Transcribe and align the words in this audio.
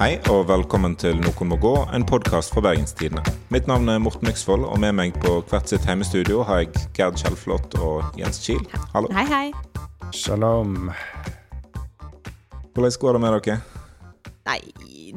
Hei 0.00 0.14
og 0.32 0.46
velkommen 0.48 0.94
til 0.96 1.18
Noen 1.20 1.50
må 1.50 1.58
gå, 1.60 1.74
en 1.92 2.06
podkast 2.08 2.54
fra 2.54 2.62
Bergenstidene. 2.64 3.20
Mitt 3.52 3.66
navn 3.68 3.84
er 3.92 3.98
Morten 4.00 4.24
Myksvold, 4.24 4.62
og 4.64 4.78
med 4.80 4.94
meg 4.96 5.18
på 5.20 5.34
hvert 5.50 5.68
sitt 5.68 5.84
hjemmestudio 5.84 6.40
har 6.48 6.62
jeg 6.62 6.86
Gerd 6.96 7.18
Kjellflot 7.20 7.76
og 7.84 8.16
Jens 8.16 8.40
Kiel. 8.40 8.62
Hallo. 8.94 9.12
Hei, 9.12 9.26
hei. 9.28 10.08
Shalom. 10.16 10.88
Hvordan 12.72 12.96
går 13.04 13.18
det 13.18 13.22
med 13.26 13.36
dere? 13.36 13.60
Nei, 14.48 14.58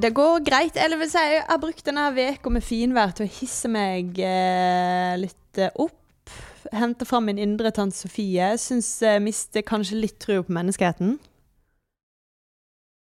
det 0.04 0.12
går 0.20 0.44
greit. 0.52 0.76
Eller 0.76 1.00
vil 1.00 1.14
si, 1.16 1.28
jeg 1.32 1.48
har 1.48 1.64
brukt 1.64 1.88
denne 1.88 2.10
uka 2.12 2.52
med 2.52 2.68
finvær 2.68 3.16
til 3.16 3.30
å 3.30 3.34
hisse 3.40 3.72
meg 3.72 4.20
eh, 4.20 5.16
litt 5.24 5.64
eh, 5.64 5.72
opp. 5.80 6.36
Hente 6.76 7.08
fram 7.08 7.32
min 7.32 7.40
indre 7.40 7.72
tante 7.72 7.96
Sofie. 7.96 8.58
Syns 8.60 8.98
jeg 9.00 9.24
mister 9.24 9.64
kanskje 9.64 10.04
litt 10.04 10.20
trua 10.20 10.44
på 10.44 10.60
menneskeheten. 10.60 11.22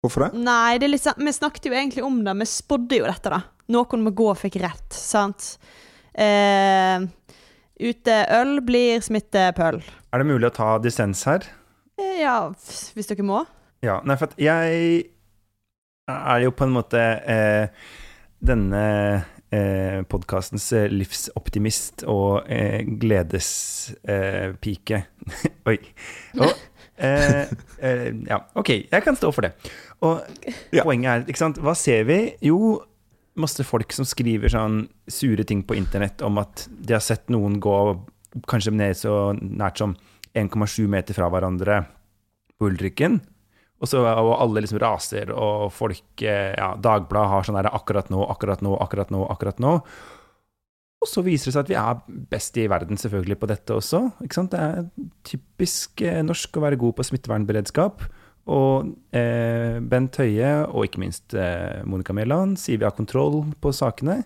Hvorfor 0.02 0.26
det? 0.26 0.42
Nei, 0.42 0.80
det 0.82 0.90
sånn 0.98 1.22
Vi 1.22 1.34
snakket 1.36 1.68
jo 1.70 1.74
egentlig 1.78 2.04
om 2.06 2.24
det. 2.26 2.34
Vi 2.42 2.48
spådde 2.50 2.98
jo 3.02 3.06
dette, 3.06 3.30
da. 3.30 3.42
Noen 3.72 4.02
må 4.04 4.12
gå 4.18 4.32
fikk 4.36 4.58
rett, 4.64 4.90
sant? 4.96 5.56
Eh, 6.12 6.98
ute 7.80 8.16
øl 8.36 8.58
blir 8.66 9.02
smittepøl. 9.06 9.78
Er 10.12 10.18
det 10.20 10.28
mulig 10.28 10.50
å 10.50 10.56
ta 10.58 10.70
dissens 10.84 11.22
her? 11.30 11.46
Eh, 12.02 12.18
ja, 12.24 12.50
hvis 12.52 13.08
dere 13.12 13.24
må. 13.28 13.46
Ja, 13.86 14.02
nei, 14.06 14.18
for 14.18 14.26
at 14.30 14.38
jeg 14.42 15.06
er 16.12 16.40
jo 16.44 16.52
på 16.54 16.66
en 16.66 16.76
måte 16.76 17.00
eh, 17.30 17.70
denne 18.42 18.84
eh, 19.54 20.02
podkastens 20.10 20.66
eh, 20.76 20.90
livsoptimist 20.92 22.04
og 22.10 22.50
eh, 22.52 22.82
gledespike. 23.02 24.98
Oi. 25.72 25.78
Og, 26.42 26.52
eh, 26.98 27.46
eh, 27.80 28.10
ja, 28.28 28.38
OK, 28.58 28.70
jeg 28.92 29.02
kan 29.06 29.16
stå 29.18 29.32
for 29.34 29.42
det. 29.48 29.54
Og 30.02 30.22
Ja. 30.74 30.84
poenget 30.84 31.10
er, 31.12 31.26
ikke 31.30 31.38
sant, 31.38 31.60
hva 31.62 31.76
ser 31.78 32.04
vi? 32.10 32.36
Jo, 32.42 32.82
masse 33.38 33.64
folk 33.64 33.92
som 33.94 34.06
skriver 34.06 34.50
sånn 34.50 34.88
sure 35.08 35.44
ting 35.48 35.62
på 35.64 35.76
internett 35.78 36.22
om 36.26 36.38
at 36.42 36.68
de 36.72 36.94
har 36.94 37.04
sett 37.06 37.30
noen 37.30 37.60
gå 37.62 37.76
kanskje 38.48 38.74
ned 38.74 38.96
så 38.98 39.34
nært 39.38 39.78
som 39.78 39.96
1,7 40.36 40.88
meter 40.88 41.14
fra 41.14 41.30
hverandre 41.30 41.86
på 42.58 42.70
Ulrikken. 42.72 43.20
Og 43.82 43.90
så 43.90 44.02
og 44.06 44.36
alle 44.40 44.62
liksom 44.62 44.80
raser, 44.80 45.32
og 45.34 45.72
folk 45.74 46.22
eh, 46.22 46.54
Ja, 46.58 46.76
Dagbladet 46.78 47.30
har 47.32 47.44
sånn 47.48 47.58
der 47.58 47.72
akkurat 47.74 48.12
nå, 48.14 48.22
akkurat 48.30 48.62
nå, 48.62 48.76
akkurat 48.80 49.10
nå, 49.10 49.24
akkurat 49.34 49.60
nå. 49.64 49.72
Og 51.02 51.10
så 51.10 51.24
viser 51.26 51.50
det 51.50 51.56
seg 51.56 51.64
at 51.64 51.72
vi 51.72 51.78
er 51.82 52.26
best 52.30 52.58
i 52.62 52.68
verden 52.70 53.00
selvfølgelig 53.02 53.40
på 53.42 53.50
dette 53.50 53.74
også. 53.74 54.04
Ikke 54.22 54.38
sant? 54.38 54.54
Det 54.54 54.60
er 54.62 54.86
typisk 55.26 56.04
eh, 56.06 56.22
norsk 56.22 56.58
å 56.58 56.62
være 56.68 56.78
god 56.78 57.00
på 57.00 57.08
smittevernberedskap. 57.10 58.06
Og 58.50 58.90
eh, 59.14 59.78
Bent 59.86 60.18
Høie 60.18 60.54
og 60.66 60.88
ikke 60.88 61.02
minst 61.04 61.36
eh, 61.38 61.84
Monica 61.86 62.16
Mæland 62.18 62.58
sier 62.60 62.82
vi 62.82 62.88
har 62.88 62.96
kontroll 62.98 63.44
på 63.62 63.74
sakene. 63.76 64.24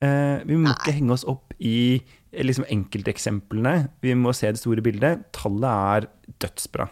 Eh, 0.00 0.38
vi 0.46 0.56
må 0.56 0.68
Nei. 0.68 0.76
ikke 0.76 0.94
henge 0.96 1.16
oss 1.16 1.26
opp 1.28 1.56
i 1.58 1.98
eh, 1.98 2.44
liksom 2.46 2.68
enkelteksemplene. 2.70 3.74
Vi 4.04 4.14
må 4.16 4.32
se 4.36 4.52
det 4.52 4.62
store 4.62 4.84
bildet. 4.84 5.26
Tallet 5.36 5.70
er 5.70 6.08
dødsbra. 6.40 6.86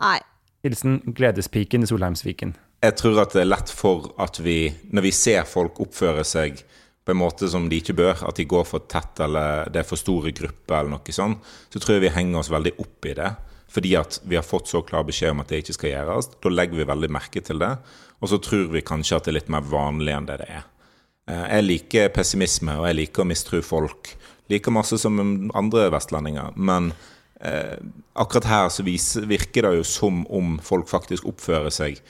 Nei. 0.00 0.18
Hilsen 0.64 0.98
Gledespiken 1.16 1.86
i 1.86 1.88
Solheimsviken. 1.88 2.52
Jeg 2.84 2.96
tror 2.96 3.22
at 3.22 3.32
det 3.36 3.44
er 3.44 3.48
lett 3.48 3.70
for 3.72 4.10
at 4.20 4.40
vi, 4.40 4.70
når 4.92 5.06
vi 5.06 5.12
ser 5.16 5.48
folk 5.48 5.80
oppføre 5.84 6.24
seg 6.26 6.60
på 7.04 7.14
en 7.14 7.20
måte 7.20 7.48
som 7.48 7.68
de 7.68 7.78
ikke 7.80 7.96
bør, 7.96 8.24
at 8.28 8.36
de 8.36 8.48
går 8.48 8.66
for 8.68 8.84
tett 8.88 9.20
eller 9.24 9.70
det 9.72 9.82
er 9.82 9.88
for 9.88 10.00
store 10.00 10.32
grupper 10.36 10.82
eller 10.82 10.92
noe 10.92 11.14
sånt, 11.14 11.40
så 11.72 11.80
tror 11.80 11.96
jeg 11.96 12.04
vi 12.06 12.12
henger 12.16 12.42
oss 12.42 12.52
veldig 12.52 12.74
opp 12.80 13.08
i 13.08 13.14
det. 13.16 13.30
Fordi 13.70 13.94
at 13.98 14.18
vi 14.26 14.38
har 14.38 14.46
fått 14.46 14.70
så 14.70 14.82
klar 14.82 15.06
beskjed 15.06 15.34
om 15.34 15.42
at 15.44 15.52
det 15.52 15.62
ikke 15.62 15.76
skal 15.76 15.92
gjøres. 15.92 16.30
Da 16.42 16.50
legger 16.52 16.80
vi 16.80 16.88
veldig 16.90 17.10
merke 17.14 17.42
til 17.44 17.60
det. 17.62 17.74
Og 18.20 18.32
så 18.32 18.40
tror 18.42 18.70
vi 18.72 18.82
kanskje 18.84 19.16
at 19.16 19.28
det 19.28 19.32
er 19.32 19.38
litt 19.38 19.52
mer 19.52 19.66
vanlig 19.70 20.16
enn 20.16 20.26
det 20.28 20.40
det 20.42 20.48
er. 20.58 20.64
Eh, 21.30 21.46
Jeg 21.56 21.66
liker 21.68 22.10
pessimisme, 22.14 22.74
og 22.80 22.88
jeg 22.88 22.98
liker 22.98 23.24
å 23.24 23.30
mistro 23.30 23.62
folk. 23.64 24.14
Like 24.50 24.74
masse 24.74 24.98
som 24.98 25.20
andre 25.54 25.86
vestlendinger. 25.94 26.56
Men 26.56 26.90
eh, 27.40 27.78
akkurat 28.18 28.50
her 28.50 28.72
så 28.74 28.82
virker 28.84 29.68
det 29.68 29.76
jo 29.78 29.86
som 29.86 30.24
om 30.26 30.58
folk 30.62 30.90
faktisk 30.90 31.28
oppfører 31.30 31.70
seg 31.70 32.00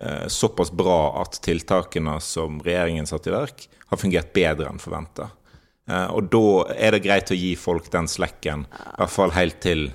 eh, 0.00 0.26
såpass 0.32 0.72
bra 0.72 1.20
at 1.20 1.38
tiltakene 1.44 2.16
som 2.24 2.62
regjeringen 2.64 3.06
satte 3.06 3.30
i 3.30 3.36
verk, 3.36 3.68
har 3.90 4.00
fungert 4.00 4.32
bedre 4.32 4.70
enn 4.70 4.80
forventa. 4.82 5.28
Eh, 5.90 6.08
og 6.14 6.32
da 6.32 6.44
er 6.74 6.96
det 6.96 7.04
greit 7.04 7.30
å 7.30 7.38
gi 7.38 7.54
folk 7.58 7.90
den 7.92 8.08
slekken, 8.08 8.64
i 8.64 8.96
hvert 8.96 9.14
fall 9.14 9.36
helt 9.36 9.60
til 9.62 9.90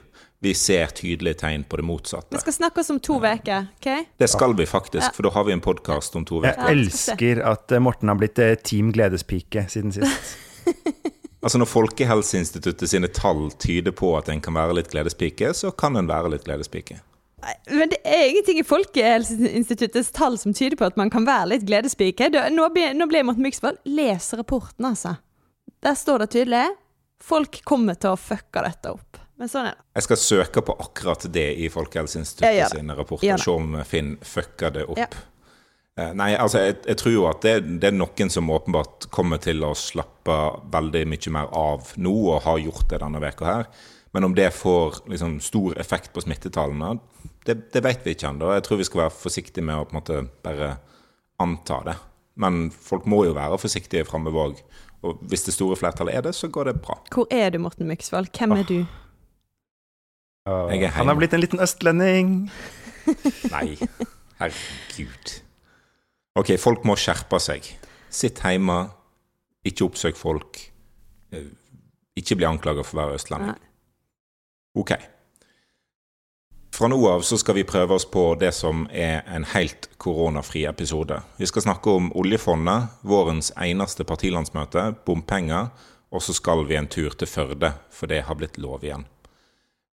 vi 0.45 0.53
ser 0.53 0.93
tydelige 0.93 1.39
tegn 1.41 1.63
på 1.65 1.79
det 1.79 1.85
motsatte. 1.87 2.35
Vi 2.35 2.41
skal 2.43 2.53
snakkes 2.59 2.91
om 2.93 2.99
to 3.01 3.17
uker, 3.17 3.67
OK? 3.79 3.89
Det 4.21 4.29
skal 4.29 4.53
vi 4.57 4.67
faktisk, 4.69 5.15
for 5.17 5.25
da 5.25 5.33
har 5.33 5.47
vi 5.47 5.55
en 5.55 5.63
podkast 5.65 6.15
om 6.15 6.25
to 6.27 6.43
uker. 6.43 6.53
Jeg 6.53 6.77
elsker 6.77 7.41
at 7.49 7.73
eh, 7.73 7.81
Morten 7.81 8.11
har 8.13 8.19
blitt 8.19 8.41
eh, 8.41 8.53
Team 8.61 8.93
Gledespike 8.95 9.67
siden 9.73 9.95
sist. 9.95 10.35
Altså 11.45 11.59
Når 11.61 11.67
Folkehelseinstituttet 11.69 12.89
sine 12.89 13.05
tall 13.13 13.51
tyder 13.61 13.93
på 13.93 14.15
at 14.17 14.31
en 14.33 14.39
kan 14.41 14.55
være 14.57 14.79
litt 14.79 14.87
gledespike, 14.89 15.51
så 15.53 15.69
kan 15.77 15.93
en 15.99 16.07
være 16.09 16.31
litt 16.33 16.47
gledespike. 16.47 16.97
Men 17.69 17.91
det 17.91 17.99
er 18.01 18.31
ingenting 18.31 18.57
i 18.57 18.65
Folkehelseinstituttets 18.65 20.09
tall 20.15 20.39
som 20.41 20.55
tyder 20.57 20.73
på 20.79 20.87
at 20.89 20.97
man 20.97 21.13
kan 21.13 21.27
være 21.27 21.51
litt 21.51 21.67
gledespike. 21.69 22.31
Nå 22.49 22.65
blir, 22.73 22.95
nå 22.97 23.05
blir 23.11 23.27
Morten 23.27 23.45
Myksvold 23.45 23.77
Les 23.85 24.31
rapporten, 24.33 24.89
altså. 24.89 25.19
Der 25.85 25.93
står 25.93 26.25
det 26.25 26.31
tydelig. 26.33 26.63
Folk 27.21 27.61
kommer 27.61 27.93
til 27.93 28.15
å 28.15 28.17
fucke 28.17 28.65
dette 28.65 28.95
opp. 28.97 29.21
Men 29.39 29.51
sånn 29.51 29.69
er 29.69 29.75
det. 29.75 29.85
Jeg 29.97 30.05
skal 30.07 30.19
søke 30.21 30.63
på 30.63 30.75
akkurat 30.79 31.25
det 31.35 31.47
i 31.59 31.69
Folkehelseinstituttet 31.71 32.75
sine 32.77 32.95
rapporter, 32.95 33.33
og 33.35 33.43
se 33.43 33.55
om 33.55 33.79
Finn 33.87 34.13
fucker 34.23 34.71
det 34.77 34.85
opp. 34.87 35.01
Ja. 35.01 35.09
Eh, 35.99 36.13
Nei, 36.15 36.33
altså, 36.39 36.61
jeg, 36.63 36.77
jeg 36.87 36.99
tror 36.99 37.13
jo 37.13 37.25
at 37.29 37.43
det, 37.43 37.55
det 37.81 37.91
er 37.91 37.95
noen 37.95 38.31
som 38.31 38.51
åpenbart 38.51 39.09
kommer 39.15 39.39
til 39.43 39.63
å 39.63 39.73
slappe 39.79 40.37
veldig 40.71 41.03
mye 41.11 41.35
mer 41.35 41.51
av 41.55 41.91
nå, 41.99 42.15
og 42.31 42.41
har 42.47 42.63
gjort 42.63 42.89
det 42.91 43.01
denne 43.03 43.21
veka 43.23 43.47
her. 43.47 43.69
Men 44.15 44.29
om 44.29 44.35
det 44.35 44.47
får 44.55 45.01
liksom, 45.11 45.41
stor 45.43 45.75
effekt 45.79 46.13
på 46.15 46.23
smittetallene, 46.23 46.93
det, 47.47 47.57
det 47.75 47.83
vet 47.83 48.05
vi 48.07 48.15
ikke 48.15 48.29
ennå. 48.31 48.53
Jeg 48.55 48.63
tror 48.63 48.79
vi 48.79 48.87
skal 48.87 49.05
være 49.05 49.17
forsiktige 49.19 49.67
med 49.67 49.75
å 49.81 49.87
på 49.87 49.95
en 49.95 49.99
måte 49.99 50.21
bare 50.45 50.75
anta 51.43 51.81
det. 51.87 51.95
Men 52.39 52.69
folk 52.71 53.07
må 53.11 53.25
jo 53.27 53.35
være 53.35 53.59
forsiktige 53.59 54.07
framover 54.07 54.49
òg. 54.49 54.61
Og 55.05 55.19
hvis 55.29 55.43
det 55.47 55.53
store 55.55 55.75
flertallet 55.79 56.15
er 56.15 56.23
det, 56.25 56.35
så 56.35 56.47
går 56.51 56.71
det 56.71 56.77
bra. 56.83 56.95
Hvor 57.11 57.27
er 57.31 57.51
du, 57.51 57.59
Morten 57.63 57.87
Myksvold? 57.91 58.31
Hvem 58.35 58.55
er 58.55 58.67
du? 58.67 58.77
Jeg 60.45 60.83
er 60.85 60.93
Han 60.93 61.07
har 61.09 61.17
blitt 61.17 61.33
en 61.33 61.41
liten 61.41 61.59
østlending. 61.63 62.35
Nei, 63.55 63.77
herregud. 64.37 65.31
Ok, 66.37 66.51
folk 66.61 66.85
må 66.85 66.93
skjerpe 66.99 67.39
seg. 67.41 67.65
Sitt 68.13 68.41
hjemme, 68.45 68.75
ikke 69.65 69.87
oppsøk 69.87 70.19
folk. 70.19 70.59
Eh, 71.33 71.47
Ikke 72.15 72.37
bli 72.39 72.45
anklaga 72.47 72.83
for 72.85 72.95
å 72.95 73.01
være 73.01 73.17
østlending. 73.17 73.57
Ok. 74.79 74.93
Fra 76.75 76.87
nå 76.91 76.99
av 77.07 77.23
så 77.23 77.39
skal 77.39 77.57
vi 77.57 77.63
prøve 77.67 77.95
oss 77.95 78.05
på 78.11 78.23
det 78.39 78.51
som 78.55 78.85
er 78.91 79.23
en 79.31 79.47
helt 79.53 79.89
koronafri 79.97 80.65
episode. 80.69 81.17
Vi 81.39 81.47
skal 81.49 81.63
snakke 81.65 81.91
om 81.91 82.11
oljefondet, 82.19 82.93
vårens 83.07 83.49
eneste 83.55 84.03
partilandsmøte, 84.07 84.89
bompenger, 85.07 85.71
og 86.11 86.21
så 86.23 86.35
skal 86.35 86.65
vi 86.69 86.75
en 86.79 86.87
tur 86.91 87.15
til 87.15 87.27
Førde, 87.31 87.73
for 87.91 88.11
det 88.11 88.21
har 88.27 88.35
blitt 88.39 88.59
lov 88.59 88.83
igjen. 88.83 89.07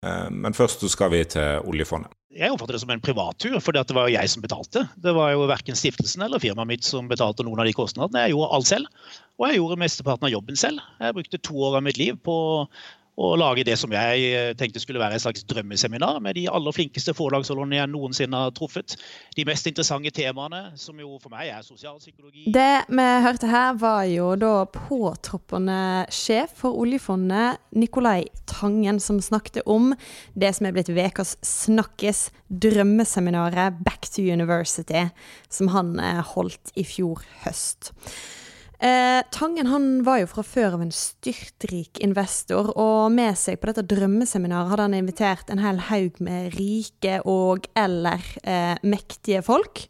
Eh, 0.06 0.30
Men 0.30 0.54
først 0.54 0.84
skal 0.92 1.10
vi 1.14 1.24
til 1.24 1.62
oljefondet. 1.66 2.12
Jeg 2.38 2.52
oppfatter 2.52 2.76
det 2.76 2.82
som 2.82 2.90
en 2.92 3.00
privattur, 3.02 3.56
for 3.64 3.74
det 3.74 3.94
var 3.96 4.06
jo 4.06 4.14
jeg 4.14 4.30
som 4.30 4.42
betalte. 4.44 4.84
Det 5.00 5.14
var 5.16 5.32
jo 5.32 5.46
verken 5.48 5.74
stiftelsen 5.74 6.22
eller 6.22 6.38
firmaet 6.38 6.68
mitt 6.68 6.84
som 6.86 7.08
betalte 7.08 7.42
noen 7.42 7.58
av 7.58 7.66
de 7.66 7.72
kostnadene. 7.74 8.26
Jeg 8.26 8.34
gjorde 8.36 8.50
alt 8.54 8.68
selv, 8.68 8.86
og 9.40 9.48
jeg 9.48 9.58
gjorde 9.58 9.80
mesteparten 9.80 10.28
av 10.28 10.34
jobben 10.34 10.60
selv. 10.60 10.84
Jeg 11.00 11.16
brukte 11.16 11.40
to 11.42 11.56
år 11.66 11.80
av 11.80 11.86
mitt 11.88 11.98
liv 11.98 12.20
på 12.22 12.36
å 13.18 13.32
lage 13.38 13.64
det 13.66 13.74
som 13.80 13.92
jeg 13.92 14.26
eh, 14.30 14.52
tenkte 14.58 14.80
skulle 14.82 15.00
være 15.02 15.18
et 15.18 15.24
slags 15.24 15.42
drømmeseminar 15.50 16.20
med 16.22 16.38
de 16.38 16.46
aller 16.52 16.74
flinkeste 16.74 17.14
forlagsholderne 17.18 17.80
jeg 17.80 17.90
noensinne 17.90 18.42
har 18.44 18.54
truffet. 18.54 18.94
De 19.34 19.46
mest 19.48 19.66
interessante 19.66 20.12
temaene, 20.14 20.68
som 20.78 20.98
jo 21.02 21.16
for 21.22 21.34
meg 21.34 21.50
er 21.50 21.66
sosialpsykologi. 21.66 22.46
Det 22.54 22.86
vi 22.86 23.08
hørte 23.26 23.50
her, 23.50 23.74
var 23.78 24.04
jo 24.08 24.30
da 24.38 24.52
påtroppende 24.70 25.80
sjef 26.14 26.54
for 26.62 26.78
oljefondet, 26.78 27.58
Nikolai 27.78 28.28
Tangen, 28.48 29.02
som 29.02 29.18
snakket 29.22 29.64
om 29.66 29.92
det 30.38 30.54
som 30.56 30.68
er 30.68 30.76
blitt 30.76 30.92
ukas 30.94 31.36
snakkes, 31.44 32.28
drømmeseminaret 32.48 33.82
Back 33.84 34.06
to 34.14 34.22
University, 34.22 35.08
som 35.50 35.74
han 35.74 35.96
eh, 36.02 36.22
holdt 36.34 36.74
i 36.78 36.86
fjor 36.86 37.26
høst. 37.42 37.92
Eh, 38.78 39.22
Tangen 39.34 39.66
han 39.66 39.86
var 40.06 40.20
jo 40.20 40.28
fra 40.30 40.44
før 40.46 40.76
av 40.76 40.82
en 40.84 40.92
styrtrik 40.94 41.98
investor, 42.04 42.70
og 42.78 43.10
med 43.10 43.34
seg 43.38 43.58
på 43.58 43.72
dette 43.72 43.82
drømmeseminaret 43.90 44.70
hadde 44.70 44.86
han 44.86 44.96
invitert 45.00 45.50
en 45.50 45.62
hel 45.62 45.80
haug 45.88 46.20
med 46.22 46.54
rike 46.54 47.18
og 47.26 47.66
eller 47.78 48.22
eh, 48.44 48.76
mektige 48.86 49.42
folk. 49.42 49.82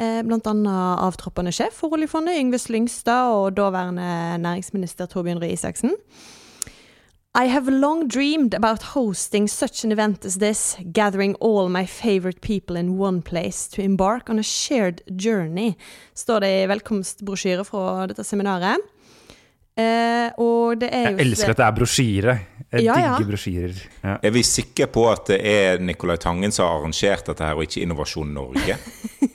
Eh, 0.00 0.22
blant 0.24 0.48
annet 0.48 1.04
avtroppende 1.04 1.52
sjef 1.52 1.76
for 1.82 1.92
oljefondet, 1.92 2.38
Yngve 2.40 2.62
Slyngstad, 2.62 3.34
og 3.36 3.58
daværende 3.58 4.40
næringsminister 4.40 5.12
Torbjørn 5.12 5.42
Røe 5.42 5.52
Isaksen. 5.52 5.92
I 7.34 7.46
have 7.48 7.66
long 7.72 8.08
dreamed 8.08 8.52
about 8.54 8.82
hosting 8.82 9.48
such 9.48 9.84
an 9.84 9.92
event 9.92 10.24
as 10.26 10.36
this, 10.36 10.76
gathering 10.92 11.34
all 11.40 11.70
my 11.70 11.86
favorite 11.86 12.42
people 12.42 12.76
in 12.76 12.98
one 12.98 13.22
place 13.22 13.66
to 13.68 13.80
embark 13.80 14.28
on 14.28 14.38
a 14.38 14.42
shared 14.42 15.00
journey, 15.16 15.72
står 16.14 16.40
det 16.44 16.50
i 16.62 16.66
velkomstbrosjyre 16.68 17.64
fra 17.64 18.06
dette 18.10 18.24
seminaret. 18.28 18.76
Eh, 19.80 20.28
og 20.36 20.76
det 20.82 20.90
er 20.92 21.06
jo 21.06 21.16
Jeg 21.16 21.26
elsker 21.30 21.54
at 21.54 21.56
det 21.62 21.64
er 21.64 21.76
brosjyre. 21.78 22.34
Jeg 22.72 22.84
Ja, 22.84 22.96
ja. 23.00 23.14
digger 23.16 23.30
brosjyrer. 23.30 23.78
Ja. 24.02 24.16
Er 24.22 24.30
vi 24.30 24.42
sikre 24.44 24.86
på 24.92 25.06
at 25.08 25.24
det 25.32 25.38
er 25.40 25.80
Nicolai 25.80 26.18
Tangen 26.20 26.52
som 26.52 26.66
har 26.68 26.82
arrangert 26.82 27.24
dette 27.30 27.46
her, 27.48 27.56
og 27.56 27.64
ikke 27.64 27.80
Innovasjon 27.80 28.28
Norge? 28.34 28.76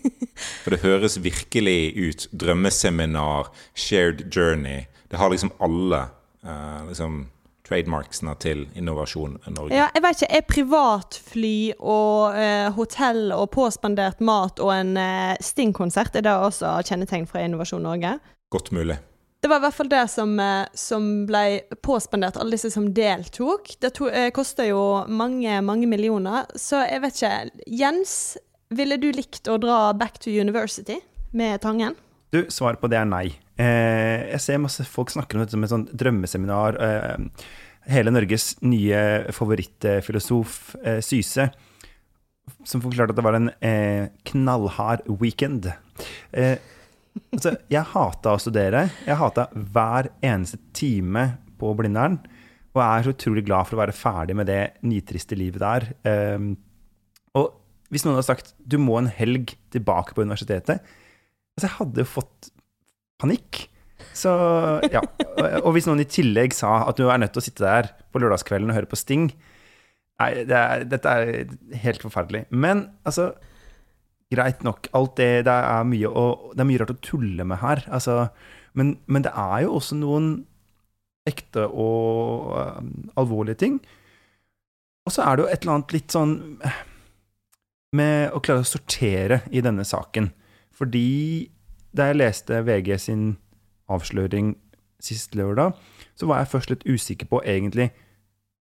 For 0.62 0.70
det 0.70 0.84
høres 0.86 1.18
virkelig 1.24 1.98
ut. 1.98 2.28
Drømmeseminar, 2.30 3.50
shared 3.74 4.28
journey. 4.30 4.86
Det 5.10 5.18
har 5.18 5.34
liksom 5.34 5.50
alle 5.60 6.04
eh, 6.46 6.86
liksom 6.92 7.26
trademarksene 7.68 8.34
til 8.42 8.66
Innovasjon 8.78 9.38
Norge. 9.52 9.76
Ja, 9.76 9.90
jeg 9.96 10.04
vet 10.06 10.22
ikke. 10.22 10.32
Er 10.40 10.48
privatfly 10.48 11.58
og 11.78 12.40
eh, 12.40 12.70
hotell 12.78 13.34
og 13.36 13.50
påspandert 13.56 14.24
mat 14.24 14.62
og 14.64 14.74
en 14.76 14.96
eh, 15.02 15.36
Sting-konsert 15.44 16.16
er 16.18 16.26
det 16.28 16.34
også 16.34 16.78
kjennetegn 16.88 17.28
fra 17.30 17.44
Innovasjon 17.46 17.86
Norge? 17.86 18.18
Godt 18.54 18.72
mulig. 18.76 18.98
Det 19.40 19.52
var 19.52 19.60
i 19.62 19.66
hvert 19.68 19.76
fall 19.78 19.90
det 19.92 20.04
som, 20.10 20.32
eh, 20.40 20.66
som 20.74 21.04
ble 21.30 21.62
påspandert, 21.86 22.40
alle 22.42 22.58
disse 22.58 22.72
som 22.74 22.90
deltok. 22.94 23.76
Det 23.80 23.94
to, 23.94 24.10
eh, 24.10 24.32
koster 24.32 24.70
jo 24.72 25.06
mange, 25.08 25.62
mange 25.62 25.88
millioner. 25.88 26.48
Så 26.56 26.82
jeg 26.90 27.02
vet 27.02 27.22
ikke. 27.22 27.52
Jens, 27.68 28.38
ville 28.70 28.98
du 28.98 29.12
likt 29.12 29.48
å 29.48 29.60
dra 29.60 29.94
back 29.94 30.20
to 30.20 30.32
university 30.32 31.00
med 31.34 31.62
Tangen? 31.62 31.96
Du, 32.32 32.46
svaret 32.50 32.82
på 32.82 32.90
det 32.90 32.98
er 32.98 33.06
nei. 33.06 33.38
Eh, 33.58 34.28
jeg 34.34 34.42
ser 34.44 34.62
masse 34.62 34.86
folk 34.86 35.10
snakker 35.14 35.38
om 35.38 35.44
dette 35.44 35.56
som 35.56 35.66
et 35.66 35.72
sånt 35.72 35.94
drømmeseminar. 35.98 36.78
Eh, 36.78 37.48
hele 37.92 38.14
Norges 38.14 38.52
nye 38.66 39.02
favorittfilosof, 39.34 40.76
eh, 40.84 41.00
Syse, 41.06 41.50
som 42.68 42.84
forklarte 42.84 43.16
at 43.16 43.20
det 43.20 43.26
var 43.26 43.38
en 43.40 43.52
eh, 43.66 44.10
knallhard 44.30 45.04
weekend. 45.22 45.70
Eh, 46.32 46.58
altså, 47.34 47.56
jeg 47.72 47.92
hata 47.94 48.36
å 48.36 48.42
studere. 48.42 48.88
Jeg 49.08 49.20
hata 49.20 49.50
hver 49.54 50.12
eneste 50.22 50.62
time 50.78 51.30
på 51.60 51.74
Blindern. 51.80 52.20
Og 52.76 52.84
er 52.84 53.08
så 53.08 53.16
utrolig 53.16 53.42
glad 53.48 53.66
for 53.66 53.78
å 53.78 53.82
være 53.82 53.96
ferdig 53.98 54.36
med 54.38 54.52
det 54.52 54.62
nitriste 54.86 55.38
livet 55.40 55.64
der. 55.64 55.90
Eh, 56.06 56.52
og 57.38 57.56
hvis 57.90 58.04
noen 58.06 58.20
hadde 58.20 58.28
sagt 58.30 58.54
du 58.60 58.78
må 58.82 59.00
en 59.00 59.10
helg 59.10 59.56
tilbake 59.72 60.12
på 60.16 60.26
universitetet 60.26 60.82
Altså, 61.58 61.66
jeg 61.66 61.76
hadde 61.80 62.04
jo 62.04 62.10
fått 62.12 62.50
panikk. 63.22 63.66
Så 64.18 64.32
ja. 64.94 65.02
Og 65.64 65.72
hvis 65.76 65.88
noen 65.90 66.02
i 66.02 66.10
tillegg 66.10 66.56
sa 66.58 66.84
at 66.88 66.98
du 66.98 67.08
er 67.10 67.20
nødt 67.22 67.36
til 67.36 67.44
å 67.44 67.48
sitte 67.48 67.66
der 67.66 67.92
på 68.14 68.22
lørdagskvelden 68.22 68.72
og 68.72 68.80
høre 68.80 68.90
på 68.90 69.00
Sting 69.00 69.30
Nei, 70.18 70.32
det 70.50 70.58
er, 70.58 70.84
dette 70.90 71.12
er 71.14 71.52
helt 71.84 72.02
forferdelig. 72.02 72.48
Men 72.50 72.88
altså 73.06 73.36
Greit 74.34 74.64
nok. 74.66 74.90
Alt 74.98 75.16
det 75.22 75.46
Det 75.48 75.54
er 75.54 75.86
mye, 75.88 76.10
å, 76.10 76.52
det 76.52 76.64
er 76.64 76.68
mye 76.68 76.82
rart 76.82 76.92
å 76.92 77.00
tulle 77.04 77.46
med 77.48 77.62
her. 77.62 77.84
Altså, 77.88 78.28
men, 78.76 78.98
men 79.08 79.24
det 79.24 79.32
er 79.32 79.64
jo 79.64 79.78
også 79.78 79.96
noen 79.96 80.32
ekte 81.28 81.64
og 81.68 82.52
uh, 82.56 82.82
alvorlige 83.20 83.62
ting. 83.64 83.80
Og 85.08 85.16
så 85.16 85.24
er 85.24 85.38
det 85.38 85.46
jo 85.46 85.52
et 85.52 85.62
eller 85.62 85.76
annet 85.78 85.96
litt 85.96 86.12
sånn 86.12 86.34
eh, 86.68 86.82
med 87.96 88.36
å 88.36 88.42
klare 88.44 88.66
å 88.66 88.68
sortere 88.68 89.42
i 89.56 89.64
denne 89.64 89.88
saken. 89.88 90.28
Fordi 90.76 91.08
da 91.96 92.10
jeg 92.10 92.20
leste 92.20 92.62
VG 92.66 92.98
sin 93.00 93.26
avsløring 93.92 94.56
sist 95.04 95.36
lørdag, 95.38 95.76
så 96.18 96.28
var 96.30 96.42
jeg 96.42 96.52
først 96.54 96.74
litt 96.74 96.86
usikker 96.88 97.30
på 97.30 97.42
egentlig 97.46 97.92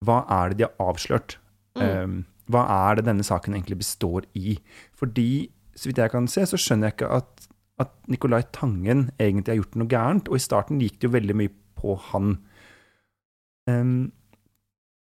hva 0.06 0.22
er 0.30 0.52
det 0.52 0.60
de 0.60 0.68
har 0.68 0.90
avslørt? 0.92 1.38
Um, 1.78 2.26
hva 2.52 2.64
er 2.90 2.98
det 2.98 3.08
denne 3.08 3.26
saken 3.26 3.56
egentlig 3.56 3.80
består 3.82 4.28
i? 4.38 4.58
Fordi, 4.98 5.50
så 5.76 5.90
vidt 5.90 6.02
jeg 6.02 6.14
kan 6.14 6.28
se, 6.32 6.46
så 6.46 6.60
skjønner 6.60 6.90
jeg 6.90 6.98
ikke 6.98 7.10
at, 7.18 7.48
at 7.82 7.94
Nicolai 8.12 8.44
Tangen 8.54 9.10
egentlig 9.20 9.54
har 9.54 9.62
gjort 9.62 9.80
noe 9.80 9.92
gærent. 9.92 10.30
Og 10.30 10.38
i 10.38 10.44
starten 10.44 10.82
gikk 10.82 11.00
det 11.00 11.10
jo 11.10 11.16
veldig 11.16 11.38
mye 11.38 11.54
på 11.78 11.98
han. 12.12 12.36
Um, 13.70 14.12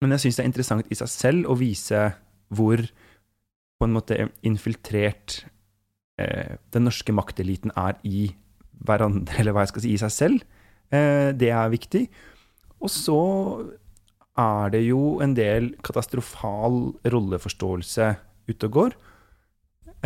men 0.03 0.17
jeg 0.17 0.25
syns 0.25 0.39
det 0.39 0.45
er 0.45 0.51
interessant 0.51 0.91
i 0.93 0.99
seg 0.99 1.13
selv 1.13 1.53
å 1.53 1.59
vise 1.61 2.01
hvor 2.57 2.83
på 3.77 3.87
en 3.87 3.95
måte 3.95 4.19
infiltrert 4.47 5.43
den 6.17 6.87
norske 6.87 7.13
makteliten 7.13 7.75
er 7.77 7.99
i 8.09 8.31
hverandre, 8.85 9.37
eller 9.41 9.57
hva 9.57 9.65
jeg 9.65 9.75
skal 9.75 9.85
si, 9.85 9.95
i 9.95 10.03
seg 10.03 10.15
selv. 10.15 10.47
Eh, 10.95 11.33
det 11.37 11.51
er 11.53 11.73
viktig. 11.73 12.07
Og 12.83 12.93
så 12.93 13.21
er 14.37 14.73
det 14.75 14.85
jo 14.85 15.19
en 15.25 15.35
del 15.37 15.73
katastrofal 15.85 16.81
rolleforståelse 17.09 18.11
ute 18.51 18.69
og 18.69 18.75
går. 18.77 18.97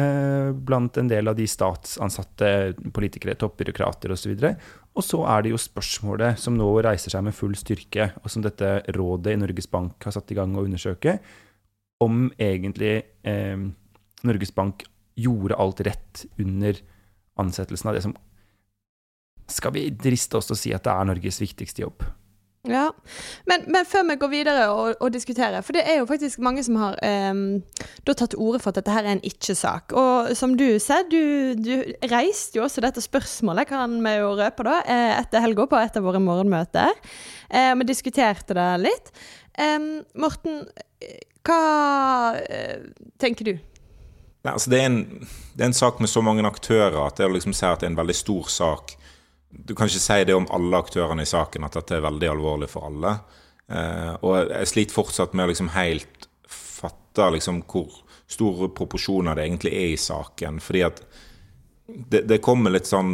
Eh, 0.01 0.51
blant 0.55 0.97
en 1.01 1.11
del 1.11 1.29
av 1.29 1.37
de 1.37 1.49
statsansatte 1.51 2.51
politikere, 2.95 3.35
toppbyråkrater 3.41 4.15
osv. 4.15 4.37
Og 4.95 5.05
så 5.05 5.25
er 5.35 5.45
det 5.45 5.53
jo 5.53 5.61
spørsmålet 5.61 6.39
som 6.41 6.57
nå 6.59 6.69
reiser 6.87 7.13
seg 7.13 7.27
med 7.27 7.37
full 7.37 7.57
styrke, 7.59 8.13
og 8.23 8.31
som 8.33 8.45
dette 8.47 8.79
rådet 8.97 9.35
i 9.35 9.41
Norges 9.43 9.69
Bank 9.71 10.07
har 10.07 10.15
satt 10.15 10.31
i 10.31 10.39
gang 10.39 10.55
å 10.57 10.65
undersøke, 10.67 11.19
om 12.01 12.31
egentlig 12.41 12.95
eh, 13.29 13.59
Norges 14.25 14.55
Bank 14.57 14.87
gjorde 15.25 15.59
alt 15.61 15.83
rett 15.87 16.25
under 16.41 16.81
ansettelsen 17.41 17.91
av 17.91 17.97
det 17.97 18.05
som 18.05 18.17
Skal 19.51 19.73
vi 19.75 19.89
driste 19.91 20.39
oss 20.39 20.47
til 20.47 20.55
å 20.55 20.61
si 20.61 20.73
at 20.75 20.85
det 20.87 20.93
er 20.95 21.07
Norges 21.09 21.41
viktigste 21.43 21.83
jobb? 21.83 22.05
Ja, 22.69 22.91
men, 23.49 23.63
men 23.73 23.87
før 23.89 24.03
vi 24.05 24.19
går 24.21 24.29
videre 24.35 24.65
og, 24.69 24.99
og 25.01 25.13
diskuterer, 25.15 25.63
for 25.65 25.73
det 25.73 25.81
er 25.89 26.03
jo 26.03 26.09
faktisk 26.11 26.43
mange 26.45 26.61
som 26.67 26.77
har 26.77 26.99
eh, 27.01 27.39
da 28.05 28.13
tatt 28.13 28.35
til 28.35 28.43
orde 28.45 28.61
for 28.61 28.69
at 28.69 28.83
dette 28.83 28.93
her 28.93 29.07
er 29.07 29.17
en 29.17 29.25
ikke-sak. 29.25 29.95
Og 29.97 30.35
som 30.37 30.53
du 30.61 30.67
ser, 30.83 31.07
du, 31.09 31.57
du 31.57 31.73
reiste 32.13 32.61
jo 32.61 32.67
også 32.67 32.85
dette 32.85 33.01
spørsmålet, 33.01 33.71
kan 33.71 33.97
vi 34.05 34.13
jo 34.19 34.35
røpe 34.37 34.69
da, 34.69 34.77
eh, 34.85 35.15
etter 35.17 35.41
helga 35.47 35.65
på 35.71 35.81
et 35.81 35.97
av 35.97 36.05
våre 36.05 36.21
morgenmøter. 36.21 36.93
Eh, 37.49 37.73
vi 37.81 37.89
diskuterte 37.89 38.59
det 38.59 38.69
litt. 38.85 39.09
Eh, 39.57 39.81
Morten, 40.21 40.67
hva 41.49 41.63
eh, 42.45 42.91
tenker 43.25 43.55
du? 43.55 43.55
Nei, 44.41 44.55
altså 44.55 44.71
det, 44.73 44.81
er 44.81 44.89
en, 44.89 45.01
det 45.55 45.65
er 45.65 45.69
en 45.69 45.77
sak 45.77 45.99
med 46.01 46.09
så 46.09 46.23
mange 46.25 46.45
aktører 46.49 46.97
at 47.03 47.21
det 47.21 47.29
å 47.29 47.35
liksom 47.35 47.53
si 47.57 47.67
at 47.69 47.83
det 47.83 47.91
er 47.91 47.93
en 47.93 47.99
veldig 48.01 48.17
stor 48.17 48.49
sak 48.49 48.95
Du 49.51 49.75
kan 49.77 49.91
ikke 49.91 50.01
si 50.01 50.19
det 50.25 50.37
om 50.37 50.49
alle 50.55 50.79
aktørene 50.79 51.27
i 51.27 51.29
saken, 51.29 51.67
at 51.67 51.77
dette 51.77 51.97
er 51.97 52.05
veldig 52.05 52.29
alvorlig 52.31 52.69
for 52.71 52.87
alle. 52.87 53.17
Eh, 53.67 54.13
og 54.23 54.53
jeg 54.53 54.69
sliter 54.71 54.95
fortsatt 54.95 55.35
med 55.35 55.49
å 55.49 55.51
liksom 55.51 55.73
helt 55.75 56.29
fatte 56.47 57.27
liksom 57.35 57.65
hvor 57.67 58.05
store 58.31 58.69
proporsjoner 58.71 59.35
det 59.35 59.49
egentlig 59.49 59.73
er 59.75 59.89
i 59.91 59.99
saken. 59.99 60.61
Fordi 60.63 60.85
at 60.87 61.03
det, 61.91 62.23
det 62.31 62.39
kommer 62.47 62.71
litt 62.71 62.87
sånn 62.87 63.11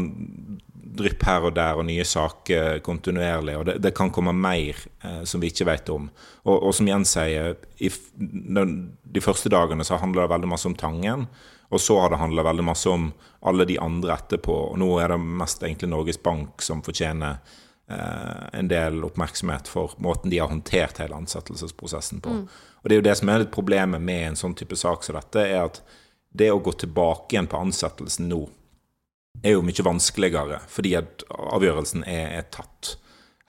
drypp 0.97 1.25
her 1.26 1.49
og 1.49 1.55
der 1.57 1.78
og 1.81 1.87
nye 1.88 2.05
saker 2.07 2.81
kontinuerlig. 2.87 3.57
Og 3.59 3.66
det, 3.69 3.76
det 3.85 3.95
kan 3.97 4.12
komme 4.14 4.35
mer 4.37 4.78
eh, 5.02 5.23
som 5.28 5.43
vi 5.43 5.50
ikke 5.52 5.69
vet 5.69 5.90
om. 5.93 6.09
Og, 6.47 6.57
og 6.57 6.75
som 6.76 6.88
Jens 6.90 7.16
sier, 7.16 7.57
i, 7.83 7.90
de 8.16 9.25
første 9.25 9.52
dagene 9.52 9.87
så 9.87 9.99
handler 10.02 10.26
det 10.26 10.35
veldig 10.35 10.50
masse 10.55 10.71
om 10.71 10.78
Tangen. 10.78 11.26
Og 11.75 11.83
så 11.83 11.99
har 11.99 12.12
det 12.12 12.21
handla 12.21 12.45
veldig 12.47 12.64
masse 12.69 12.90
om 12.90 13.11
alle 13.47 13.66
de 13.66 13.78
andre 13.83 14.14
etterpå. 14.14 14.55
Og 14.71 14.78
nå 14.78 14.90
er 15.02 15.14
det 15.14 15.21
mest 15.43 15.64
egentlig 15.66 15.90
Norges 15.90 16.21
Bank 16.23 16.62
som 16.62 16.83
fortjener 16.87 17.40
eh, 17.90 18.45
en 18.61 18.71
del 18.71 19.02
oppmerksomhet 19.09 19.71
for 19.71 19.97
måten 20.02 20.31
de 20.31 20.38
har 20.43 20.52
håndtert 20.52 21.02
hele 21.02 21.19
ansettelsesprosessen 21.19 22.23
på. 22.23 22.38
Og 22.83 22.88
det 22.90 22.95
er 22.95 23.02
jo 23.02 23.09
det 23.09 23.16
som 23.19 23.33
er 23.33 23.43
litt 23.43 23.55
problemet 23.55 24.02
med 24.02 24.28
en 24.28 24.38
sånn 24.38 24.55
type 24.55 24.78
sak 24.78 25.02
som 25.02 25.19
dette, 25.19 25.43
er 25.43 25.64
at 25.66 25.83
det 26.37 26.52
å 26.52 26.62
gå 26.62 26.76
tilbake 26.78 27.35
igjen 27.35 27.49
på 27.50 27.59
ansettelsen 27.59 28.28
nå 28.31 28.45
er 29.43 29.57
jo 29.57 29.64
mye 29.64 29.85
vanskeligere, 29.85 30.61
fordi 30.71 30.95
at 30.99 31.26
avgjørelsen 31.31 32.07
er, 32.09 32.38
er 32.40 32.49
tatt. 32.55 32.97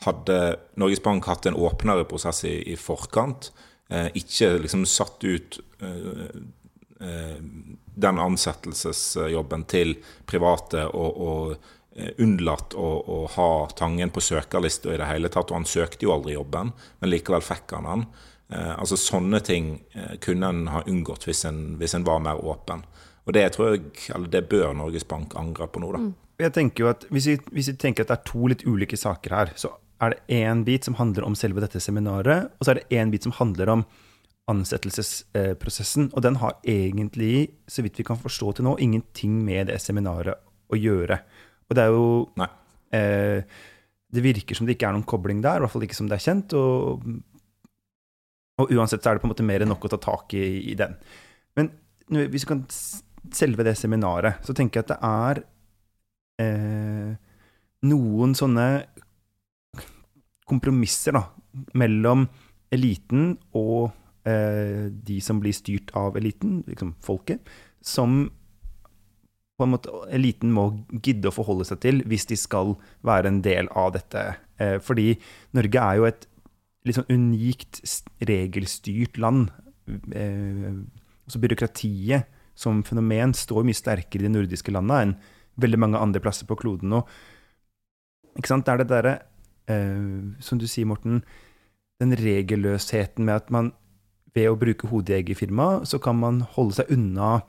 Hadde 0.06 0.58
Norges 0.78 1.02
Bank 1.04 1.26
hatt 1.30 1.48
en 1.50 1.58
åpnere 1.58 2.06
prosess 2.10 2.44
i, 2.46 2.60
i 2.74 2.76
forkant, 2.78 3.52
eh, 3.90 4.10
ikke 4.20 4.58
liksom 4.62 4.86
satt 4.90 5.24
ut 5.26 5.60
eh, 5.82 6.38
eh, 7.02 7.40
den 7.98 8.22
ansettelsesjobben 8.22 9.66
til 9.72 9.96
private 10.30 10.86
og, 10.92 11.18
og 11.18 11.56
eh, 11.98 12.14
unnlatt 12.22 12.78
å, 12.78 12.88
å 13.02 13.20
ha 13.34 13.50
Tangen 13.78 14.14
på 14.14 14.22
søkerlista 14.22 14.94
i 14.94 15.02
det 15.02 15.10
hele 15.10 15.34
tatt. 15.34 15.50
Og 15.50 15.64
han 15.64 15.70
søkte 15.70 16.06
jo 16.06 16.14
aldri 16.14 16.38
jobben, 16.38 16.76
men 17.02 17.14
likevel 17.14 17.46
fikk 17.46 17.74
han 17.80 17.90
den. 17.90 18.08
Eh, 18.54 18.74
altså 18.78 19.00
Sånne 19.02 19.42
ting 19.44 19.74
eh, 19.98 20.16
kunne 20.24 20.54
en 20.54 20.68
ha 20.72 20.86
unngått 20.88 21.26
hvis 21.28 21.46
en, 21.50 21.62
hvis 21.82 21.98
en 21.98 22.06
var 22.08 22.22
mer 22.24 22.40
åpen. 22.46 22.86
Og 23.28 23.34
det 23.36 23.44
tror 23.54 23.74
jeg, 23.74 23.84
eller 24.16 24.32
det 24.32 24.46
bør 24.50 24.74
Norges 24.78 25.04
Bank 25.08 25.36
angre 25.36 25.68
på 25.68 25.82
nå, 25.84 25.92
da. 25.92 26.00
Jeg 26.40 26.54
tenker 26.56 26.86
jo 26.86 26.90
at 26.94 27.04
hvis 27.12 27.26
vi, 27.28 27.36
hvis 27.52 27.68
vi 27.74 27.78
tenker 27.82 28.06
at 28.06 28.12
det 28.12 28.18
er 28.20 28.28
to 28.30 28.48
litt 28.48 28.64
ulike 28.64 28.98
saker 29.00 29.34
her, 29.36 29.52
så 29.60 29.74
er 30.00 30.14
det 30.14 30.38
én 30.38 30.62
bit 30.64 30.86
som 30.86 30.96
handler 31.00 31.26
om 31.26 31.36
selve 31.36 31.60
dette 31.64 31.82
seminaret, 31.82 32.52
og 32.56 32.64
så 32.68 32.72
er 32.72 32.80
det 32.80 33.00
én 33.02 33.10
bit 33.12 33.26
som 33.26 33.34
handler 33.40 33.72
om 33.74 33.84
ansettelsesprosessen. 34.48 36.12
Og 36.14 36.24
den 36.24 36.38
har 36.42 36.58
egentlig, 36.64 37.50
så 37.68 37.84
vidt 37.84 37.98
vi 38.00 38.06
kan 38.08 38.20
forstå 38.22 38.54
til 38.58 38.68
nå, 38.68 38.76
ingenting 38.80 39.40
med 39.46 39.68
det 39.72 39.80
seminaret 39.84 40.40
å 40.72 40.78
gjøre. 40.80 41.18
Og 41.68 41.76
det 41.76 41.84
er 41.84 41.92
jo 41.96 42.06
Nei. 42.40 42.48
eh, 42.96 43.42
Det 44.14 44.24
virker 44.24 44.56
som 44.56 44.66
det 44.68 44.78
ikke 44.78 44.88
er 44.88 44.96
noen 44.96 45.04
kobling 45.04 45.42
der, 45.44 45.58
i 45.58 45.66
hvert 45.66 45.74
fall 45.74 45.84
ikke 45.84 45.98
som 45.98 46.08
det 46.08 46.16
er 46.22 46.26
kjent. 46.30 46.54
Og 46.54 47.04
Og 48.58 48.72
uansett 48.72 49.04
så 49.04 49.10
er 49.12 49.18
det 49.18 49.22
på 49.22 49.28
en 49.28 49.34
måte 49.36 49.46
mer 49.46 49.62
enn 49.62 49.70
nok 49.70 49.84
å 49.86 49.90
ta 49.92 49.98
tak 50.02 50.34
i, 50.34 50.72
i 50.72 50.74
den. 50.74 50.96
Men 51.56 51.68
hvis 52.10 52.46
vi 52.46 52.50
kan 52.50 52.64
selve 53.36 53.66
det 53.68 53.76
seminaret, 53.80 54.40
så 54.46 54.56
tenker 54.56 54.80
jeg 54.80 54.88
at 54.88 54.94
det 54.94 55.00
er 55.08 55.42
eh, 56.44 57.12
noen 57.88 58.36
sånne 58.38 58.68
kompromisser 60.48 61.18
da, 61.18 61.26
mellom 61.78 62.28
eliten 62.74 63.34
og 63.58 63.92
eh, 64.28 64.88
de 64.92 65.20
som 65.24 65.42
blir 65.44 65.56
styrt 65.56 65.92
av 65.98 66.18
eliten, 66.20 66.62
liksom 66.68 66.96
folket, 67.04 67.44
som 67.84 68.28
på 69.58 69.66
en 69.66 69.74
måte 69.74 69.92
eliten 70.14 70.52
må 70.54 70.70
gidde 71.02 71.32
å 71.32 71.34
forholde 71.34 71.66
seg 71.66 71.82
til 71.82 72.02
hvis 72.10 72.28
de 72.30 72.38
skal 72.38 72.76
være 73.08 73.32
en 73.32 73.40
del 73.46 73.70
av 73.74 73.96
dette. 73.96 74.24
Eh, 74.62 74.78
fordi 74.84 75.16
Norge 75.58 75.82
er 75.82 75.98
jo 75.98 76.10
et 76.10 76.28
litt 76.88 77.00
sånn 77.00 77.10
unikt 77.10 77.82
regelstyrt 78.30 79.18
land. 79.20 79.50
Eh, 79.90 80.78
altså 81.26 81.42
byråkratiet 81.42 82.37
som 82.58 82.82
fenomen 82.86 83.36
står 83.38 83.66
mye 83.68 83.78
sterkere 83.78 84.26
i 84.26 84.28
de 84.28 84.34
nordiske 84.34 84.74
landene 84.74 85.02
enn 85.06 85.18
veldig 85.62 85.80
mange 85.82 86.02
andre 86.02 86.22
plasser 86.22 86.50
på 86.50 86.58
kloden 86.60 86.92
nå. 86.94 87.04
Ikke 88.38 88.52
sant? 88.52 88.66
Det 88.66 88.74
er 88.74 88.82
det 88.82 88.90
derre, 88.92 89.14
eh, 89.70 90.34
som 90.44 90.62
du 90.62 90.68
sier, 90.70 90.90
Morten, 90.90 91.24
den 92.02 92.14
regelløsheten 92.18 93.26
med 93.26 93.42
at 93.42 93.54
man 93.54 93.72
ved 94.38 94.52
å 94.52 94.60
bruke 94.60 94.90
hodejegerfirma, 94.92 95.86
så 95.90 95.98
kan 96.02 96.20
man 96.22 96.44
holde 96.54 96.78
seg 96.78 96.92
unna 96.94 97.40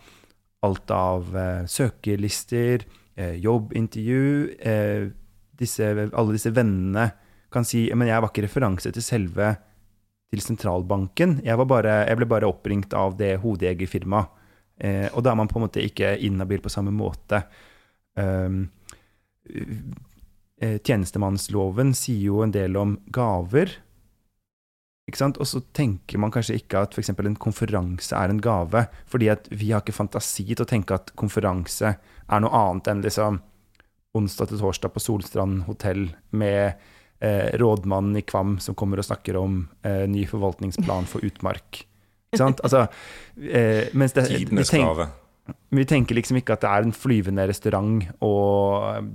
alt 0.64 0.90
av 0.90 1.36
eh, 1.36 1.64
søkelister, 1.70 2.84
eh, 3.18 3.36
jobbintervju 3.44 4.24
eh, 4.58 5.08
disse, 5.58 5.90
Alle 6.08 6.36
disse 6.36 6.52
vennene 6.54 7.10
kan 7.52 7.66
si 7.66 7.86
men 7.96 8.10
jeg 8.10 8.22
var 8.22 8.32
ikke 8.32 8.46
referanse 8.46 8.92
til 8.94 9.04
selve 9.04 9.54
til 10.28 10.42
sentralbanken. 10.44 11.38
Jeg, 11.46 11.56
bare, 11.70 12.02
jeg 12.04 12.18
ble 12.20 12.26
bare 12.28 12.48
oppringt 12.50 12.92
av 12.96 13.16
det 13.16 13.38
hodejegerfirmaet. 13.40 14.34
Eh, 14.78 15.08
og 15.12 15.24
da 15.24 15.32
er 15.32 15.40
man 15.40 15.50
på 15.50 15.58
en 15.58 15.66
måte 15.66 15.84
ikke 15.84 16.16
inhabil 16.24 16.62
på 16.64 16.72
samme 16.72 16.94
måte. 16.94 17.42
Um, 18.18 18.66
tjenestemannsloven 20.58 21.92
sier 21.94 22.24
jo 22.32 22.40
en 22.42 22.52
del 22.52 22.76
om 22.76 22.96
gaver. 23.14 23.76
Og 25.08 25.46
så 25.46 25.60
tenker 25.72 26.20
man 26.20 26.32
kanskje 26.34 26.58
ikke 26.60 26.82
at 26.84 26.92
f.eks. 26.92 27.14
en 27.14 27.38
konferanse 27.40 28.12
er 28.12 28.28
en 28.28 28.42
gave, 28.44 28.84
fordi 29.08 29.30
at 29.32 29.48
vi 29.48 29.70
har 29.72 29.80
ikke 29.80 29.96
fantasi 29.96 30.44
til 30.50 30.66
å 30.66 30.68
tenke 30.68 30.98
at 30.98 31.14
konferanse 31.16 31.94
er 31.96 32.42
noe 32.44 32.52
annet 32.52 32.90
enn 32.92 33.04
liksom 33.06 33.40
onsdag 34.18 34.50
til 34.50 34.60
torsdag 34.60 34.92
på 34.92 35.00
Solstrand 35.00 35.62
hotell 35.68 36.10
med 36.36 36.76
eh, 37.24 37.56
rådmannen 37.60 38.20
i 38.20 38.24
Kvam 38.26 38.58
som 38.60 38.76
kommer 38.76 39.00
og 39.00 39.08
snakker 39.08 39.38
om 39.40 39.62
eh, 39.82 40.04
ny 40.10 40.26
forvaltningsplan 40.28 41.08
for 41.08 41.24
utmark. 41.24 41.86
Ikke 42.28 42.42
sant? 42.42 42.60
Altså, 42.66 42.84
eh, 43.40 43.88
mens 43.96 44.14
det, 44.16 44.26
vi, 44.28 44.64
tenk, 44.68 45.02
vi, 45.72 45.84
tenker 45.88 46.18
liksom 46.18 46.40
ikke 46.42 46.58
at 46.58 46.64
det 46.64 46.70
er 46.70 46.86
en 46.86 46.94
flyvende 46.96 47.46
restaurant 47.48 48.02
og, 48.24 49.08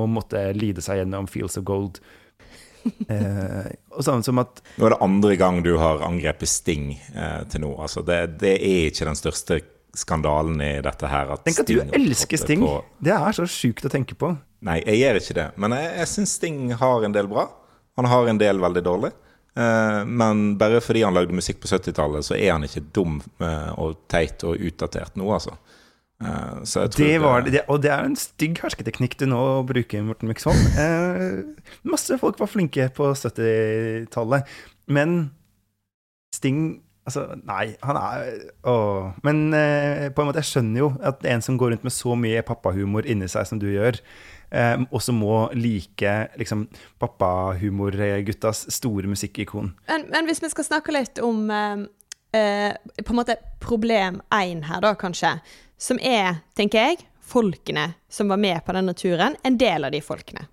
og 0.00 0.08
måtte 0.10 0.48
lide 0.56 0.82
seg 0.82 1.02
gjennom 1.02 1.28
Fields 1.30 1.58
of 1.60 1.66
Gold. 1.68 2.02
Eh, 3.10 3.66
og 3.98 4.04
sånn 4.06 4.20
som 4.22 4.38
at 4.38 4.60
Nå 4.78 4.86
er 4.86 4.92
det 4.92 4.98
andre 5.02 5.32
gang 5.40 5.56
du 5.64 5.72
har 5.80 6.04
angrepet 6.06 6.46
Sting 6.46 6.92
eh, 6.94 7.40
til 7.50 7.64
nå. 7.64 7.72
Altså, 7.82 8.04
det, 8.06 8.36
det, 8.38 8.52
er 8.62 8.92
ikke 8.92 9.08
den 9.08 9.18
største 9.18 9.58
skandalen 9.90 10.60
i 10.62 10.68
dette 10.86 11.10
her. 11.10 11.32
At 11.34 11.42
Tenk 11.48 11.64
at 11.64 11.66
Sting 11.66 11.90
du 11.90 11.96
elsker 11.98 12.38
Sting! 12.38 12.62
På... 12.62 12.84
Det 13.02 13.10
er 13.16 13.34
så 13.34 13.48
sjukt 13.50 13.88
å 13.88 13.90
tenke 13.90 14.14
på. 14.14 14.30
Nei, 14.66 14.78
jeg 14.84 15.00
gjør 15.02 15.18
ikke 15.18 15.38
det. 15.40 15.48
Men 15.58 15.74
jeg, 15.74 15.90
jeg 15.98 16.12
syns 16.12 16.36
Sting 16.38 16.60
har 16.78 17.08
en 17.08 17.18
del 17.18 17.26
bra. 17.32 17.48
Han 17.98 18.06
har 18.12 18.30
en 18.30 18.38
del 18.38 18.62
veldig 18.62 18.84
dårlig. 18.86 19.12
Eh, 19.56 20.02
men 20.04 20.58
bare 20.60 20.82
fordi 20.84 21.04
han 21.06 21.16
lagde 21.16 21.36
musikk 21.36 21.62
på 21.62 21.70
70-tallet, 21.70 22.26
så 22.26 22.36
er 22.36 22.52
han 22.52 22.66
ikke 22.66 22.84
dum 22.96 23.20
eh, 23.40 23.72
og 23.80 24.02
teit 24.12 24.44
og 24.44 24.60
utdatert 24.60 25.16
nå, 25.16 25.30
altså. 25.32 25.56
Uh, 26.16 26.64
det 26.96 27.18
var, 27.20 27.42
det, 27.44 27.60
og 27.68 27.82
det 27.84 27.90
er 27.92 28.06
en 28.06 28.14
stygg 28.16 28.56
hersketeknikk 28.64 29.18
du 29.20 29.26
nå 29.28 29.40
bruker, 29.68 30.00
Morten 30.00 30.30
Myksvold. 30.30 30.62
eh, 30.80 31.42
masse 31.84 32.16
folk 32.22 32.40
var 32.40 32.48
flinke 32.48 32.88
på 32.96 33.10
70-tallet, 33.12 34.48
men 34.88 35.18
Sting 36.32 36.82
Altså, 37.06 37.36
nei, 37.46 37.68
han 37.86 37.98
er 38.00 38.30
å, 38.66 38.72
Men 39.22 39.52
eh, 39.54 40.08
på 40.10 40.24
en 40.24 40.26
måte, 40.26 40.40
jeg 40.42 40.48
skjønner 40.48 40.80
jo 40.80 40.88
at 41.06 41.20
en 41.30 41.44
som 41.44 41.54
går 41.60 41.70
rundt 41.70 41.84
med 41.86 41.94
så 41.94 42.16
mye 42.18 42.42
pappahumor 42.42 43.06
inni 43.06 43.28
seg 43.30 43.46
som 43.46 43.60
du 43.62 43.68
gjør, 43.70 44.00
også 44.50 45.12
må 45.12 45.48
like 45.58 46.12
liksom, 46.38 46.66
pappahumorguttas 47.02 48.66
store 48.72 49.10
musikkikon. 49.10 49.72
Men, 49.88 50.06
men, 50.12 50.28
hvis 50.30 50.42
vi 50.44 50.50
skal 50.52 50.68
snakke 50.68 50.94
litt 50.94 51.18
om 51.24 51.48
på 51.50 53.12
en 53.12 53.16
måte 53.16 53.38
problem 53.62 54.20
én 54.34 54.62
her, 54.68 54.82
da, 54.84 54.92
kanskje 54.98 55.38
som 55.80 55.98
er, 56.00 56.42
tenker 56.56 56.78
jeg, 56.78 57.06
folkene 57.26 57.90
som 58.08 58.28
var 58.28 58.40
med 58.40 58.62
på 58.64 58.74
denne 58.76 58.94
turen, 58.94 59.36
en 59.42 59.58
del 59.58 59.84
av 59.84 59.92
de 59.92 60.00
folkene. 60.04 60.46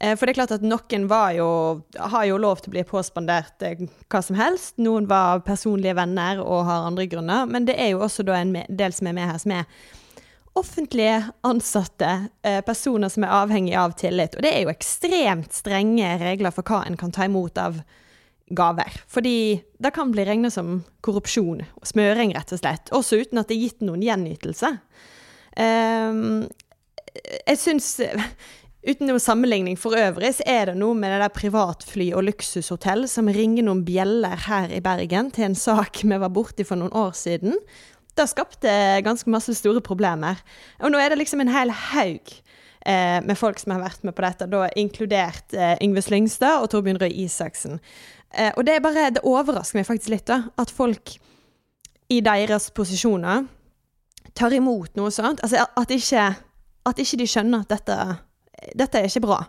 Eh, 0.00 0.14
for 0.16 0.26
det 0.26 0.34
er 0.34 0.38
klart 0.40 0.54
at 0.58 0.64
noen 0.64 1.06
jo, 1.36 1.48
har 1.96 2.24
jo 2.28 2.38
lov 2.40 2.60
til 2.60 2.70
å 2.70 2.76
bli 2.76 2.84
påspandert 2.88 3.62
eh, 3.64 3.86
hva 4.12 4.22
som 4.22 4.36
helst. 4.36 4.76
Noen 4.78 5.08
var 5.08 5.44
personlige 5.46 5.96
venner 5.96 6.42
og 6.44 6.66
har 6.68 6.88
andre 6.88 7.06
grunner. 7.10 7.46
Men 7.46 7.68
det 7.68 7.78
er 7.80 7.94
jo 7.94 8.02
også 8.04 8.26
en 8.32 8.58
del 8.68 8.92
som 8.92 9.08
er 9.08 9.16
med 9.16 9.30
her, 9.30 9.38
som 9.40 9.56
er 9.56 9.64
offentlige 10.56 11.20
ansatte, 11.46 12.28
eh, 12.42 12.60
personer 12.64 13.12
som 13.12 13.24
er 13.24 13.34
avhengig 13.36 13.76
av 13.76 13.94
tillit. 13.98 14.36
Og 14.36 14.42
det 14.42 14.52
er 14.54 14.64
jo 14.64 14.72
ekstremt 14.72 15.52
strenge 15.52 16.16
regler 16.22 16.54
for 16.54 16.66
hva 16.66 16.84
en 16.86 16.96
kan 16.96 17.12
ta 17.12 17.28
imot 17.28 17.58
av 17.60 17.80
gaver. 18.50 19.00
Fordi 19.08 19.62
det 19.78 19.94
kan 19.94 20.12
bli 20.12 20.24
regna 20.24 20.50
som 20.50 20.84
korrupsjon 21.02 21.64
og 21.64 21.88
smøring, 21.88 22.34
rett 22.36 22.52
og 22.52 22.62
slett. 22.62 22.92
Også 22.94 23.20
uten 23.20 23.42
at 23.42 23.48
det 23.48 23.56
er 23.56 23.66
gitt 23.66 23.82
noen 23.84 24.04
gjenytelse. 24.06 24.78
Um, 25.56 26.46
jeg 27.46 27.58
syns 27.58 27.96
Uten 28.86 29.08
noen 29.10 29.18
sammenligning 29.18 29.74
for 29.74 29.98
øvrig, 29.98 30.28
så 30.36 30.44
er 30.46 30.68
det 30.68 30.76
noe 30.78 30.94
med 30.94 31.10
det 31.10 31.16
der 31.24 31.32
privatfly 31.34 32.12
og 32.14 32.22
luksushotell 32.28 33.08
som 33.10 33.26
ringer 33.34 33.66
noen 33.66 33.80
bjeller 33.82 34.44
her 34.44 34.70
i 34.70 34.78
Bergen 34.84 35.32
til 35.34 35.48
en 35.48 35.56
sak 35.58 36.04
vi 36.04 36.18
var 36.22 36.30
borti 36.30 36.62
for 36.62 36.78
noen 36.78 36.94
år 36.94 37.10
siden. 37.18 37.56
Det 38.16 38.26
skapte 38.30 38.72
ganske 39.04 39.30
masse 39.30 39.54
store 39.58 39.82
problemer. 39.84 40.40
Og 40.80 40.92
nå 40.92 41.00
er 41.00 41.12
det 41.12 41.20
liksom 41.20 41.42
en 41.44 41.52
hel 41.52 41.72
haug 41.92 42.32
eh, 42.86 43.18
med 43.22 43.36
folk 43.38 43.60
som 43.60 43.74
har 43.74 43.82
vært 43.84 44.06
med 44.06 44.16
på 44.16 44.24
dette, 44.24 44.48
da 44.48 44.66
inkludert 44.78 45.56
eh, 45.56 45.74
Yngve 45.84 46.04
Slyngstad 46.04 46.62
og 46.62 46.70
Torbjørn 46.72 47.00
Røe 47.02 47.12
Isaksen. 47.26 47.80
Eh, 48.32 48.52
og 48.56 48.64
det 48.66 48.80
bare 48.84 49.10
Det 49.14 49.24
overrasker 49.24 49.80
meg 49.80 49.88
faktisk 49.88 50.14
litt, 50.14 50.26
da. 50.30 50.46
At 50.56 50.72
folk 50.72 51.18
i 52.08 52.22
deres 52.22 52.70
posisjoner 52.70 53.46
tar 54.36 54.54
imot 54.54 54.96
noe 54.96 55.12
sånt. 55.14 55.42
Altså 55.44 55.66
at 55.66 55.92
ikke, 55.92 56.26
at 56.86 57.02
ikke 57.02 57.20
de 57.20 57.28
skjønner 57.30 57.64
at 57.64 57.72
dette, 57.72 57.98
dette 58.78 59.00
er 59.00 59.10
ikke 59.10 59.26
bra. 59.26 59.40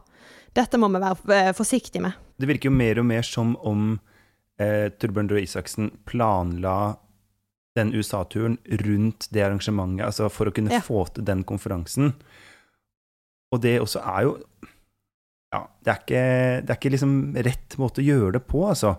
Dette 0.58 0.80
må 0.82 0.90
vi 0.90 1.02
være 1.04 1.36
eh, 1.36 1.56
forsiktige 1.56 2.04
med. 2.04 2.18
Det 2.38 2.50
virker 2.50 2.72
jo 2.72 2.78
mer 2.78 3.00
og 3.02 3.08
mer 3.10 3.26
som 3.26 3.56
om 3.66 3.92
eh, 4.60 4.90
Torbjørn 4.92 5.30
Røe 5.32 5.44
Isaksen 5.46 5.92
planla 6.10 6.98
den 7.78 7.94
USA-turen 7.96 8.58
rundt 8.84 9.30
det 9.34 9.46
arrangementet, 9.46 10.06
altså 10.10 10.32
for 10.34 10.50
å 10.50 10.56
kunne 10.56 10.74
ja. 10.76 10.84
få 10.84 11.06
til 11.14 11.28
den 11.28 11.46
konferansen. 11.48 12.16
Og 13.54 13.64
det 13.64 13.78
også 13.80 14.04
er 14.04 14.28
jo 14.28 14.36
ja, 15.54 15.62
det 15.80 15.94
er 15.94 16.02
ikke, 16.02 16.26
det 16.66 16.74
er 16.74 16.76
ikke 16.76 16.92
liksom 16.92 17.16
rett 17.48 17.78
måte 17.80 18.04
å 18.04 18.06
gjøre 18.06 18.36
det 18.36 18.44
på, 18.50 18.66
altså. 18.68 18.98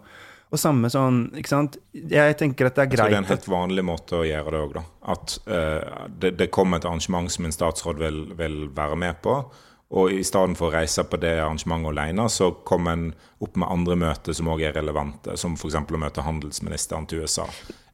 Og 0.49 0.57
samme 0.57 0.89
sånn, 0.89 1.27
ikke 1.37 1.51
sant 1.51 1.75
Jeg 1.93 2.37
tenker 2.41 2.71
at 2.71 2.79
det 2.79 2.87
er 2.87 2.89
greit 2.89 2.95
Jeg 2.95 3.03
tror 3.03 3.13
det 3.13 3.17
er 3.19 3.21
en 3.21 3.33
helt 3.35 3.49
vanlig 3.53 3.83
måte 3.85 4.17
å 4.17 4.25
gjøre 4.25 4.55
det 4.55 4.61
òg, 4.65 4.77
da. 4.79 4.85
At 5.15 5.35
uh, 5.45 6.07
det, 6.09 6.31
det 6.41 6.49
kommer 6.55 6.81
et 6.81 6.87
arrangement 6.89 7.29
som 7.33 7.49
en 7.49 7.53
statsråd 7.53 8.01
vil, 8.01 8.23
vil, 8.39 8.57
være 8.77 8.97
med 8.97 9.21
på. 9.25 9.35
Og 9.99 10.13
i 10.13 10.23
stedet 10.25 10.57
for 10.57 10.69
å 10.69 10.73
reise 10.73 11.05
på 11.09 11.21
det 11.21 11.35
arrangementet 11.41 11.93
alene, 11.93 12.27
så 12.33 12.51
kommer 12.69 12.97
en 12.97 13.07
opp 13.45 13.61
med 13.61 13.69
andre 13.69 13.97
møter 14.01 14.37
som 14.37 14.49
òg 14.53 14.65
er 14.69 14.75
relevante, 14.77 15.37
som 15.41 15.55
f.eks. 15.57 15.79
å 15.81 16.01
møte 16.01 16.25
handelsministeren 16.25 17.09
til 17.09 17.25
USA. 17.25 17.47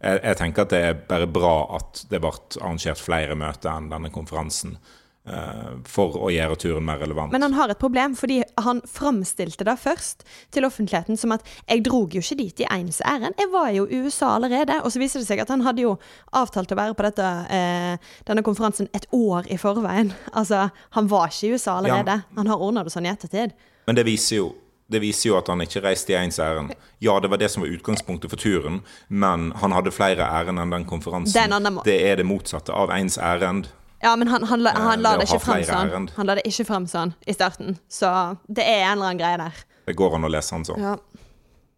Jeg, 0.04 0.20
jeg, 0.20 0.37
tenker 0.37 0.66
at 0.66 0.75
det 0.75 0.82
er 0.84 1.00
bare 1.08 1.30
bra 1.30 1.54
at 1.78 2.04
det 2.11 2.20
ble 2.20 2.34
arrangert 2.61 3.00
flere 3.00 3.37
møter 3.38 3.73
enn 3.73 3.88
denne 3.92 4.12
konferansen. 4.12 4.76
Eh, 5.25 5.68
for 5.88 6.18
å 6.20 6.28
gjøre 6.28 6.56
turen 6.61 6.84
mer 6.84 6.99
relevant. 7.00 7.32
Men 7.32 7.46
han 7.46 7.54
har 7.56 7.70
et 7.73 7.80
problem, 7.80 8.12
fordi 8.18 8.42
han 8.61 8.82
framstilte 8.84 9.64
det 9.64 9.78
først 9.80 10.20
til 10.52 10.66
offentligheten 10.68 11.16
som 11.16 11.32
at 11.32 11.46
jeg 11.62 11.80
drog 11.87 12.12
jo 12.12 12.20
ikke 12.20 12.37
dit 12.42 12.61
i 12.61 12.66
ens 12.68 13.00
ærend, 13.08 13.32
jeg 13.40 13.49
var 13.54 13.70
jo 13.73 13.87
i 13.88 14.02
USA 14.04 14.34
allerede. 14.34 14.76
Og 14.84 14.92
så 14.92 15.00
viser 15.00 15.23
det 15.23 15.28
seg 15.30 15.40
at 15.40 15.52
han 15.54 15.64
hadde 15.64 15.87
jo 15.87 15.94
avtalt 16.37 16.75
å 16.76 16.76
være 16.76 16.96
på 16.99 17.06
dette, 17.08 17.30
eh, 17.56 18.12
denne 18.28 18.44
konferansen 18.44 18.90
et 18.92 19.08
år 19.16 19.49
i 19.49 19.56
forveien. 19.56 20.12
Altså, 20.37 20.66
han 20.99 21.08
var 21.08 21.32
ikke 21.32 21.49
i 21.49 21.56
USA 21.56 21.78
allerede. 21.78 22.20
Ja. 22.20 22.37
Han 22.37 22.52
har 22.52 22.61
ordna 22.61 22.84
det 22.84 22.92
sånn 22.92 23.08
i 23.08 23.12
ettertid. 23.14 23.56
Men 23.88 23.96
det 23.96 24.04
viser 24.04 24.42
jo 24.42 24.52
det 24.94 25.02
viser 25.02 25.30
jo 25.30 25.38
at 25.38 25.50
han 25.50 25.62
ikke 25.64 25.82
reiste 25.84 26.14
i 26.14 26.18
ens 26.18 26.38
ærend. 26.42 26.74
Ja, 27.02 27.18
det 27.20 27.30
var 27.32 27.40
det 27.42 27.50
som 27.52 27.64
var 27.64 27.72
utgangspunktet 27.74 28.32
for 28.32 28.40
turen, 28.40 28.80
men 29.08 29.50
han 29.60 29.74
hadde 29.76 29.92
flere 29.94 30.24
ærend 30.24 30.62
enn 30.62 30.74
den 30.74 30.86
konferansen. 30.88 31.54
Den 31.54 31.80
det 31.84 31.98
er 32.08 32.20
det 32.22 32.28
motsatte 32.28 32.72
av 32.72 32.94
ens 32.94 33.18
ærend. 33.18 33.68
Ja, 34.04 34.16
men 34.20 34.28
han, 34.28 34.44
han, 34.44 34.60
la, 34.62 34.74
han 34.76 35.00
la 35.00 35.14
det, 35.16 35.24
det 35.24 35.30
ikke 35.32 35.44
fram 35.46 35.62
sånn. 35.64 36.10
Han 36.18 36.28
la 36.28 36.34
det 36.36 36.44
ikke 36.48 36.66
fram 36.68 36.86
sånn 36.90 37.14
i 37.26 37.34
starten. 37.36 37.78
Så 37.88 38.10
det 38.46 38.66
er 38.66 38.84
en 38.84 38.98
eller 38.98 39.14
annen 39.14 39.22
greie 39.22 39.38
der. 39.40 39.64
Det 39.88 39.96
går 39.96 40.18
an 40.18 40.28
å 40.28 40.30
lese 40.32 40.54
han 40.56 40.66
sånn. 40.68 40.84
Ja. 40.84 40.98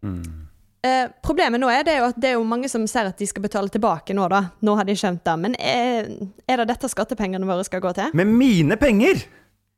Mm. 0.03 0.47
Eh, 0.87 1.07
problemet 1.23 1.59
nå 1.61 1.69
er 1.73 1.85
det 1.87 1.95
jo 1.97 2.09
at 2.11 2.19
det 2.19 2.33
er 2.33 2.35
jo 2.37 2.43
mange 2.47 2.69
som 2.69 2.83
ser 2.89 3.09
at 3.09 3.17
de 3.19 3.27
skal 3.27 3.43
betale 3.47 3.71
tilbake 3.73 4.15
nå, 4.15 4.27
da. 4.31 4.43
Nå 4.63 4.75
har 4.77 4.87
de 4.87 4.95
skjønt 4.99 5.23
det. 5.25 5.35
Men 5.43 5.55
er, 5.55 6.11
er 6.47 6.61
det 6.61 6.67
dette 6.73 6.91
skattepengene 6.91 7.47
våre 7.47 7.65
skal 7.67 7.81
gå 7.83 7.95
til? 7.97 8.13
Med 8.17 8.29
mine 8.29 8.77
penger! 8.79 9.23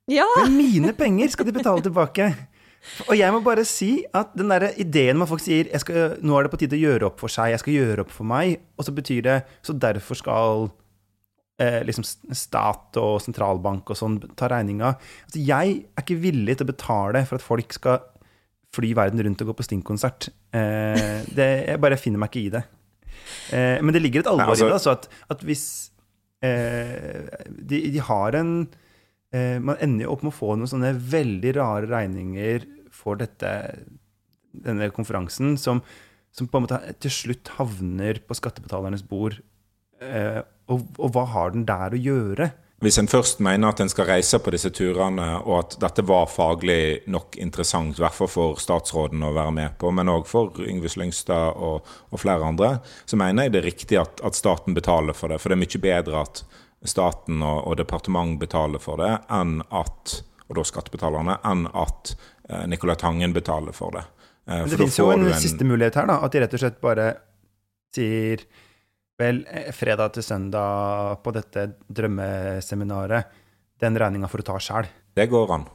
Ja! 0.09 0.25
Med 0.41 0.57
mine 0.57 0.93
penger 0.97 1.29
skal 1.29 1.45
de 1.45 1.53
betale 1.53 1.85
tilbake. 1.85 2.31
Og 3.07 3.15
jeg 3.17 3.33
må 3.35 3.41
bare 3.45 3.65
si 3.67 3.91
at 4.15 4.31
den 4.39 4.51
der 4.51 4.69
ideen 4.79 5.19
man 5.19 5.29
faktisk 5.29 5.51
sier 5.51 5.71
jeg 5.71 5.83
skal, 5.83 6.17
nå 6.25 6.37
er 6.37 6.47
det 6.47 6.53
på 6.53 6.59
tide 6.61 6.77
å 6.77 6.83
gjøre 6.83 7.09
opp 7.09 7.19
for 7.21 7.31
seg, 7.31 7.53
jeg 7.53 7.61
skal 7.63 7.75
gjøre 7.75 8.05
opp 8.05 8.13
for 8.13 8.29
meg, 8.29 8.59
og 8.79 8.87
så 8.87 8.93
betyr 8.95 9.25
det 9.27 9.37
så 9.65 9.75
derfor 9.75 10.19
skal 10.19 10.69
eh, 11.61 11.81
liksom 11.87 12.05
stat 12.05 12.99
og 13.01 13.19
sentralbank 13.23 13.91
og 13.91 13.99
sånn 13.99 14.17
ta 14.39 14.49
regninga. 14.51 14.95
Altså, 15.27 15.43
jeg 15.43 15.75
er 15.83 16.05
ikke 16.05 16.19
villig 16.23 16.57
til 16.57 16.67
å 16.67 16.71
betale 16.71 17.25
for 17.29 17.39
at 17.39 17.45
folk 17.45 17.77
skal 17.77 18.01
fly 18.75 18.91
verden 18.97 19.21
rundt 19.25 19.41
og 19.43 19.51
gå 19.51 19.57
på 19.59 19.65
Sting-konsert. 19.65 20.29
Eh, 20.55 21.23
det, 21.35 21.49
jeg 21.71 21.81
bare 21.81 21.97
finner 21.99 22.21
meg 22.21 22.31
ikke 22.31 22.45
i 22.45 22.51
det. 22.57 22.65
Eh, 23.53 23.79
men 23.83 23.93
det 23.95 24.03
ligger 24.03 24.23
et 24.23 24.31
alvor 24.31 24.53
altså- 24.53 24.67
i 24.67 24.69
det, 24.69 24.77
altså 24.77 24.93
at, 24.95 25.09
at 25.33 25.41
hvis 25.45 25.65
eh, 26.45 27.25
de, 27.49 27.81
de 27.91 28.05
har 28.05 28.37
en 28.39 28.53
eh, 29.35 29.57
Man 29.61 29.79
ender 29.79 30.07
jo 30.07 30.13
opp 30.15 30.25
med 30.25 30.33
å 30.33 30.39
få 30.39 30.53
noen 30.55 30.71
sånne 30.71 30.93
veldig 30.97 31.55
rare 31.59 31.89
regninger 31.89 32.67
for 32.93 33.19
dette, 33.19 33.51
denne 34.51 34.89
konferansen, 34.95 35.55
som, 35.61 35.83
som 36.35 36.49
på 36.49 36.59
en 36.59 36.67
måte 36.67 36.81
til 37.03 37.13
slutt 37.13 37.53
havner 37.59 38.21
på 38.25 38.37
skattebetalernes 38.37 39.05
bord. 39.07 39.39
Eh, 40.01 40.41
og, 40.69 40.89
og 40.97 41.13
hva 41.15 41.27
har 41.33 41.55
den 41.55 41.67
der 41.69 41.95
å 41.95 42.01
gjøre? 42.01 42.51
Hvis 42.79 42.95
en 43.01 43.09
først 43.11 43.41
mener 43.43 43.73
at 43.73 43.81
en 43.83 43.89
skal 43.91 44.07
reise 44.07 44.37
på 44.39 44.53
disse 44.55 44.69
turene, 44.71 45.25
og 45.41 45.55
at 45.57 45.73
dette 45.81 46.03
var 46.07 46.29
faglig 46.31 47.01
nok 47.11 47.35
interessant, 47.43 47.97
i 47.97 48.03
hvert 48.05 48.15
fall 48.15 48.29
for 48.31 48.61
statsråden 48.61 49.25
å 49.27 49.33
være 49.35 49.51
med 49.57 49.75
på, 49.81 49.91
men 49.91 50.11
òg 50.13 50.23
for 50.29 50.61
Yngve 50.63 50.91
Slyngstad 50.93 51.59
og, 51.59 51.89
og, 52.07 52.21
flere 52.21 52.47
andre, 52.47 52.77
så 53.03 53.19
mener 53.19 53.49
jeg 53.49 53.53
det 53.53 53.59
er 53.59 53.67
riktig 53.67 53.99
at, 53.99 54.23
at, 54.23 54.39
staten 54.39 54.77
betaler 54.77 55.17
for 55.17 55.27
det. 55.27 55.41
For 55.43 55.51
det 55.51 55.57
er 55.57 55.63
mye 55.65 55.83
bedre 55.89 56.23
at 56.23 56.43
staten 56.85 57.43
og, 57.43 57.65
og 57.67 57.77
departement 57.79 58.39
betaler 58.39 58.81
for 58.81 59.01
det, 59.01 59.11
enn 59.35 59.59
at, 59.75 60.15
og 60.47 60.57
da 60.59 60.65
skattebetalerne, 60.67 61.39
enn 61.47 61.67
at 61.73 62.13
eh, 62.49 62.65
Nicolai 62.71 62.95
Tangen 62.99 63.35
betaler 63.35 63.75
for 63.75 63.97
det. 63.97 64.05
Eh, 64.47 64.61
men 64.61 64.71
det 64.71 64.79
finnes 64.79 64.99
jo 65.01 65.09
en, 65.13 65.27
en, 65.27 65.41
siste 65.41 65.67
mulighet 65.67 65.99
her, 65.99 66.09
da. 66.09 66.19
At 66.25 66.35
de 66.35 66.43
rett 66.43 66.55
og 66.55 66.63
slett 66.63 66.81
bare 66.83 67.11
sier 67.95 68.47
Vel, 69.19 69.41
eh, 69.51 69.73
fredag 69.75 70.13
til 70.15 70.23
søndag 70.23 71.17
på 71.25 71.33
dette 71.35 71.65
drømmeseminaret, 71.91 73.33
den 73.83 73.97
regninga 73.99 74.29
får 74.31 74.39
du 74.39 74.45
ta 74.47 74.55
sjæl. 74.63 74.87
Det 75.15 75.25
går 75.27 75.51
an. 75.57 75.65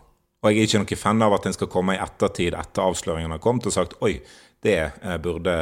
Og 0.45 0.49
jeg 0.49 0.63
er 0.63 0.69
ikke 0.69 0.81
noen 0.81 1.01
fan 1.01 1.25
av 1.25 1.35
at 1.37 1.49
en 1.49 1.57
skal 1.57 1.69
komme 1.73 1.97
i 1.97 2.01
ettertid, 2.01 2.57
etter 2.57 2.85
avsløringen 2.85 3.33
har 3.33 3.43
kommet, 3.45 3.69
og 3.69 3.77
sagt 3.77 3.99
oi, 4.05 4.15
det 4.64 4.90
eh, 5.02 5.16
burde, 5.21 5.54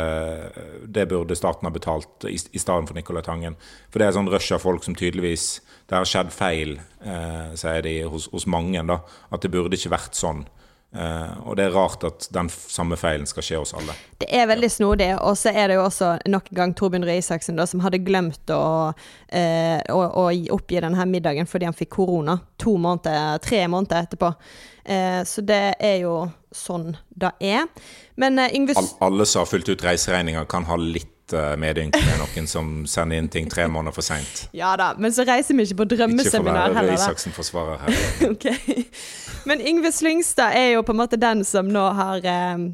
det 0.86 1.08
burde 1.10 1.36
staten 1.36 1.66
ha 1.66 1.72
betalt 1.74 2.26
i, 2.30 2.36
i 2.38 2.60
stedet 2.62 2.88
for 2.88 2.94
Nicolai 2.94 3.24
Tangen. 3.26 3.56
For 3.90 3.98
det 3.98 4.08
er 4.08 4.16
sånn 4.16 4.30
rush 4.30 4.54
av 4.54 4.62
folk 4.62 4.86
som 4.86 4.94
tydeligvis 4.98 5.60
Det 5.90 5.98
har 5.98 6.06
skjedd 6.08 6.30
feil, 6.32 6.76
eh, 7.04 7.50
sier 7.58 7.82
de 7.84 7.96
hos, 8.08 8.28
hos 8.32 8.46
mange, 8.46 8.80
da. 8.86 9.00
At 9.34 9.42
det 9.42 9.50
burde 9.52 9.76
ikke 9.76 9.92
vært 9.92 10.16
sånn. 10.16 10.46
Uh, 10.92 11.48
og 11.48 11.56
det 11.56 11.64
er 11.64 11.72
rart 11.72 12.02
at 12.04 12.26
den 12.34 12.50
samme 12.52 12.98
feilen 13.00 13.24
skal 13.28 13.44
skje 13.46 13.60
hos 13.62 13.72
alle. 13.78 13.94
Det 14.20 14.28
er 14.28 14.44
veldig 14.50 14.68
snodig. 14.70 15.08
Og 15.24 15.38
så 15.40 15.54
er 15.54 15.70
det 15.70 15.78
jo 15.78 15.86
også 15.86 16.10
nok 16.28 16.50
en 16.50 16.58
gang 16.58 16.74
Torbjørn 16.76 17.06
Røe 17.08 17.16
Isaksen 17.22 17.56
da, 17.56 17.64
som 17.68 17.80
hadde 17.84 18.02
glemt 18.04 18.52
å, 18.52 18.64
uh, 18.92 19.78
å, 19.88 20.02
å 20.20 20.26
oppgi 20.56 20.82
denne 20.84 21.06
middagen 21.08 21.48
fordi 21.48 21.70
han 21.70 21.78
fikk 21.78 21.94
korona 21.96 22.36
to 22.60 22.76
måneder, 22.76 23.40
tre 23.44 23.64
måneder 23.72 24.04
etterpå. 24.04 24.34
Uh, 24.84 25.22
så 25.28 25.44
det 25.48 25.62
er 25.80 26.02
jo 26.04 26.16
sånn 26.52 26.90
det 27.08 27.32
er. 27.40 27.64
Men 28.20 28.36
Yngve 28.50 28.76
All, 28.76 28.92
Alle 29.08 29.26
som 29.28 29.46
har 29.46 29.48
fulgt 29.48 29.72
ut 29.72 29.86
reiseregninger, 29.86 30.44
kan 30.50 30.68
ha 30.68 30.76
litt 30.76 31.08
medynk 31.58 31.94
med 31.94 32.18
noen 32.18 32.48
som 32.50 32.70
sender 32.90 33.20
inn 33.22 33.28
ting 33.32 33.46
tre 33.50 33.68
måneder 33.70 33.94
for 33.94 34.04
seint. 34.04 34.46
Ja 34.56 34.74
da, 34.76 34.92
men 34.98 35.14
så 35.14 35.24
reiser 35.28 35.54
vi 35.56 35.68
ikke 35.68 35.82
på 35.82 35.86
drømmeseminar 35.94 36.74
heller. 36.74 36.74
Ikke 36.74 36.74
for 36.74 36.82
å 36.82 36.90
være 36.90 36.98
Isaksen 36.98 37.36
forsvarer 37.36 37.82
her. 37.84 38.00
okay. 38.32 38.84
Men 39.48 39.60
Yngve 39.60 39.92
Slyngstad 39.92 40.56
er 40.58 40.72
jo 40.76 40.82
på 40.86 40.94
en 40.94 41.00
måte 41.02 41.20
den 41.20 41.44
som 41.44 41.70
nå 41.72 41.84
har 41.98 42.26
eh, 42.28 42.66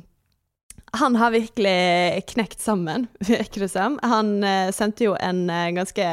Han 1.02 1.16
har 1.20 1.30
virkelig 1.30 2.24
knekt 2.32 2.61
sammen, 2.61 3.06
virker 3.34 3.66
det 3.66 3.70
som. 3.72 3.98
Han 4.02 4.42
eh, 4.44 4.72
sendte 4.72 5.08
jo 5.08 5.16
en 5.20 5.48
eh, 5.50 5.70
ganske 5.76 6.08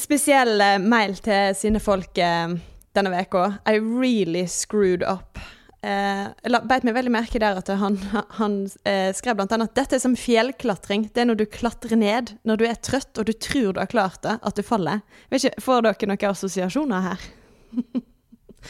spesiell 0.00 0.60
eh, 0.60 0.78
mail 0.82 1.16
til 1.24 1.54
sine 1.58 1.80
folk 1.82 2.18
eh, 2.18 2.54
denne 2.94 3.20
uka. 3.20 3.58
I 3.66 3.78
really 3.80 4.46
screwed 4.46 5.02
up. 5.02 5.38
Eh, 5.84 6.60
beit 6.64 6.84
meg 6.86 6.94
veldig 6.96 7.12
merke 7.12 7.40
der 7.42 7.58
at 7.60 7.68
han, 7.76 7.98
han 8.38 8.54
eh, 8.88 9.10
skrev 9.16 9.42
annet 9.42 9.66
at 9.66 9.74
dette 9.76 9.98
er 9.98 10.00
som 10.00 10.14
fjellklatring. 10.16 11.10
Det 11.12 11.24
er 11.24 11.28
når 11.28 11.42
du 11.42 11.44
klatrer 11.50 11.98
ned 12.00 12.32
når 12.48 12.60
du 12.60 12.64
er 12.68 12.78
trøtt 12.80 13.20
og 13.20 13.28
du 13.28 13.34
tror 13.36 13.74
du 13.74 13.82
har 13.82 13.90
klart 13.92 14.22
det, 14.24 14.38
at 14.40 14.56
du 14.56 14.64
faller. 14.64 15.02
Ikke, 15.28 15.52
får 15.60 15.84
dere 15.84 16.08
noen 16.08 16.26
assosiasjoner 16.30 17.08
her? 17.10 17.26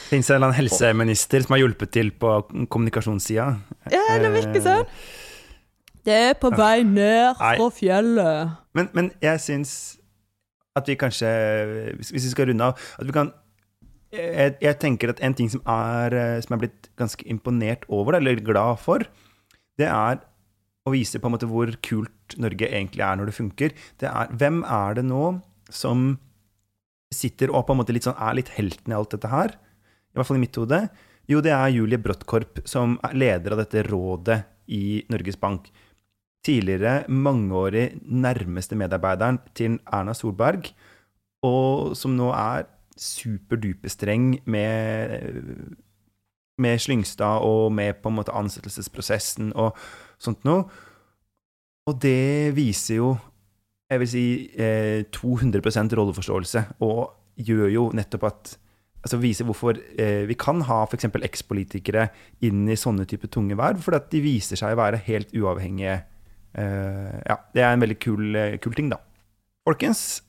Fins 0.09 0.27
det 0.27 0.41
en 0.41 0.51
helseminister 0.51 1.45
som 1.45 1.55
har 1.55 1.61
hjulpet 1.61 1.93
til 1.95 2.11
på 2.19 2.33
kommunikasjonssida? 2.67 3.47
Ja, 3.93 4.03
det 4.19 4.33
virker 4.33 4.65
sånn. 4.65 4.89
Det 6.05 6.17
er 6.33 6.35
på 6.37 6.51
vei 6.51 6.83
ned 6.83 7.39
fra 7.39 7.69
fjellet. 7.73 8.57
Men, 8.75 8.91
men 8.97 9.07
jeg 9.23 9.39
syns 9.41 9.71
at 10.75 10.91
vi 10.91 10.97
kanskje, 10.99 11.31
hvis 11.95 12.11
vi 12.11 12.27
skal 12.27 12.51
runde 12.51 12.67
av 12.67 12.75
at 12.99 13.07
vi 13.07 13.15
kan 13.15 13.31
jeg, 14.15 14.55
jeg, 14.63 14.77
tenker 14.81 15.11
at 15.13 15.21
en 15.25 15.35
ting 15.37 15.51
som 15.51 15.61
er, 15.69 16.15
som 16.45 16.55
er 16.55 16.65
blitt 16.65 16.89
ganske 16.99 17.27
imponert 17.29 17.85
over, 17.91 18.19
eller 18.19 18.41
glad 18.43 18.79
for, 18.83 19.05
det 19.79 19.89
er 19.91 20.21
å 20.85 20.93
vise 20.93 21.19
på 21.19 21.29
en 21.29 21.35
måte 21.35 21.49
hvor 21.49 21.71
kult 21.85 22.37
Norge 22.41 22.69
egentlig 22.69 23.03
er 23.05 23.17
når 23.17 23.31
det 23.31 23.37
funker. 23.37 23.75
Det 24.01 24.09
er 24.09 24.31
hvem 24.37 24.61
er 24.63 24.99
det 24.99 25.05
nå 25.07 25.35
som 25.73 26.13
sitter 27.13 27.51
og 27.51 27.65
på 27.65 27.73
en 27.73 27.81
måte 27.81 27.95
litt 27.95 28.05
sånn, 28.05 28.17
er 28.21 28.37
litt 28.37 28.51
helten 28.55 28.93
i 28.93 28.97
alt 28.97 29.13
dette 29.15 29.31
her? 29.31 29.55
i 30.15 30.17
hvert 30.17 30.29
fall 30.29 30.37
i 30.39 30.45
mitt 30.45 30.55
hode, 30.55 30.77
jo, 31.27 31.41
det 31.43 31.51
er 31.51 31.73
Julie 31.73 31.99
Bråttkorp, 31.99 32.61
som 32.69 32.95
er 33.03 33.17
leder 33.19 33.51
av 33.51 33.59
dette 33.65 33.81
rådet 33.83 34.37
i 34.71 35.01
Norges 35.11 35.35
Bank. 35.41 35.67
Tidligere 36.45 37.09
mangeårig 37.11 37.97
nærmeste 38.05 38.77
medarbeideren 38.79 39.41
til 39.57 39.75
Erna 39.91 40.13
Solberg, 40.15 40.69
og 41.43 41.97
som 41.99 42.15
nå 42.15 42.29
er 42.31 42.69
superduperstreng 42.95 44.39
med, 44.45 45.75
med 46.61 46.81
Slyngstad 46.81 47.43
og 47.43 47.71
med 47.75 48.01
på 48.01 48.11
en 48.11 48.17
måte 48.19 48.35
ansettelsesprosessen 48.35 49.53
og 49.55 49.77
sånt 50.21 50.45
noe. 50.47 50.65
Og 51.85 51.97
det 52.01 52.55
viser 52.57 53.01
jo, 53.01 53.13
jeg 53.91 54.01
vil 54.01 54.09
si, 54.09 54.27
200 55.13 55.61
eh, 55.61 55.97
rolleforståelse, 55.99 56.63
og 56.81 57.11
gjør 57.35 57.67
jo 57.69 57.89
nettopp 57.93 58.29
at 58.31 58.55
altså 59.05 59.19
viser 59.21 59.45
hvorfor 59.45 59.77
eh, 60.01 60.23
vi 60.25 60.37
kan 60.39 60.63
ha 60.65 60.81
f.eks. 60.87 61.05
ekspolitikere 61.27 62.07
inn 62.47 62.65
i 62.65 62.77
sånne 62.79 63.05
type 63.09 63.29
tunge 63.29 63.57
verv, 63.57 63.83
fordi 63.85 63.99
at 64.01 64.09
de 64.13 64.21
viser 64.23 64.59
seg 64.59 64.73
å 64.73 64.79
være 64.81 65.03
helt 65.05 65.35
uavhengige. 65.37 65.99
Eh, 66.57 67.19
ja, 67.21 67.37
det 67.53 67.61
er 67.61 67.75
en 67.75 67.83
veldig 67.83 67.99
kul, 68.01 68.25
eh, 68.39 68.57
kul, 68.63 68.73
ting, 68.77 68.89
da. 68.89 68.97
Folkens, 69.67 70.23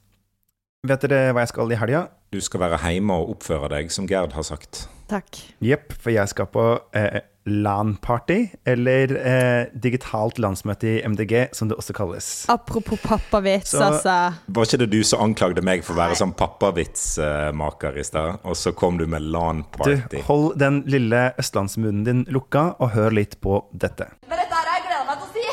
vet 0.87 1.07
dere 1.07 1.33
hva 1.33 1.46
jeg 1.46 1.55
skal 1.55 1.72
i 1.72 1.81
helga? 1.81 2.02
Du 2.37 2.40
skal 2.44 2.61
være 2.61 2.77
hjemme 2.85 3.14
og 3.16 3.31
oppføre 3.37 3.70
deg, 3.72 3.88
som 3.94 4.05
Gerd 4.11 4.35
har 4.37 4.44
sagt. 4.44 4.83
Takk. 5.09 5.38
Jepp, 5.64 5.94
for 6.03 6.12
jeg 6.12 6.29
skal 6.29 6.49
på 6.53 6.64
eh, 6.99 7.22
LAN-party, 7.49 8.37
eller 8.68 9.12
eh, 9.16 9.68
digitalt 9.72 10.37
landsmøte 10.42 10.90
i 10.90 11.09
MDG, 11.09 11.33
som 11.57 11.70
det 11.70 11.79
også 11.81 11.94
kalles. 11.96 12.29
Apropos 12.53 13.01
pappavits, 13.01 13.70
Så, 13.72 13.81
altså. 13.87 14.16
Var 14.53 14.68
ikke 14.68 14.81
det 14.83 14.90
du 14.92 14.99
som 15.07 15.22
anklagde 15.31 15.64
meg 15.64 15.87
for 15.87 15.94
å 15.96 16.01
være 16.03 16.18
sånn 16.20 16.35
pappavitsmaker 16.37 17.96
i 17.96 18.05
stad, 18.05 18.42
og 18.44 18.59
så 18.59 18.75
kom 18.77 18.99
du 19.01 19.07
med 19.09 19.25
LAN-party? 19.33 19.96
Du, 20.12 20.18
hold 20.29 20.59
den 20.61 20.83
lille 20.90 21.31
østlandsmunnen 21.40 22.05
din 22.05 22.25
lukka, 22.29 22.75
og 22.83 22.92
hør 22.99 23.16
litt 23.16 23.38
på 23.40 23.62
dette. 23.72 24.11
Men 24.29 24.42
dette 24.42 24.61
har 24.61 24.75
jeg 24.75 24.88
gleda 24.90 25.05
meg 25.09 25.16
til 25.22 25.25
å 25.25 25.33
si. 25.33 25.46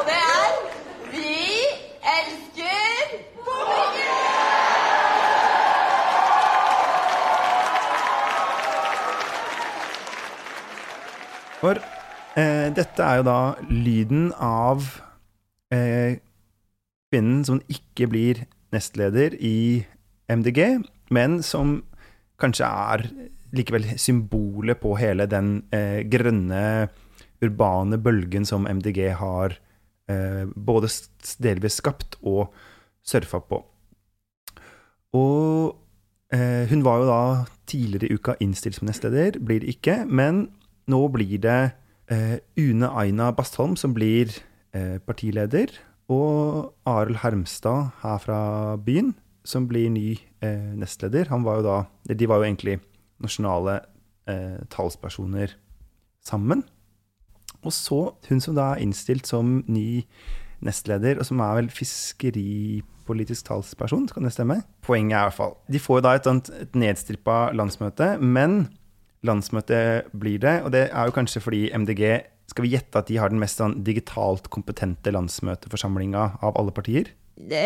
og 0.00 0.02
det 0.08 0.18
er 0.24 0.50
Vi 1.12 1.36
elsker 2.16 3.14
Norge! 3.44 4.08
For 11.58 11.78
eh, 12.38 12.68
dette 12.70 13.02
er 13.02 13.18
jo 13.18 13.26
da 13.26 13.38
lyden 13.66 14.28
av 14.38 14.84
eh, 15.74 16.20
kvinnen 17.10 17.42
som 17.46 17.58
ikke 17.66 18.06
blir 18.12 18.44
nestleder 18.74 19.34
i 19.42 19.82
MDG, 20.30 20.60
men 21.10 21.40
som 21.42 21.80
kanskje 22.38 22.68
er 22.68 23.06
likevel 23.56 23.88
symbolet 23.98 24.78
på 24.78 24.92
hele 25.00 25.26
den 25.30 25.64
eh, 25.74 26.04
grønne, 26.06 26.62
urbane 27.42 27.98
bølgen 28.02 28.46
som 28.46 28.68
MDG 28.68 29.00
har 29.18 29.56
eh, 30.10 30.44
både 30.54 30.90
delvis 31.42 31.80
skapt 31.82 32.20
og 32.22 32.52
surfa 33.02 33.40
på. 33.50 33.60
Og 35.18 35.74
eh, 36.34 36.70
hun 36.70 36.86
var 36.86 37.02
jo 37.02 37.10
da 37.10 37.20
tidligere 37.66 38.12
i 38.12 38.18
uka 38.20 38.36
innstilt 38.44 38.78
som 38.78 38.86
nestleder, 38.86 39.40
blir 39.42 39.66
ikke, 39.66 40.04
men 40.06 40.46
nå 40.88 41.00
blir 41.14 41.38
det 41.44 41.60
eh, 42.10 42.38
Une 42.56 42.88
Aina 42.88 43.30
Bastholm 43.36 43.76
som 43.76 43.94
blir 43.96 44.32
eh, 44.74 44.98
partileder, 45.04 45.72
og 46.08 46.72
Arild 46.88 47.20
Hermstad 47.22 47.90
her 48.02 48.20
fra 48.22 48.40
byen 48.80 49.12
som 49.44 49.68
blir 49.68 49.90
ny 49.92 50.16
eh, 50.44 50.72
nestleder. 50.76 51.28
Var 51.28 51.60
jo 51.60 51.66
da, 51.66 51.78
de 52.08 52.28
var 52.28 52.40
jo 52.40 52.48
egentlig 52.48 52.78
nasjonale 53.20 53.80
eh, 54.28 54.60
talspersoner 54.72 55.54
sammen. 56.24 56.64
Og 57.64 57.72
så 57.74 58.00
hun 58.28 58.40
som 58.40 58.56
da 58.56 58.72
er 58.72 58.84
innstilt 58.84 59.28
som 59.28 59.62
ny 59.66 60.04
nestleder, 60.64 61.20
og 61.20 61.26
som 61.26 61.40
er 61.42 61.60
vel 61.60 61.70
fiskeripolitisk 61.70 63.46
talsperson, 63.46 64.08
kan 64.10 64.26
det 64.26 64.34
stemme? 64.34 64.60
Poenget 64.82 65.16
er 65.16 65.20
i 65.20 65.28
hvert 65.28 65.36
fall 65.36 65.54
De 65.70 65.80
får 65.82 66.00
jo 66.00 66.04
da 66.06 66.14
et, 66.18 66.50
et 66.64 66.78
nedstrippa 66.78 67.38
landsmøte, 67.56 68.16
men 68.18 68.66
landsmøtet 69.26 70.10
blir 70.14 70.38
det, 70.42 70.60
og 70.64 70.72
det 70.74 70.88
er 70.88 71.08
jo 71.08 71.14
kanskje 71.16 71.42
fordi 71.42 71.62
MDG 71.74 72.02
skal 72.48 72.64
vi 72.64 72.72
gjette 72.72 73.00
at 73.00 73.10
de 73.10 73.18
har 73.20 73.32
den 73.32 73.40
mest 73.42 73.60
sånn 73.60 73.80
digitalt 73.84 74.48
kompetente 74.52 75.12
landsmøteforsamlinga 75.12 76.24
av 76.44 76.56
alle 76.56 76.72
partier? 76.72 77.10
Det, 77.36 77.64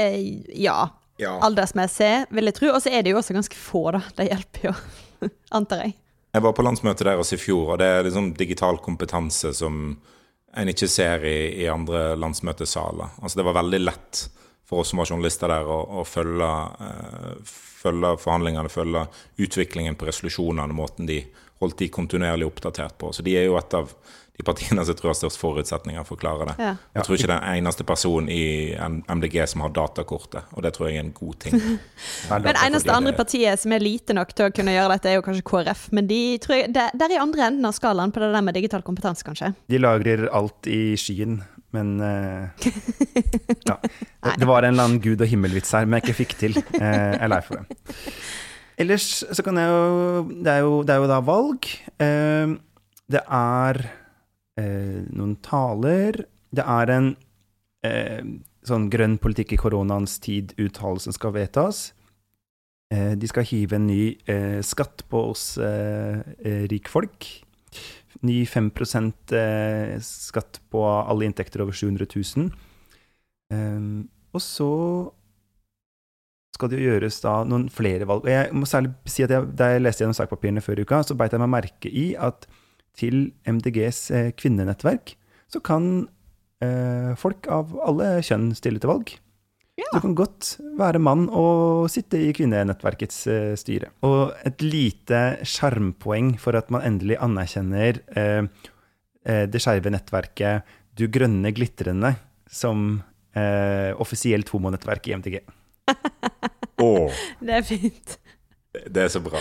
ja. 0.59 0.89
Ja. 1.21 1.37
Aldersmessig, 1.45 2.27
vil 2.35 2.51
jeg 2.51 2.57
tro. 2.57 2.73
Og 2.75 2.83
så 2.83 2.91
er 2.91 3.05
det 3.05 3.13
jo 3.13 3.21
også 3.21 3.37
ganske 3.37 3.59
få, 3.59 3.85
da. 3.95 4.01
Det 4.17 4.27
hjelper 4.27 4.71
jo, 4.71 4.73
antar 5.59 5.85
jeg. 5.85 5.95
Jeg 6.33 6.45
var 6.47 6.55
på 6.57 6.65
landsmøtet 6.65 7.07
deres 7.07 7.35
i 7.37 7.39
fjor, 7.39 7.75
og 7.75 7.83
det 7.83 7.89
er 7.93 8.07
liksom 8.09 8.33
digital 8.39 8.81
kompetanse 8.83 9.53
som 9.55 9.83
en 10.57 10.69
ikke 10.69 10.89
ser 10.91 11.25
i, 11.29 11.37
i 11.63 11.69
andre 11.71 12.15
landsmøtesaler. 12.21 13.19
Altså 13.23 13.41
Det 13.41 13.47
var 13.47 13.59
veldig 13.61 13.83
lett 13.85 14.23
for 14.73 14.81
oss 14.81 14.89
som 14.89 15.03
var 15.03 15.11
journalister 15.11 15.53
der, 15.53 15.69
å, 15.69 15.83
å 16.01 16.03
følge, 16.09 16.49
eh, 16.81 17.55
følge 17.83 18.15
forhandlingene, 18.23 18.73
følge 18.73 19.05
utviklingen 19.45 19.99
på 20.01 20.09
resolusjonene, 20.09 20.73
måten 20.73 21.11
de 21.11 21.21
holdt 21.61 21.83
de 21.83 21.91
kontinuerlig 21.93 22.49
oppdatert 22.49 22.97
på. 22.99 23.13
Så 23.13 23.21
de 23.27 23.37
er 23.37 23.51
jo 23.51 23.59
et 23.61 23.77
av 23.77 23.93
de 24.33 24.47
partiene 24.49 24.81
som 24.89 24.97
tror 24.97 25.13
har 25.13 25.19
størst 25.19 25.37
forutsetninger 25.37 26.07
for 26.09 26.17
å 26.17 26.23
klare 26.23 26.47
det. 26.49 26.55
Ja. 26.57 26.73
Jeg 26.97 27.05
tror 27.05 27.19
ikke 27.19 27.29
det 27.29 27.37
er 27.37 27.45
den 27.45 27.61
eneste 27.61 27.85
personen 27.87 28.33
i 28.33 28.43
MDG 29.13 29.37
som 29.53 29.67
har 29.67 29.75
datakortet, 29.77 30.49
og 30.57 30.65
det 30.65 30.73
tror 30.73 30.89
jeg 30.89 31.03
er 31.03 31.05
en 31.05 31.15
god 31.21 31.37
ting. 31.45 31.61
Men 32.33 32.49
eneste 32.57 32.97
andre 32.97 33.13
partiet 33.19 33.61
som 33.61 33.77
er 33.77 33.85
lite 33.85 34.17
nok 34.17 34.33
til 34.33 34.49
å 34.49 34.55
kunne 34.57 34.73
gjøre 34.73 34.97
dette, 34.97 35.13
er 35.13 35.21
jo 35.21 35.27
kanskje 35.29 35.47
KrF. 35.53 35.87
Men 35.93 36.09
de 36.09 36.23
tror 36.41 36.63
jeg, 36.63 36.73
der, 36.73 36.97
der 36.97 37.13
er 37.13 37.19
i 37.21 37.25
andre 37.29 37.51
enden 37.51 37.69
av 37.69 37.77
skalaen 37.77 38.15
på 38.15 38.25
det 38.25 38.33
der 38.33 38.49
med 38.49 38.57
digital 38.57 38.89
kompetanse, 38.89 39.29
kanskje. 39.29 39.53
De 39.69 39.85
lagrer 39.85 40.31
alt 40.33 40.73
i 40.73 40.97
skyen, 40.97 41.43
men 41.73 41.97
uh, 42.01 42.49
ja. 43.69 43.79
Det 44.39 44.49
var 44.49 44.63
en 44.63 44.75
eller 44.75 44.89
annen 44.89 45.01
gud 45.03 45.23
og 45.23 45.31
himmelvits 45.31 45.73
her, 45.77 45.89
men 45.89 45.99
jeg 45.99 46.07
ikke 46.07 46.21
fikk 46.21 46.37
til. 46.41 46.59
Uh, 46.77 46.85
jeg 46.85 47.19
er 47.19 47.33
lei 47.33 47.41
for 47.47 47.61
det. 47.61 47.97
Ellers 48.83 49.09
så 49.21 49.45
kan 49.45 49.59
jeg 49.61 49.69
jo 49.69 50.23
Det 50.33 50.53
er 50.53 50.63
jo, 50.65 50.79
det 50.83 50.95
er 50.95 51.03
jo 51.03 51.11
da 51.11 51.19
valg. 51.25 51.69
Uh, 52.01 52.57
det 53.13 53.25
er 53.27 53.85
noen 54.53 55.33
taler. 55.43 56.19
Det 56.53 56.65
er 56.69 56.91
en 56.93 57.07
sånn 58.69 58.85
grønn 58.93 59.15
politikk 59.19 59.55
i 59.57 59.59
koronaens 59.59 60.19
tid-uttalelse 60.23 61.09
som 61.09 61.17
skal 61.17 61.33
vedtas. 61.35 61.81
De 62.93 63.31
skal 63.31 63.49
hive 63.49 63.79
en 63.79 63.89
ny 63.89 64.03
skatt 64.63 65.03
på 65.09 65.25
oss 65.33 65.47
rikfolk. 66.71 67.31
Ny 68.21 68.43
5 68.47 68.71
eh, 69.33 69.97
skatt 70.05 70.61
på 70.71 70.85
alle 70.85 71.27
inntekter 71.27 71.65
over 71.65 71.73
700 71.73 72.07
000. 72.13 72.51
Um, 73.53 74.09
og 74.33 74.41
så 74.41 74.71
skal 76.53 76.71
det 76.71 76.79
jo 76.81 76.93
gjøres 76.93 77.21
da 77.25 77.39
noen 77.49 77.69
flere 77.73 78.07
valg. 78.09 78.27
Og 78.27 78.33
jeg 78.33 78.53
må 78.55 78.69
særlig 78.69 78.93
si 79.09 79.25
at 79.25 79.33
jeg, 79.33 79.49
da 79.57 79.73
jeg 79.73 79.83
leste 79.83 80.05
gjennom 80.05 80.17
sakpapirene 80.17 80.63
før 80.65 80.83
i 80.83 80.87
uka, 80.87 81.01
så 81.07 81.17
beit 81.19 81.33
jeg 81.35 81.43
meg 81.43 81.53
merke 81.55 81.91
i 81.91 82.13
at 82.21 82.47
til 82.99 83.31
MDGs 83.49 84.01
eh, 84.13 84.31
kvinnenettverk 84.37 85.15
så 85.53 85.61
kan 85.65 86.09
eh, 86.65 87.13
folk 87.19 87.49
av 87.53 87.73
alle 87.85 88.19
kjønn 88.25 88.51
stille 88.57 88.83
til 88.83 88.93
valg. 88.93 89.15
Du 89.79 90.01
kan 90.03 90.15
godt 90.17 90.57
være 90.79 91.01
mann 91.01 91.27
og 91.33 91.87
sitte 91.93 92.19
i 92.21 92.33
kvinnenettverkets 92.37 93.19
eh, 93.33 93.53
styre. 93.57 93.89
Og 94.05 94.35
et 94.45 94.61
lite 94.65 95.21
sjarmpoeng 95.49 96.35
for 96.41 96.57
at 96.59 96.69
man 96.73 96.85
endelig 96.85 97.17
anerkjenner 97.25 98.01
eh, 98.17 98.45
eh, 99.25 99.45
det 99.49 99.63
skeive 99.65 99.93
nettverket 99.95 100.69
Du 100.97 101.07
grønne 101.09 101.53
glitrende 101.57 102.13
som 102.53 103.01
eh, 103.35 103.93
offisielt 103.97 104.53
homonettverk 104.53 105.09
i 105.09 105.17
MTG. 105.17 105.39
oh. 106.85 107.09
Det 107.41 107.57
er 107.57 107.65
fint. 107.65 108.19
det 108.93 109.07
er 109.07 109.09
så 109.13 109.21
bra. 109.25 109.41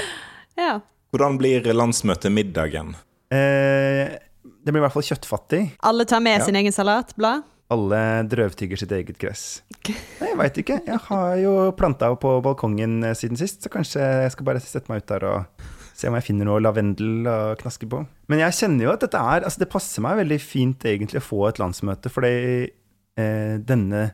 Ja. 0.59 0.77
Hvordan 1.11 1.35
blir 1.39 1.67
landsmøtemiddagen? 1.75 2.95
Eh, 3.31 4.15
det 4.41 4.71
blir 4.71 4.79
i 4.79 4.85
hvert 4.87 4.95
fall 4.95 5.05
kjøttfattig. 5.11 5.61
Alle 5.83 6.05
tar 6.07 6.23
med 6.23 6.39
Ja. 6.39 6.45
sin 6.47 6.55
egen 6.55 6.71
salatblad. 6.75 7.43
Alle 7.71 7.99
drøvtygger 8.27 8.81
sitt 8.81 8.91
eget 8.95 9.19
gress. 9.21 9.45
Nei, 9.87 10.31
jeg 10.31 10.39
veit 10.39 10.57
ikke. 10.59 10.79
Jeg 10.87 11.03
har 11.07 11.35
jo 11.39 11.53
planta 11.77 12.09
på 12.19 12.33
balkongen 12.43 12.99
eh, 13.07 13.15
siden 13.17 13.39
sist, 13.39 13.61
så 13.63 13.71
kanskje 13.71 14.03
jeg 14.25 14.33
skal 14.33 14.47
bare 14.49 14.63
sette 14.63 14.91
meg 14.91 15.03
ut 15.03 15.13
der 15.13 15.27
og 15.29 15.69
se 15.95 16.09
om 16.09 16.17
jeg 16.17 16.25
finner 16.25 16.49
noe 16.49 16.61
lavendel 16.63 17.29
å 17.29 17.37
knaske 17.61 17.87
på. 17.89 18.01
Men 18.31 18.43
jeg 18.43 18.57
kjenner 18.59 18.87
jo 18.87 18.93
at 18.93 19.03
dette 19.05 19.21
er 19.21 19.45
Altså, 19.45 19.61
det 19.61 19.71
passer 19.71 20.03
meg 20.03 20.19
veldig 20.19 20.39
fint 20.43 20.85
egentlig 20.89 21.21
å 21.21 21.27
få 21.29 21.45
et 21.49 21.61
landsmøte, 21.61 22.11
fordi 22.11 22.35
eh, 22.67 23.55
denne 23.59 24.09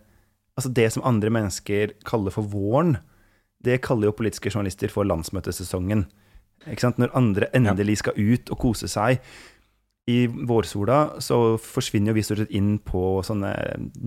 Altså, 0.57 0.71
det 0.73 0.87
som 0.89 1.03
andre 1.05 1.29
mennesker 1.29 1.91
kaller 2.01 2.33
for 2.33 2.49
våren, 2.49 2.95
det 3.61 3.75
kaller 3.85 4.09
jo 4.09 4.15
politiske 4.17 4.49
journalister 4.49 4.89
for 4.89 5.05
landsmøtesesongen. 5.05 6.07
Ikke 6.65 6.81
sant? 6.81 6.97
Når 6.97 7.13
andre 7.13 7.49
endelig 7.53 7.99
skal 8.01 8.17
ut 8.17 8.49
og 8.49 8.57
kose 8.63 8.89
seg 8.89 9.21
i 10.07 10.27
vårsola, 10.27 11.19
så 11.19 11.57
forsvinner 11.59 12.15
vi 12.15 12.23
stort 12.23 12.39
sett 12.39 12.53
inn 12.55 12.77
på 12.79 13.19
sånne 13.27 13.51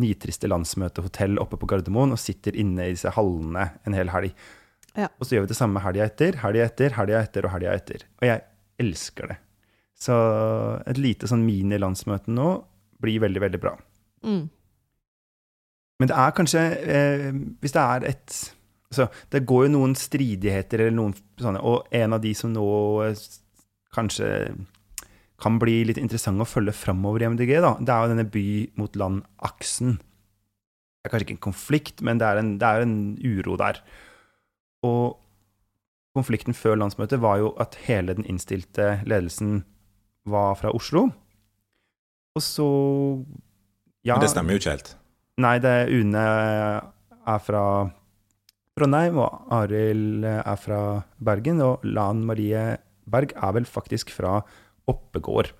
nitriste 0.00 0.48
landsmøtehotell 0.48 1.36
oppe 1.42 1.58
på 1.60 1.68
Gardermoen 1.68 2.14
og 2.16 2.22
sitter 2.22 2.56
inne 2.56 2.86
i 2.88 2.94
disse 2.94 3.12
hallene 3.12 3.66
en 3.84 3.96
hel 3.96 4.12
helg. 4.14 4.32
Ja. 4.96 5.10
Og 5.20 5.26
så 5.26 5.36
gjør 5.36 5.44
vi 5.44 5.50
det 5.52 5.58
samme 5.58 5.82
helga 5.84 6.06
etter, 6.08 6.38
helga 6.40 6.64
etter, 6.70 6.96
helga 6.96 7.20
etter 7.20 7.46
og 7.46 7.52
helga 7.52 7.74
etter. 7.76 8.06
Og 8.16 8.26
jeg 8.30 8.42
elsker 8.80 9.28
det. 9.34 9.36
Så 10.00 10.16
et 10.88 11.02
lite 11.02 11.28
sånn 11.28 11.44
mini-landsmøte 11.44 12.32
nå 12.32 12.48
blir 13.04 13.20
veldig, 13.20 13.44
veldig 13.44 13.60
bra. 13.60 13.74
Mm. 14.24 14.42
Men 16.00 16.08
det 16.08 16.16
er 16.16 16.32
kanskje 16.36 16.60
eh, 16.80 17.28
Hvis 17.60 17.72
det 17.72 17.80
er 17.80 18.04
et 18.08 18.34
så 18.92 19.06
Det 19.32 19.44
går 19.48 19.64
jo 19.64 19.70
noen 19.72 19.94
stridigheter 19.96 20.82
eller 20.82 20.96
noen 20.96 21.14
sånne, 21.40 21.60
og 21.64 21.88
en 21.94 22.16
av 22.16 22.20
de 22.24 22.32
som 22.36 22.52
nå 22.52 22.66
eh, 23.06 23.22
kanskje 23.94 24.28
kan 25.42 25.58
bli 25.60 25.80
litt 25.88 25.98
interessant 26.00 26.42
å 26.42 26.48
følge 26.48 26.74
framover 26.76 27.24
i 27.24 27.30
MDG, 27.32 27.56
da, 27.64 27.74
det 27.80 27.94
er 27.94 28.04
jo 28.04 28.12
denne 28.12 28.28
by 28.34 28.46
mot 28.80 28.98
land-aksen. 29.00 29.96
Det 31.00 31.08
er 31.08 31.12
kanskje 31.14 31.28
ikke 31.28 31.36
en 31.38 31.48
konflikt, 31.48 32.02
men 32.04 32.20
det 32.20 32.28
er 32.28 32.40
en, 32.40 32.54
det 32.60 32.68
er 32.68 32.84
en 32.84 32.96
uro 33.24 33.56
der. 33.60 33.80
Og 34.86 35.16
konflikten 36.16 36.56
før 36.56 36.78
landsmøtet 36.80 37.22
var 37.22 37.40
jo 37.40 37.52
at 37.62 37.78
hele 37.86 38.16
den 38.18 38.26
innstilte 38.28 38.98
ledelsen 39.08 39.62
var 40.28 40.58
fra 40.60 40.72
Oslo. 40.76 41.08
Og 42.36 42.44
så 42.44 42.68
ja, 44.04 44.14
Men 44.14 44.24
det 44.24 44.32
stemmer 44.32 44.54
jo 44.54 44.60
ikke 44.60 44.76
helt. 44.76 44.94
Nei, 45.40 45.56
det 45.62 45.70
er 45.70 45.92
Une 45.92 46.20
er 46.20 47.42
fra 47.44 47.64
Trondheim, 48.76 49.18
og 49.20 49.52
Arild 49.52 50.24
er 50.24 50.60
fra 50.60 50.80
Bergen, 51.20 51.60
og 51.64 51.84
Lan 51.84 52.24
Marie 52.28 52.78
Berg 53.10 53.34
er 53.34 53.54
vel 53.56 53.66
faktisk 53.66 54.12
fra 54.14 54.40
Oppegård. 54.88 55.52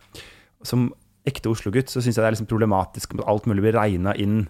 Som 0.66 0.90
ekte 1.28 1.50
Oslo-gutt 1.52 1.92
så 1.92 2.00
syns 2.00 2.16
jeg 2.16 2.22
det 2.22 2.28
er 2.30 2.37
liksom 2.37 2.48
problematisk 2.50 3.14
at 3.18 3.26
alt 3.28 3.46
mulig 3.50 3.66
blir 3.66 3.76
regna 3.76 4.14
inn 4.16 4.46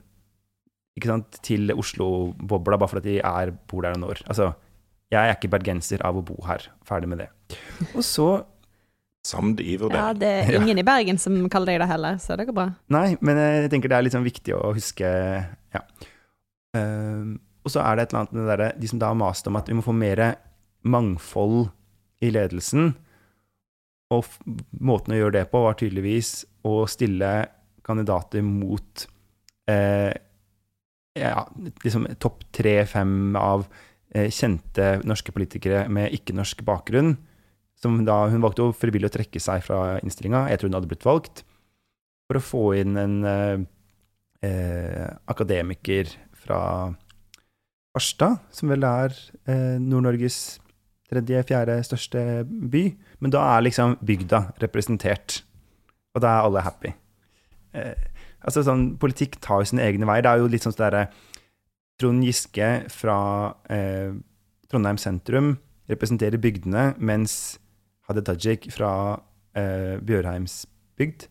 ikke 0.99 1.11
sant, 1.11 1.39
til 1.47 1.71
Oslo-bobla 1.73 2.79
bare 2.81 2.91
fordi 2.93 3.17
de 3.17 3.21
er, 3.25 3.53
bor 3.71 3.87
der 3.87 3.95
noen 3.97 4.11
år. 4.13 4.23
Altså, 4.31 4.53
jeg 5.11 5.21
er 5.23 5.37
ikke 5.37 5.51
bergenser 5.53 6.03
av 6.07 6.19
å 6.19 6.25
bo 6.27 6.37
her. 6.47 6.67
Ferdig 6.87 7.11
med 7.11 7.25
det. 7.25 7.31
Og 7.95 8.03
så 8.07 8.31
Samd 9.21 9.59
i 9.61 9.75
Ja, 9.77 10.15
det 10.17 10.29
er 10.29 10.55
ingen 10.57 10.79
i 10.81 10.85
Bergen 10.87 11.19
som 11.21 11.35
kaller 11.53 11.75
deg 11.75 11.83
det 11.83 11.89
heller, 11.91 12.17
så 12.17 12.39
det 12.41 12.47
går 12.49 12.57
bra. 12.57 12.71
Nei, 12.89 13.19
men 13.21 13.37
jeg 13.37 13.69
tenker 13.69 13.93
det 13.93 13.99
er 13.99 14.07
litt 14.07 14.15
sånn 14.17 14.25
viktig 14.25 14.55
å 14.57 14.71
huske 14.73 15.11
Ja. 15.75 15.83
Ehm, 16.73 17.35
og 17.61 17.73
så 17.75 17.83
er 17.85 17.99
det 17.99 18.07
et 18.07 18.15
eller 18.15 18.23
annet 18.23 18.33
med 18.33 18.41
det 18.41 18.49
derre 18.49 18.69
De 18.81 18.89
som 18.89 19.01
da 19.03 19.11
har 19.11 19.19
mast 19.21 19.47
om 19.51 19.59
at 19.61 19.69
vi 19.69 19.77
må 19.77 19.85
få 19.85 19.93
mer 19.93 20.23
mangfold 20.89 21.69
i 22.25 22.31
ledelsen. 22.33 22.95
Og 24.11 24.27
måten 24.83 25.15
å 25.15 25.21
gjøre 25.21 25.39
det 25.39 25.47
på 25.53 25.63
var 25.63 25.79
tydeligvis 25.79 26.43
å 26.67 26.83
stille 26.91 27.31
kandidater 27.87 28.43
mot 28.45 29.07
eh, 29.71 30.11
ja, 31.19 31.45
liksom 31.85 32.09
topp 32.23 32.45
tre-fem 32.55 33.37
av 33.39 33.67
eh, 34.15 34.31
kjente 34.35 34.97
norske 35.07 35.35
politikere 35.35 35.87
med 35.93 36.15
ikke-norsk 36.17 36.65
bakgrunn. 36.67 37.15
Som 37.81 38.03
da, 38.05 38.27
hun 38.29 38.43
valgte 38.45 38.67
jo 38.67 38.77
frivillig 38.77 39.09
å 39.09 39.15
trekke 39.15 39.41
seg 39.41 39.63
fra 39.65 40.01
innstillinga. 40.03 40.49
Jeg 40.51 40.61
tror 40.61 40.71
hun 40.71 40.81
hadde 40.81 40.91
blitt 40.91 41.07
valgt 41.07 41.45
for 42.29 42.39
å 42.39 42.45
få 42.45 42.65
inn 42.83 42.99
en 43.01 43.15
eh, 43.27 43.63
eh, 44.47 45.07
akademiker 45.31 46.11
fra 46.45 46.61
Harstad, 47.97 48.39
som 48.55 48.71
vel 48.71 48.87
er 48.87 49.15
eh, 49.51 49.79
Nord-Norges 49.83 50.61
tredje-fjerde 51.11 51.79
største 51.87 52.23
by. 52.47 52.85
Men 53.21 53.35
da 53.35 53.43
er 53.57 53.67
liksom 53.67 53.97
bygda 54.07 54.45
representert, 54.63 55.43
og 56.15 56.23
da 56.25 56.37
er 56.37 56.49
alle 56.49 56.65
happy. 56.67 56.95
Eh, 57.75 58.07
altså 58.43 58.65
sånn, 58.67 58.95
Politikk 59.03 59.39
tar 59.43 59.63
jo 59.63 59.71
sine 59.73 59.85
egne 59.87 60.09
veier. 60.09 60.25
Det 60.27 60.33
er 60.33 60.43
jo 60.43 60.51
litt 60.51 60.67
sånn 60.67 60.77
sånn 60.77 61.03
Trond 62.01 62.25
Giske 62.25 62.71
fra 62.89 63.19
eh, 63.69 64.15
Trondheim 64.71 64.99
sentrum 65.01 65.59
representerer 65.91 66.41
bygdene, 66.41 66.95
mens 67.03 67.59
Hadia 68.09 68.25
Tajik 68.25 68.71
fra 68.73 68.93
eh, 69.59 69.99
Bjørheims 70.07 70.63
bygd 70.99 71.27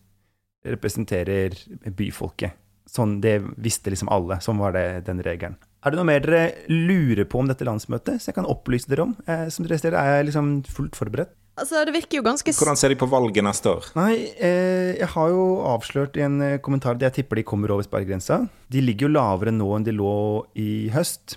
representerer 0.68 1.56
byfolket. 1.96 2.56
Sånn, 2.90 3.20
Det 3.22 3.38
visste 3.56 3.92
liksom 3.92 4.10
alle. 4.12 4.40
Sånn 4.44 4.60
var 4.60 4.74
det 4.76 5.04
den 5.06 5.22
regelen. 5.24 5.56
Er 5.80 5.92
det 5.92 5.96
noe 5.96 6.08
mer 6.08 6.20
dere 6.20 6.68
lurer 6.68 7.24
på 7.24 7.40
om 7.40 7.48
dette 7.48 7.64
landsmøtet, 7.64 8.20
så 8.20 8.30
jeg 8.30 8.36
kan 8.36 8.48
opplyse 8.48 8.90
dere 8.90 9.06
om? 9.06 9.14
Eh, 9.24 9.46
som 9.52 9.64
dere 9.64 9.78
ser, 9.80 9.96
er 9.96 10.18
jeg 10.18 10.28
liksom 10.28 10.50
fullt 10.68 10.98
forberedt. 10.98 11.32
Altså, 11.60 11.82
det 11.84 11.92
virker 11.92 12.20
jo 12.20 12.24
ganske 12.24 12.52
Hvordan 12.56 12.78
ser 12.78 12.92
de 12.92 12.96
på 13.00 13.08
valget 13.10 13.44
neste 13.44 13.68
år? 13.68 13.88
Nei, 13.98 14.14
eh, 14.40 14.96
jeg 15.00 15.08
har 15.12 15.32
jo 15.32 15.44
avslørt 15.68 16.16
i 16.16 16.24
en 16.24 16.38
eh, 16.44 16.58
kommentar 16.62 16.96
at 16.96 17.04
jeg 17.04 17.18
tipper 17.18 17.40
de 17.40 17.44
kommer 17.48 17.72
over 17.74 17.84
sperregrensa. 17.84 18.42
De 18.72 18.80
ligger 18.84 19.08
jo 19.08 19.14
lavere 19.16 19.52
nå 19.52 19.68
enn 19.76 19.84
de 19.88 19.96
lå 19.96 20.12
i 20.60 20.70
høst, 20.94 21.36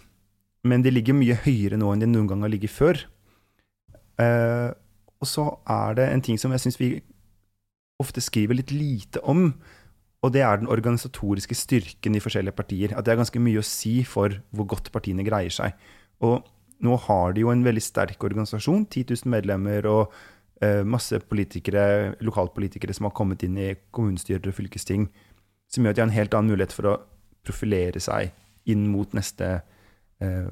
men 0.63 0.85
de 0.85 0.93
ligger 0.93 1.17
mye 1.17 1.39
høyere 1.43 1.79
nå 1.79 1.91
enn 1.91 2.05
de 2.05 2.11
noen 2.11 2.29
gang 2.29 2.45
har 2.45 2.53
ligget 2.53 2.71
før. 2.71 3.03
Eh, 4.21 4.69
og 5.23 5.27
så 5.27 5.47
er 5.71 5.99
det 5.99 6.07
en 6.11 6.23
ting 6.23 6.39
som 6.39 6.51
jeg 6.55 6.65
syns 6.65 6.79
vi 6.79 6.93
ofte 8.03 8.23
skriver 8.23 8.59
litt 8.59 8.71
lite 8.75 9.23
om, 9.23 9.53
og 10.23 10.31
det 10.31 10.43
er 10.45 10.61
den 10.61 10.71
organisatoriske 10.71 11.55
styrken 11.57 12.15
i 12.15 12.21
forskjellige 12.23 12.55
partier. 12.55 12.93
At 12.95 13.05
det 13.05 13.13
er 13.13 13.19
ganske 13.19 13.41
mye 13.43 13.59
å 13.59 13.67
si 13.67 13.97
for 14.07 14.37
hvor 14.55 14.69
godt 14.71 14.87
partiene 14.93 15.25
greier 15.27 15.51
seg. 15.51 15.75
Og 16.23 16.45
nå 16.83 16.95
har 17.07 17.35
de 17.35 17.43
jo 17.43 17.51
en 17.51 17.65
veldig 17.65 17.83
sterk 17.83 18.23
organisasjon, 18.23 18.85
10 18.87 19.11
000 19.25 19.33
medlemmer 19.33 19.87
og 19.91 20.15
eh, 20.63 20.81
masse 20.87 21.19
politikere, 21.27 22.15
lokalpolitikere 22.23 22.95
som 22.95 23.09
har 23.09 23.15
kommet 23.17 23.43
inn 23.43 23.59
i 23.59 23.73
kommunestyrer 23.91 24.47
og 24.47 24.57
fylkesting, 24.57 25.09
som 25.71 25.83
gjør 25.83 25.95
at 25.95 25.99
de 25.99 26.03
har 26.05 26.09
en 26.11 26.17
helt 26.17 26.39
annen 26.39 26.55
mulighet 26.55 26.75
for 26.75 26.91
å 26.91 26.97
profilere 27.43 27.99
seg 28.03 28.31
inn 28.71 28.87
mot 28.87 29.11
neste 29.15 29.57
eh, 30.23 30.51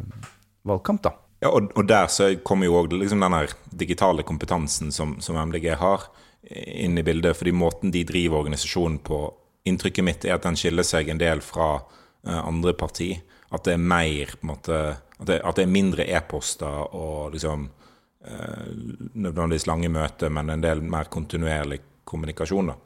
valgkamp, 0.67 1.03
da. 1.07 1.15
Ja, 1.41 1.49
og, 1.55 1.71
og 1.73 1.87
der 1.89 2.09
så 2.11 2.27
kommer 2.45 2.67
jo 2.67 2.75
òg 2.83 2.91
liksom 2.93 3.23
den 3.23 3.35
digitale 3.73 4.25
kompetansen 4.27 4.91
som, 4.93 5.15
som, 5.25 5.39
MDG 5.41 5.71
har, 5.79 6.05
inn 6.51 6.99
i 6.99 7.05
bildet. 7.05 7.33
Fordi 7.39 7.53
måten 7.55 7.93
de 7.93 8.03
driver 8.05 8.43
organisasjonen 8.43 8.99
på 9.01 9.23
Inntrykket 9.67 10.05
mitt 10.05 10.25
er 10.25 10.37
at 10.37 10.45
den 10.47 10.57
skiller 10.57 10.85
seg 10.87 11.11
en 11.11 11.21
del 11.21 11.43
fra 11.45 11.75
uh, 11.81 12.39
andre 12.41 12.73
parti. 12.77 13.11
At 13.51 13.67
det 13.67 13.75
er 13.75 13.83
mer 13.83 14.33
på 14.33 14.45
en 14.45 14.53
måte, 14.53 14.79
at 15.19 15.27
det, 15.27 15.41
at 15.43 15.59
det 15.59 15.67
er 15.67 15.75
mindre 15.75 16.07
e-poster 16.07 16.95
og 16.97 17.35
liksom 17.35 17.67
uh, 17.67 18.71
nødvendigvis 19.13 19.67
lange 19.69 19.91
møter, 19.91 20.33
men 20.33 20.49
en 20.49 20.63
del 20.63 20.81
mer 20.81 21.11
kontinuerlig 21.13 21.81
kommunikasjon 22.07 22.73
da, 22.73 22.79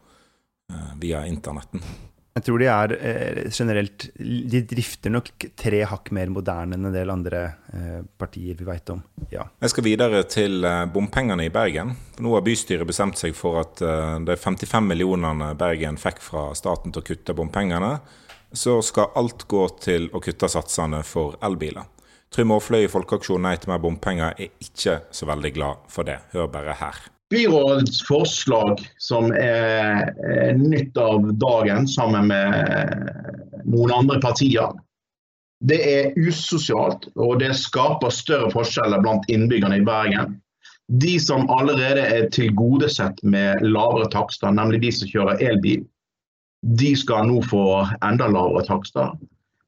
uh, 0.73 0.91
via 1.01 1.23
internetten. 1.29 1.83
Jeg 2.35 2.43
tror 2.49 2.59
de 2.59 2.67
er 2.67 2.93
eh, 2.99 3.37
generelt 3.47 4.09
De 4.19 4.59
drifter 4.67 5.13
nok 5.13 5.45
tre 5.55 5.77
hakk 5.87 6.09
mer 6.15 6.33
moderne 6.35 6.75
enn 6.75 6.89
en 6.89 6.95
del 6.95 7.13
andre 7.13 7.43
eh, 7.71 8.01
partier 8.19 8.57
vi 8.59 8.67
veit 8.67 8.91
om. 8.91 8.99
Ja. 9.31 9.45
Jeg 9.63 9.71
skal 9.71 9.87
videre 9.87 10.25
til 10.27 10.67
eh, 10.67 10.81
bompengene 10.91 11.47
i 11.47 11.53
Bergen. 11.53 11.93
Nå 12.19 12.35
har 12.35 12.43
bystyret 12.43 12.91
bestemt 12.91 13.15
seg 13.21 13.37
for 13.39 13.61
at 13.63 13.79
eh, 13.79 14.17
de 14.27 14.35
55 14.35 14.83
millionene 14.83 15.53
Bergen 15.55 15.95
fikk 16.01 16.19
fra 16.27 16.49
staten 16.59 16.91
til 16.91 17.05
å 17.05 17.07
kutte 17.07 17.37
bompengene, 17.39 17.93
så 18.51 18.81
skal 18.83 19.15
alt 19.15 19.47
gå 19.47 19.63
til 19.79 20.11
å 20.11 20.19
kutte 20.19 20.51
satsene 20.51 21.05
for 21.07 21.39
elbiler. 21.39 21.87
Trym 22.35 22.51
Aafløy 22.51 22.83
i 22.83 22.91
Folkeaksjonen 22.91 23.47
Nei 23.47 23.55
til 23.63 23.71
mer 23.71 23.79
bompenger 23.79 24.35
er 24.35 24.51
ikke 24.59 25.05
så 25.07 25.31
veldig 25.31 25.55
glad 25.55 25.87
for 25.87 26.03
det. 26.03 26.19
Hør 26.35 26.51
bare 26.51 26.75
her. 26.83 27.05
Byrådets 27.33 28.03
forslag, 28.05 28.81
som 29.01 29.31
er, 29.33 30.11
nytt 30.59 30.97
av 30.97 31.25
dagen 31.41 31.87
sammen 31.89 32.29
med 32.29 33.63
noen 33.65 33.93
andre 33.95 34.19
partier, 34.21 34.69
det 35.65 35.79
er 35.89 36.17
usosialt 36.19 37.07
og 37.15 37.39
det 37.41 37.55
skaper 37.57 38.13
større 38.13 38.51
forskjeller 38.53 39.01
blant 39.01 39.25
innbyggerne 39.31 39.79
i 39.79 39.85
Bergen. 39.85 40.35
De 40.85 41.15
som 41.19 41.47
allerede 41.49 42.03
er 42.05 42.27
tilgodesett 42.29 43.23
med 43.23 43.63
lavere 43.65 44.09
takster, 44.13 44.53
nemlig 44.53 44.83
de 44.83 44.91
som 44.93 45.09
kjører 45.09 45.41
elbil, 45.41 45.85
de 46.77 46.91
skal 46.97 47.25
nå 47.29 47.39
få 47.45 47.65
enda 48.05 48.27
lavere 48.29 48.65
takster. 48.67 49.15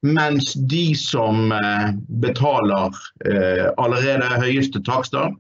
Mens 0.06 0.54
de 0.70 0.92
som 0.96 1.52
eh, 1.52 1.90
betaler 2.22 2.94
eh, 3.26 3.66
allerede 3.82 4.30
høyeste 4.44 4.84
takster, 4.86 5.34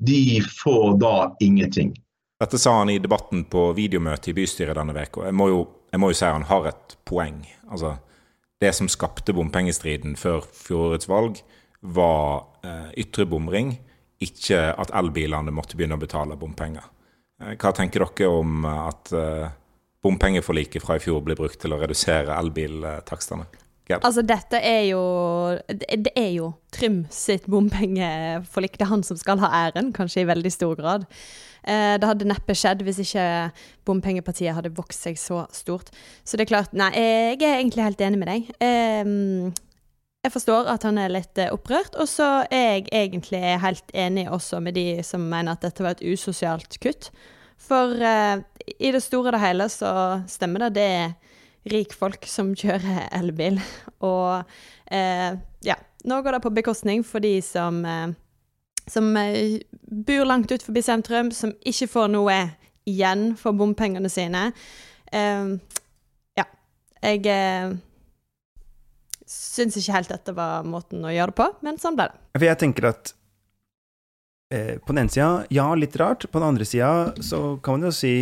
de 0.00 0.40
får 0.62 0.98
da 1.00 1.36
ingenting. 1.40 1.94
Dette 2.40 2.58
sa 2.58 2.78
han 2.78 2.90
i 2.90 2.98
debatten 2.98 3.44
på 3.44 3.66
videomøtet 3.76 4.30
i 4.32 4.36
bystyret 4.38 4.78
denne 4.78 4.96
uka. 4.96 5.26
Jeg, 5.28 5.36
jeg, 5.92 6.00
må 6.00 6.08
jo 6.10 6.16
si 6.16 6.24
han 6.24 6.46
har 6.48 6.70
et 6.70 6.96
poeng. 7.04 7.42
Altså, 7.68 7.98
det 8.60 8.72
som 8.76 8.88
skapte 8.88 9.34
bompengestriden 9.36 10.16
før 10.16 10.46
fjorårets 10.56 11.08
valg, 11.10 11.42
var 11.80 12.46
eh, 12.64 12.88
ytre 13.04 13.26
bomring, 13.28 13.74
ikke 14.20 14.58
at 14.72 14.92
elbilene 14.96 15.52
måtte 15.52 15.76
begynne 15.76 15.96
å 15.96 16.02
betale 16.02 16.36
bompenger. 16.40 16.88
Eh, 17.40 17.54
hva 17.60 17.72
tenker 17.76 18.04
dere 18.04 18.32
om 18.32 18.64
at 18.68 19.12
eh, 19.16 19.52
bompengeforliket 20.04 20.84
fra 20.84 20.96
i 20.96 21.04
fjor 21.04 21.20
ble 21.24 21.36
brukt 21.36 21.60
til 21.60 21.76
å 21.76 21.80
redusere 21.80 22.36
elbiltakstene? 22.40 23.48
Yep. 23.90 24.04
Altså, 24.06 24.22
dette 24.22 24.60
er 24.62 24.84
jo 24.92 25.02
Det 25.66 26.12
er 26.14 26.30
jo 26.36 26.52
Trym 26.70 27.02
sitt 27.10 27.48
bompengeforlik. 27.50 28.76
Det 28.78 28.86
er 28.86 28.92
han 28.92 29.02
som 29.02 29.18
skal 29.18 29.40
ha 29.42 29.50
æren, 29.66 29.90
kanskje 29.92 30.22
i 30.22 30.28
veldig 30.28 30.52
stor 30.54 30.76
grad. 30.78 31.08
Eh, 31.66 31.96
det 31.98 32.06
hadde 32.06 32.28
neppe 32.30 32.54
skjedd 32.54 32.84
hvis 32.86 33.02
ikke 33.02 33.24
bompengepartiet 33.88 34.54
hadde 34.54 34.70
vokst 34.76 35.02
seg 35.08 35.18
så 35.18 35.42
stort. 35.52 35.90
Så 36.24 36.38
det 36.38 36.46
er 36.46 36.52
klart 36.52 36.76
Nei, 36.78 36.92
jeg 36.94 37.42
er 37.42 37.58
egentlig 37.58 37.88
helt 37.88 38.06
enig 38.06 38.22
med 38.22 38.30
deg. 38.30 39.58
Jeg 40.20 40.34
forstår 40.34 40.68
at 40.68 40.84
han 40.84 40.98
er 41.00 41.12
litt 41.12 41.38
eh, 41.40 41.52
opprørt, 41.52 41.94
og 41.96 42.08
så 42.10 42.42
er 42.52 42.82
jeg 42.82 42.88
egentlig 42.92 43.40
helt 43.62 43.94
enig 43.96 44.26
også 44.28 44.60
med 44.60 44.76
de 44.76 45.00
som 45.06 45.22
mener 45.24 45.56
at 45.56 45.64
dette 45.64 45.84
var 45.84 45.96
et 45.96 46.04
usosialt 46.04 46.76
kutt. 46.82 47.08
For 47.60 47.94
eh, 47.96 48.42
i 48.76 48.92
det 48.92 49.00
store 49.00 49.30
og 49.30 49.36
det 49.38 49.42
hele 49.46 49.68
så 49.72 49.92
stemmer 50.28 50.66
det. 50.66 50.74
Det 50.76 50.84
er 50.98 51.14
rikfolk 51.68 52.24
som 52.28 52.54
kjører 52.56 53.08
elbil. 53.16 53.60
Og 54.06 54.42
eh, 54.86 55.36
ja, 55.66 55.76
nå 56.08 56.20
går 56.22 56.36
det 56.36 56.42
på 56.46 56.54
bekostning 56.56 57.04
for 57.06 57.22
de 57.24 57.36
som, 57.44 57.82
eh, 57.84 58.14
som 58.88 59.10
eh, 59.20 59.60
bor 59.82 60.24
langt 60.28 60.52
ut 60.52 60.64
forbi 60.64 60.82
sentrum, 60.84 61.32
som 61.34 61.52
ikke 61.66 61.90
får 61.90 62.10
noe 62.14 62.40
igjen 62.88 63.34
for 63.38 63.56
bompengene 63.56 64.10
sine. 64.12 64.50
Eh, 65.12 65.54
ja, 66.40 66.48
jeg 67.04 67.24
eh, 67.28 67.78
syns 69.30 69.78
ikke 69.78 69.98
helt 69.98 70.12
dette 70.16 70.34
var 70.36 70.66
måten 70.66 71.04
å 71.04 71.14
gjøre 71.14 71.34
det 71.34 71.40
på, 71.42 71.48
men 71.66 71.80
sånn 71.82 71.98
ble 71.98 72.10
det. 72.10 72.20
For 72.38 72.48
jeg 72.48 72.62
tenker 72.64 72.90
at 72.90 73.14
eh, 74.54 74.76
på 74.80 74.94
den 74.94 75.04
ene 75.04 75.12
sida, 75.12 75.30
ja, 75.52 75.68
litt 75.78 75.96
rart. 76.00 76.26
På 76.30 76.40
den 76.40 76.54
andre 76.54 76.66
sida 76.68 77.12
så 77.22 77.58
kan 77.62 77.78
man 77.78 77.90
jo 77.90 77.94
si 77.94 78.14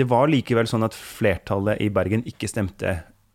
det 0.00 0.08
var 0.08 0.30
likevel 0.30 0.68
sånn 0.68 0.86
at 0.86 0.96
flertallet 0.96 1.82
i 1.84 1.90
Bergen 1.92 2.24
ikke 2.28 2.48
stemte 2.50 2.94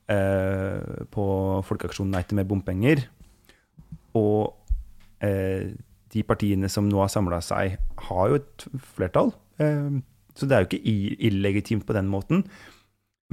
eh, 0.10 1.04
på 1.13 1.26
Folkeaksjonen 1.67 2.15
Nei 2.15 2.24
til 2.28 2.39
mer 2.39 2.48
bompenger. 2.50 3.04
Og 4.17 4.56
eh, 5.24 5.76
de 6.13 6.24
partiene 6.26 6.70
som 6.72 6.88
nå 6.89 7.02
har 7.04 7.12
samla 7.13 7.41
seg, 7.46 7.78
har 8.08 8.32
jo 8.32 8.39
et 8.39 8.65
flertall. 8.96 9.34
Eh, 9.62 10.00
så 10.38 10.50
det 10.50 10.56
er 10.56 10.63
jo 10.63 10.70
ikke 10.70 10.98
illegitimt 11.30 11.86
på 11.88 11.96
den 11.98 12.10
måten. 12.10 12.43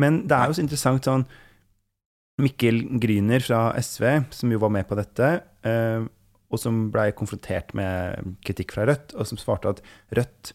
Men 0.01 0.25
det 0.29 0.37
er 0.37 0.51
jo 0.51 0.59
så 0.59 0.65
interessant 0.65 1.07
sånn 1.07 1.27
Mikkel 2.43 2.81
Gryner 2.99 3.45
fra 3.45 3.69
SV, 3.79 4.07
som 4.35 4.51
jo 4.51 4.59
var 4.63 4.73
med 4.75 4.89
på 4.91 4.99
dette, 4.99 5.31
eh, 5.67 6.03
og 6.51 6.61
som 6.61 6.89
blei 6.95 7.09
konfrontert 7.17 7.73
med 7.79 8.35
kritikk 8.47 8.75
fra 8.75 8.89
Rødt, 8.89 9.15
og 9.15 9.29
som 9.29 9.39
svarte 9.39 9.71
at 9.71 9.83
Rødt 10.19 10.53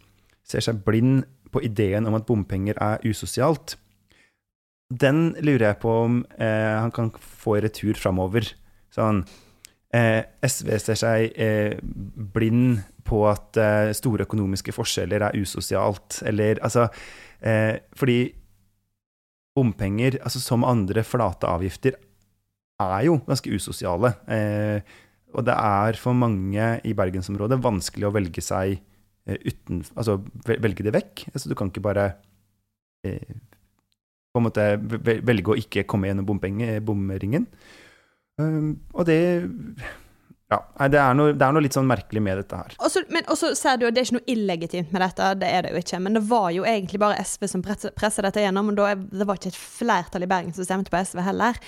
ser 0.49 0.65
seg 0.65 0.81
blind 0.83 1.23
på 1.51 1.63
ideen 1.65 2.07
om 2.09 2.17
at 2.17 2.27
bompenger 2.27 2.77
er 2.81 3.03
usosialt, 3.07 3.77
den 4.89 5.35
lurer 5.45 5.67
jeg 5.67 5.79
på 5.83 5.91
om 6.05 6.23
eh, 6.41 6.73
han 6.81 6.91
kan 6.93 7.11
få 7.13 7.59
i 7.59 7.63
retur 7.67 7.97
framover. 7.99 8.47
Sånn 8.93 9.21
eh, 9.93 10.25
SV 10.41 10.71
ser 10.81 10.97
seg 10.97 11.37
eh, 11.37 11.77
blind 12.33 12.81
på 13.05 13.21
at 13.29 13.59
eh, 13.61 13.91
store 13.97 14.25
økonomiske 14.25 14.73
forskjeller 14.73 15.27
er 15.27 15.37
usosialt, 15.37 16.23
eller 16.25 16.61
altså 16.65 16.87
eh, 17.41 17.77
Fordi 17.97 18.19
bompenger, 19.59 20.17
altså 20.23 20.41
som 20.41 20.65
andre 20.65 21.03
flate 21.03 21.49
avgifter, 21.49 21.97
er 22.79 23.01
jo 23.05 23.19
ganske 23.27 23.51
usosiale. 23.51 24.13
Eh, 24.31 24.81
og 25.35 25.45
det 25.45 25.53
er 25.53 25.97
for 25.99 26.17
mange 26.17 26.69
i 26.87 26.95
bergensområdet 26.97 27.59
vanskelig 27.61 28.07
å 28.07 28.13
velge 28.15 28.41
seg 28.41 28.79
uten 29.27 29.83
Altså 29.95 30.17
velge 30.47 30.83
det 30.85 30.93
vekk. 30.95 31.25
Altså, 31.33 31.49
du 31.49 31.55
kan 31.55 31.69
ikke 31.71 31.83
bare 31.85 32.05
eh, 33.05 33.35
på 34.33 34.39
en 34.41 34.45
måte 34.45 34.65
velge 35.25 35.53
å 35.53 35.57
ikke 35.59 35.87
komme 35.89 36.09
gjennom 36.09 36.27
bompenge, 36.27 36.77
bomringen. 36.85 37.47
Um, 38.39 38.77
og 38.93 39.05
det 39.09 39.17
Ja, 40.49 40.63
det 40.89 40.97
er, 40.97 41.13
noe, 41.13 41.33
det 41.37 41.45
er 41.45 41.53
noe 41.53 41.61
litt 41.61 41.75
sånn 41.75 41.85
merkelig 41.89 42.21
med 42.25 42.39
dette 42.41 42.57
her. 42.57 42.71
Og 42.79 42.89
så- 42.89 43.03
men 43.13 43.23
også 43.29 43.51
ser 43.55 43.77
du 43.77 43.85
at 43.85 43.93
det 43.93 44.01
er 44.01 44.05
ikke 44.07 44.17
noe 44.17 44.33
illegitimt 44.33 44.91
med 44.91 45.01
dette, 45.03 45.27
det 45.37 45.49
er 45.49 45.61
det 45.61 45.71
jo 45.73 45.77
ikke. 45.77 45.99
Men 46.01 46.13
det 46.13 46.23
var 46.23 46.49
jo 46.49 46.63
egentlig 46.63 46.99
bare 46.99 47.19
SV 47.21 47.47
som 47.47 47.61
pressa 47.61 48.21
dette 48.25 48.41
gjennom, 48.41 48.69
og 48.69 48.75
da 48.75 48.95
det 48.95 49.27
var 49.27 49.37
ikke 49.37 49.51
et 49.53 49.59
flertall 49.61 50.23
i 50.23 50.31
Bergen 50.31 50.53
som 50.53 50.65
stemte 50.65 50.89
på 50.89 50.97
SV 51.05 51.21
heller. 51.21 51.59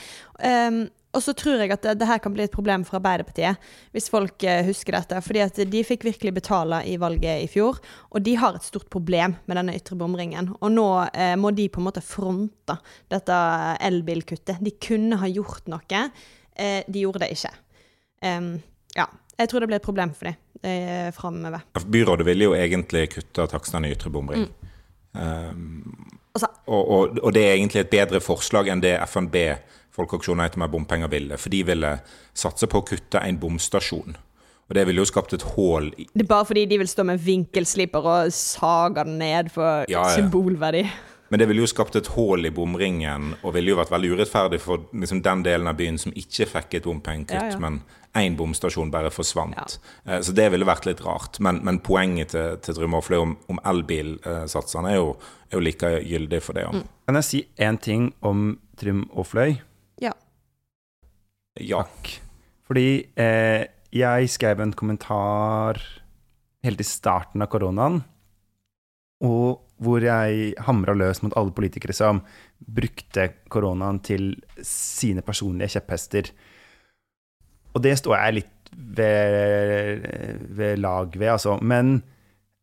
Um, 0.42 0.90
og 1.12 1.24
så 1.24 1.34
tror 1.36 1.60
jeg 1.60 1.74
at 1.74 1.84
det, 1.84 1.98
det 2.00 2.08
her 2.08 2.22
kan 2.24 2.34
bli 2.36 2.46
et 2.46 2.54
problem 2.54 2.86
for 2.88 3.00
Arbeiderpartiet, 3.00 3.60
hvis 3.92 4.08
folk 4.12 4.44
eh, 4.48 4.64
husker 4.68 4.96
dette. 4.96 5.20
fordi 5.26 5.42
at 5.44 5.60
de 5.72 5.84
fikk 5.84 6.06
virkelig 6.08 6.34
betale 6.38 6.82
i 6.88 6.98
valget 7.02 7.44
i 7.44 7.50
fjor, 7.52 7.82
og 8.12 8.24
de 8.24 8.36
har 8.40 8.56
et 8.56 8.68
stort 8.68 8.88
problem 8.94 9.36
med 9.46 9.60
denne 9.60 9.76
ytre 9.76 9.98
bomringen. 10.00 10.54
Og 10.62 10.72
nå 10.72 10.88
eh, 11.12 11.36
må 11.40 11.52
de 11.56 11.68
på 11.70 11.82
en 11.82 11.88
måte 11.90 12.04
fronte 12.06 12.78
dette 13.12 13.40
elbilkuttet. 13.84 14.64
De 14.64 14.76
kunne 14.80 15.20
ha 15.20 15.32
gjort 15.32 15.68
noe, 15.72 16.06
eh, 16.56 16.80
de 16.88 17.04
gjorde 17.04 17.26
det 17.26 17.34
ikke. 17.36 17.54
Um, 18.22 18.54
ja, 18.96 19.10
jeg 19.36 19.50
tror 19.50 19.64
det 19.64 19.72
blir 19.72 19.82
et 19.82 19.86
problem 19.86 20.16
for 20.16 20.30
dem 20.30 20.40
eh, 20.64 21.12
framover. 21.16 21.66
Byrådet 21.92 22.28
ville 22.28 22.48
jo 22.48 22.56
egentlig 22.56 23.08
kutte 23.18 23.50
takstene 23.52 23.90
i 23.90 23.96
ytre 23.98 24.14
bomring. 24.14 24.48
Um, 25.12 26.20
Altså, 26.32 26.48
og, 26.72 26.92
og, 26.92 27.18
og 27.24 27.34
det 27.36 27.42
er 27.44 27.58
egentlig 27.58 27.82
et 27.82 27.92
bedre 27.92 28.22
forslag 28.24 28.70
enn 28.72 28.80
det 28.84 28.94
FNB, 29.04 29.36
Folkeaksjonen 29.96 30.46
etter 30.46 30.60
mer 30.62 30.72
bompenger, 30.72 31.10
ville. 31.12 31.38
For 31.38 31.50
de 31.50 31.64
ville 31.68 31.94
satse 32.34 32.68
på 32.72 32.80
å 32.82 32.86
kutte 32.88 33.20
en 33.22 33.38
bomstasjon. 33.42 34.16
Og 34.70 34.76
det 34.78 34.86
ville 34.88 35.02
jo 35.04 35.06
skapt 35.10 35.34
et 35.36 35.44
hull 35.58 35.90
i 36.00 36.06
det 36.14 36.24
er 36.24 36.28
bare 36.30 36.46
fordi 36.48 36.66
de 36.72 36.78
vil 36.80 36.88
stå 36.88 37.04
med 37.04 37.20
vinkelsliper 37.20 38.06
og 38.08 38.30
saga 38.32 39.04
den 39.04 39.18
ned 39.20 39.50
for 39.52 39.84
Ja, 39.92 40.06
ja. 40.06 40.16
symbolverdi. 40.16 40.86
Men 41.32 41.40
det 41.40 41.48
ville 41.48 41.62
jo 41.64 41.68
skapt 41.68 41.96
et 41.96 42.08
hull 42.16 42.46
i 42.46 42.52
bomringen, 42.52 43.34
og 43.44 43.54
ville 43.56 43.72
jo 43.72 43.78
vært 43.80 43.92
veldig 43.92 44.10
urettferdig 44.18 44.60
for 44.60 44.82
liksom, 44.94 45.22
den 45.24 45.44
delen 45.44 45.68
av 45.68 45.76
byen 45.80 45.98
som 46.00 46.12
ikke 46.16 46.48
fikk 46.48 46.74
et 46.80 46.84
bompengekutt, 46.88 47.36
Ja, 47.36 47.52
ja. 47.52 47.60
men 47.60 47.82
én 48.16 48.36
bomstasjon 48.36 48.92
bare 48.92 49.12
forsvant. 49.12 49.78
Eh, 50.06 50.20
Så 50.20 50.34
det 50.36 50.50
ville 50.52 50.66
vært 50.68 50.86
litt 50.86 51.00
rart. 51.06 51.40
Men, 51.40 51.62
men 51.64 51.80
poenget 51.80 52.30
til, 52.34 52.58
til 52.64 52.76
Trym 52.76 52.94
Aafløy 52.96 53.20
om, 53.22 53.38
om 53.50 53.60
elbilsatsene 53.66 54.92
er, 54.92 54.96
jo- 55.00 55.18
er 55.52 55.56
jo 55.58 55.60
like 55.64 55.92
gyldig 56.04 56.42
for 56.44 56.54
det 56.54 56.66
òg. 56.68 56.84
Kan 57.08 57.16
jeg 57.16 57.24
si 57.24 57.48
én 57.60 57.80
ting 57.80 58.14
om 58.22 58.58
Trym 58.78 59.06
og 59.16 59.26
Fløy? 59.28 59.58
Ja. 61.60 61.84
Takk. 61.84 62.14
Fordi 62.68 62.88
eh, 63.20 63.66
jeg 63.92 64.30
skrev 64.32 64.62
en 64.64 64.72
kommentar 64.78 65.82
helt 66.64 66.82
i 66.82 66.88
starten 66.88 67.44
av 67.44 67.50
koronaen, 67.52 68.00
og 69.26 69.66
hvor 69.82 70.04
jeg 70.06 70.54
hamra 70.66 70.94
løs 70.96 71.22
mot 71.26 71.34
alle 71.38 71.54
politikere 71.58 71.94
som 71.94 72.22
brukte 72.62 73.28
koronaen 73.52 74.00
til 74.06 74.36
sine 74.66 75.24
personlige 75.26 75.76
kjepphester. 75.76 76.30
Og 77.74 77.82
det 77.84 77.96
står 78.00 78.18
jeg 78.18 78.38
litt 78.40 78.72
ved, 78.72 80.06
ved 80.58 80.80
lag 80.80 81.18
ved, 81.18 81.30
altså. 81.34 81.58
Men 81.62 81.98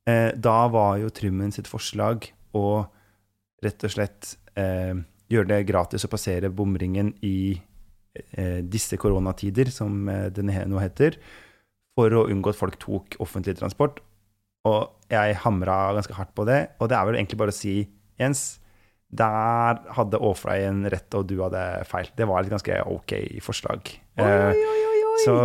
eh, 0.08 0.30
da 0.34 0.58
var 0.72 0.96
jo 1.02 1.12
Trymmen 1.12 1.52
sitt 1.54 1.68
forslag 1.70 2.30
å 2.56 2.66
rett 3.64 3.84
og 3.84 3.92
slett 3.92 4.34
eh, 4.58 4.94
gjøre 5.28 5.50
det 5.50 5.64
gratis 5.68 6.06
å 6.06 6.12
passere 6.12 6.52
bomringen 6.54 7.12
i 7.26 7.58
disse 8.64 8.98
koronatider, 9.00 9.70
som 9.74 10.08
eh, 10.12 10.28
det 10.34 10.44
nå 10.46 10.80
heter, 10.82 11.18
for 11.98 12.14
å 12.14 12.26
unngå 12.30 12.52
at 12.52 12.60
folk 12.60 12.78
tok 12.82 13.18
offentlig 13.24 13.56
transport. 13.58 14.00
Og 14.68 15.10
jeg 15.10 15.38
hamra 15.44 15.94
ganske 15.96 16.16
hardt 16.16 16.34
på 16.36 16.46
det. 16.48 16.60
Og 16.78 16.90
det 16.90 16.98
er 16.98 17.08
vel 17.08 17.18
egentlig 17.18 17.40
bare 17.40 17.54
å 17.54 17.58
si, 17.58 17.80
Jens, 18.20 18.58
der 19.08 19.78
hadde 19.96 20.20
Åfreien 20.20 20.82
rett, 20.92 21.08
og 21.16 21.28
du 21.30 21.38
hadde 21.40 21.62
feil. 21.88 22.10
Det 22.18 22.26
var 22.28 22.44
et 22.44 22.52
ganske 22.52 22.80
ok 22.92 23.14
forslag. 23.44 23.92
Oi, 24.20 24.28
oi, 24.28 24.88
oi, 24.92 25.20
så 25.24 25.36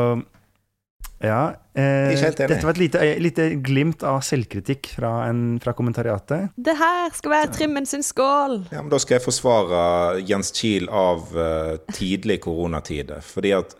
ja. 1.23 1.41
Eh, 1.73 2.11
Ikke 2.13 2.27
helt 2.27 2.41
enig. 2.43 2.49
dette 2.51 2.67
var 2.67 2.75
et 2.75 2.81
lite, 2.83 3.03
lite 3.23 3.45
glimt 3.65 4.03
av 4.05 4.19
selvkritikk 4.25 4.91
fra, 4.97 5.13
en, 5.29 5.57
fra 5.63 5.73
kommentariatet. 5.77 6.53
Det 6.55 6.75
her 6.77 7.13
skal 7.15 7.33
være 7.33 7.53
Trimmen 7.55 7.87
sin 7.89 8.03
skål! 8.05 8.59
Ja, 8.73 8.81
men 8.81 8.91
Da 8.93 8.99
skal 9.01 9.17
jeg 9.17 9.25
forsvare 9.25 9.83
Jens 10.27 10.53
Kiel 10.53 10.89
av 10.91 11.31
uh, 11.33 11.77
tidlig 11.95 12.41
koronatid. 12.45 13.15
Fordi 13.25 13.55
at 13.57 13.77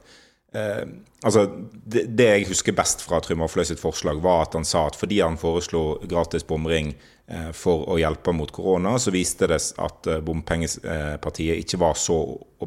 uh, 0.55 0.87
Altså, 1.23 1.45
det, 1.71 2.03
det 2.17 2.25
jeg 2.27 2.47
husker 2.49 2.75
best 2.75 3.03
fra 3.05 3.21
Trym 3.23 3.43
Afløy 3.45 3.63
sitt 3.67 3.79
forslag, 3.79 4.19
var 4.23 4.43
at 4.43 4.57
han 4.57 4.65
sa 4.67 4.89
at 4.89 4.97
fordi 4.99 5.21
han 5.23 5.39
foreslo 5.39 6.01
gratis 6.09 6.43
bomring 6.47 6.91
uh, 7.31 7.51
for 7.55 7.85
å 7.87 7.95
hjelpe 8.01 8.33
mot 8.35 8.51
korona, 8.51 8.97
så 8.99 9.13
viste 9.15 9.47
det 9.47 9.61
at 9.79 10.09
eh, 10.11 10.19
bompengepartiet 10.23 11.63
ikke 11.63 11.79
var 11.79 11.95
så 11.99 12.17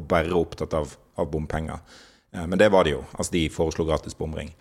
bare 0.09 0.33
opptatt 0.33 0.73
av, 0.77 0.95
av 1.21 1.29
bompenger. 1.29 1.83
Men 2.31 2.59
det 2.59 2.67
var 2.69 2.83
det 2.83 2.91
jo. 2.91 3.03
Altså, 3.15 3.31
de 3.33 3.49
foreslo 3.49 3.85
gratis 3.87 4.17
bomring. 4.17 4.51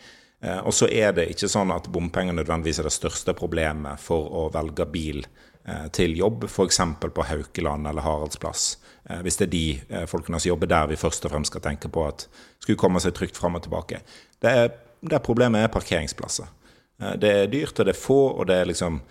Eh, 0.41 0.59
Og 0.67 0.75
så 0.75 0.89
er 0.89 1.13
det 1.17 1.31
ikke 1.33 1.49
sånn 1.51 1.73
at 1.75 1.89
bompenger 1.93 2.37
nødvendigvis 2.37 2.81
er 2.81 2.89
det 2.89 2.97
største 2.97 3.35
problemet 3.37 4.01
for 4.03 4.29
å 4.29 4.49
velge 4.55 4.87
bil 4.93 5.23
eh, 5.65 5.87
til 5.97 6.17
jobb, 6.19 6.47
f.eks. 6.49 6.81
på 7.03 7.29
Haukeland 7.31 7.89
eller 7.89 8.05
Haraldsplass. 8.05 8.77
Eh, 9.09 9.23
Hvis 9.25 9.41
det 9.41 9.49
er 9.49 9.55
de 9.55 10.07
folkene 10.11 10.41
som 10.41 10.53
jobber 10.53 10.71
der 10.71 10.93
vi 10.93 11.01
først 11.01 11.25
og 11.25 11.33
fremst 11.35 11.55
skal 11.55 11.65
tenke 11.65 11.89
på 11.93 12.07
at 12.07 12.29
skulle 12.61 12.79
komme 12.81 13.01
seg 13.01 13.15
trygt 13.17 13.39
fram 13.39 13.57
og 13.57 13.65
tilbake. 13.65 14.03
Det, 14.43 14.51
er, 14.53 14.71
det 15.01 15.25
problemet 15.25 15.65
er 15.65 15.73
parkeringsplasser. 15.73 16.53
Det 16.97 17.29
er 17.29 17.51
dyrt, 17.53 17.77
og 17.77 17.85
det 17.85 17.93
er 17.93 17.99
få, 18.01 18.21
og 18.41 18.47
det 18.49 18.55
er 18.57 18.69
liksom 18.71 19.03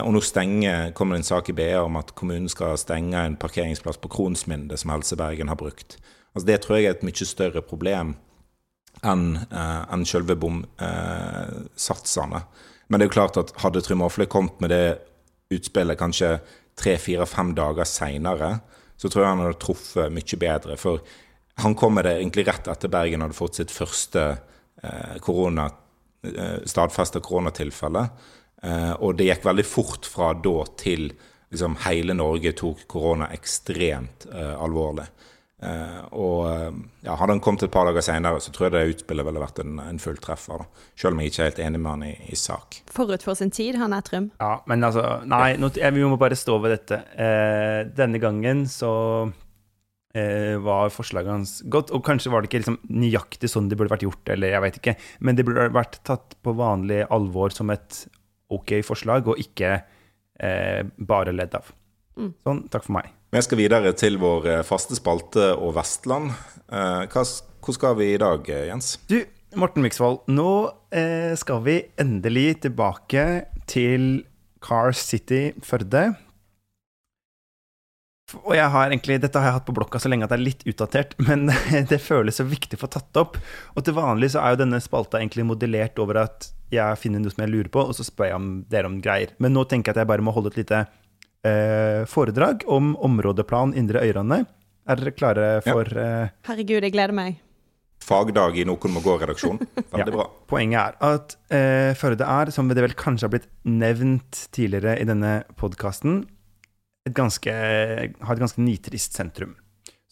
Og 0.00 0.14
nå 0.14 0.20
stenger, 0.24 0.94
kommer 0.96 1.12
det 1.12 1.18
en 1.18 1.26
sak 1.28 1.50
i 1.50 1.52
BA 1.52 1.82
om 1.84 1.98
at 2.00 2.14
kommunen 2.16 2.48
skal 2.48 2.78
stenge 2.80 3.20
en 3.20 3.36
parkeringsplass 3.36 3.98
på 4.00 4.08
Kronsminde 4.08 4.78
som 4.80 4.88
Helse 4.94 5.16
Bergen 5.20 5.52
har 5.52 5.58
brukt. 5.60 5.98
Altså 6.34 6.46
Det 6.46 6.60
tror 6.62 6.76
jeg 6.76 6.84
er 6.90 6.94
et 6.96 7.06
mye 7.06 7.26
større 7.28 7.62
problem 7.64 8.08
enn 9.04 9.36
uh, 9.50 9.82
en 9.92 10.04
selve 10.06 10.36
bomsatsene. 10.38 12.40
Men 12.88 12.98
det 12.98 13.04
er 13.04 13.10
jo 13.10 13.16
klart 13.16 13.40
at 13.40 13.52
hadde 13.62 13.82
Trym 13.84 14.04
Aafle 14.06 14.26
kommet 14.30 14.60
med 14.62 14.70
det 14.72 14.98
utspillet 15.54 15.98
kanskje 15.98 16.30
tre-fire-fem 16.78 17.54
dager 17.54 17.84
seinere, 17.86 18.50
så 18.96 19.10
tror 19.10 19.22
jeg 19.22 19.32
han 19.32 19.42
hadde 19.44 19.62
truffet 19.62 20.14
mye 20.14 20.36
bedre. 20.40 20.76
For 20.80 20.94
han 21.62 21.76
kom 21.78 21.92
med 21.98 22.04
det 22.08 22.16
egentlig 22.18 22.46
rett 22.48 22.70
etter 22.70 22.90
Bergen 22.90 23.22
hadde 23.22 23.36
fått 23.36 23.60
sitt 23.60 23.74
første 23.74 24.22
uh, 24.38 25.16
korona, 25.22 25.68
eh, 26.26 26.58
stadfesta 26.70 27.18
koronatilfelle. 27.22 28.08
Eh, 28.64 28.92
og 29.02 29.18
det 29.18 29.28
gikk 29.28 29.44
veldig 29.44 29.66
fort 29.68 30.08
fra 30.08 30.32
da 30.40 30.62
til 30.80 31.10
liksom 31.52 31.76
hele 31.84 32.16
Norge 32.16 32.54
tok 32.56 32.86
korona 32.90 33.28
ekstremt 33.34 34.26
eh, 34.32 34.54
alvorlig. 34.56 35.04
Eh, 35.64 36.00
og 36.12 36.40
eh, 36.50 36.72
ja, 37.06 37.14
Hadde 37.16 37.36
han 37.36 37.42
kommet 37.44 37.64
et 37.64 37.72
par 37.72 37.88
dager 37.88 38.04
senere, 38.04 38.40
så 38.42 38.52
tror 38.52 38.68
jeg 38.68 38.74
det 38.74 38.82
utspillet 38.94 39.26
ville 39.26 39.42
vært 39.42 39.62
en, 39.62 39.78
en 39.80 40.00
fulltreffer. 40.02 40.64
da. 40.64 40.84
Selv 40.92 41.16
om 41.16 41.22
jeg 41.22 41.32
ikke 41.32 41.44
er 41.44 41.50
helt 41.50 41.62
enig 41.66 41.80
med 41.80 41.90
han 41.92 42.04
i, 42.08 42.12
i 42.32 42.38
sak. 42.38 42.80
Forut 42.92 43.24
for 43.24 43.38
sin 43.38 43.52
tid, 43.54 43.78
han 43.80 43.96
er 43.96 44.04
Trym. 44.06 44.30
Ja, 44.42 44.58
men 44.70 44.84
altså 44.84 45.22
Nei, 45.30 45.54
nå, 45.60 45.72
jeg, 45.78 45.96
vi 45.96 46.04
må 46.08 46.18
bare 46.20 46.38
stå 46.38 46.58
ved 46.64 46.76
dette. 46.76 47.00
Eh, 47.16 47.80
denne 47.96 48.20
gangen 48.22 48.64
så 48.70 48.92
eh, 50.14 50.56
var 50.64 50.92
forslaget 50.94 51.32
hans 51.32 51.54
godt, 51.72 51.94
og 51.94 52.04
kanskje 52.06 52.32
var 52.34 52.42
det 52.42 52.50
ikke 52.50 52.64
liksom 52.64 52.80
nøyaktig 52.92 53.50
sånn 53.50 53.70
det 53.70 53.78
burde 53.80 53.94
vært 53.94 54.06
gjort, 54.06 54.34
eller 54.34 54.54
jeg 54.54 54.64
vet 54.66 54.80
ikke, 54.80 54.96
men 55.24 55.38
det 55.38 55.46
burde 55.48 55.70
vært 55.74 56.00
tatt 56.06 56.36
på 56.44 56.56
vanlig 56.58 57.04
alvor 57.14 57.54
som 57.54 57.72
et 57.74 58.04
ok 58.54 58.76
forslag, 58.86 59.30
og 59.32 59.40
ikke 59.40 59.78
eh, 59.78 60.82
bare 60.98 61.34
ledd 61.34 61.56
av. 61.58 61.72
Sånn, 62.14 62.64
takk 62.70 62.86
for 62.86 62.96
meg. 62.98 63.10
Vi 63.34 63.42
skal 63.42 63.58
videre 63.58 63.90
til 63.98 64.18
vår 64.22 64.50
eh, 64.50 64.66
faste 64.66 64.94
spalte 64.98 65.50
og 65.58 65.74
Vestland. 65.78 66.30
Eh, 66.70 67.06
hva, 67.10 67.24
hvor 67.64 67.76
skal 67.76 67.96
vi 67.98 68.12
i 68.14 68.20
dag, 68.20 68.46
eh, 68.50 68.68
Jens? 68.70 68.94
Du, 69.10 69.18
Morten 69.58 69.84
Miksvold, 69.84 70.22
nå 70.30 70.50
eh, 70.94 71.34
skal 71.38 71.64
vi 71.66 71.80
endelig 72.00 72.60
tilbake 72.66 73.24
til 73.70 74.24
Car 74.64 74.94
City 74.96 75.48
Førde. 75.62 76.12
Og 78.42 78.54
jeg 78.56 78.66
har 78.72 78.88
egentlig, 78.88 79.20
Dette 79.22 79.38
har 79.38 79.50
jeg 79.50 79.56
hatt 79.58 79.66
på 79.68 79.74
blokka 79.76 80.00
så 80.00 80.10
lenge 80.10 80.26
at 80.26 80.32
det 80.32 80.38
er 80.38 80.46
litt 80.46 80.64
utdatert, 80.70 81.14
men 81.26 81.50
det 81.90 82.02
føles 82.02 82.40
så 82.40 82.46
viktig 82.48 82.78
å 82.78 82.84
få 82.86 82.90
tatt 82.96 83.20
opp. 83.20 83.38
Og 83.74 83.86
til 83.86 83.96
vanlig 83.98 84.32
så 84.34 84.42
er 84.42 84.54
jo 84.54 84.64
denne 84.64 84.82
spalta 84.82 85.20
egentlig 85.20 85.46
modellert 85.50 85.98
over 86.02 86.24
at 86.24 86.50
jeg 86.74 86.98
finner 86.98 87.22
noe 87.22 87.30
som 87.30 87.44
jeg 87.44 87.52
lurer 87.52 87.70
på, 87.70 87.82
og 87.82 87.94
så 87.94 88.06
spør 88.06 88.32
jeg 88.32 88.38
om 88.40 88.52
dere 88.70 88.90
om 88.90 88.98
greier. 89.04 89.34
Men 89.42 89.54
nå 89.54 89.66
tenker 89.70 89.92
jeg 89.92 89.98
at 89.98 90.02
jeg 90.02 90.10
bare 90.10 90.24
må 90.26 90.34
holde 90.34 90.50
et 90.50 90.62
lite 90.64 90.86
eh, 91.44 92.04
foredrag 92.10 92.64
om 92.70 92.94
områdeplan 92.96 93.74
Indre 93.78 94.02
Øyrane. 94.04 94.44
Er 94.88 95.00
dere 95.00 95.14
klare 95.16 95.48
for 95.64 95.88
eh, 95.96 96.28
Herregud, 96.48 96.82
jeg 96.84 96.92
gleder 96.92 97.14
meg. 97.16 97.40
Fagdag 98.04 98.58
i 98.60 98.66
Noen 98.68 98.92
må 98.92 99.00
gå-redaksjon. 99.00 99.62
Veldig 99.94 100.02
Ja. 100.02 100.12
bra. 100.12 100.26
Poenget 100.50 100.80
er 101.00 101.14
at 101.14 101.36
eh, 101.54 101.94
Førde 101.96 102.26
er, 102.28 102.50
som 102.52 102.68
det 102.68 102.82
vel 102.84 102.92
kanskje 102.98 103.24
har 103.28 103.32
blitt 103.32 103.48
nevnt 103.64 104.42
tidligere 104.52 104.98
i 105.00 105.06
denne 105.08 105.38
podkasten, 105.56 106.24
har 107.04 107.12
et 107.12 108.40
ganske 108.40 108.60
nitrist 108.64 109.16
sentrum. 109.16 109.54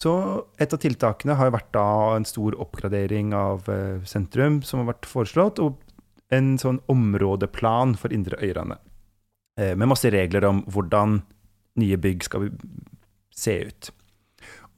Så 0.03 0.13
et 0.61 0.73
av 0.75 0.81
tiltakene 0.83 1.37
har 1.39 1.53
vært 1.55 1.69
da 1.77 1.85
en 2.17 2.25
stor 2.27 2.57
oppgradering 2.61 3.35
av 3.37 3.69
eh, 3.71 4.01
sentrum 4.09 4.63
som 4.67 4.81
har 4.83 4.95
vært 4.95 5.07
foreslått, 5.09 5.61
og 5.63 5.77
en 6.33 6.55
sånn 6.59 6.81
områdeplan 6.91 7.93
for 8.01 8.13
Indre 8.17 8.39
Øyrane. 8.43 8.79
Eh, 9.61 9.75
med 9.77 9.91
masse 9.91 10.11
regler 10.13 10.47
om 10.49 10.63
hvordan 10.73 11.21
nye 11.81 11.99
bygg 12.01 12.25
skal 12.29 12.49
se 13.35 13.59
ut. 13.69 13.91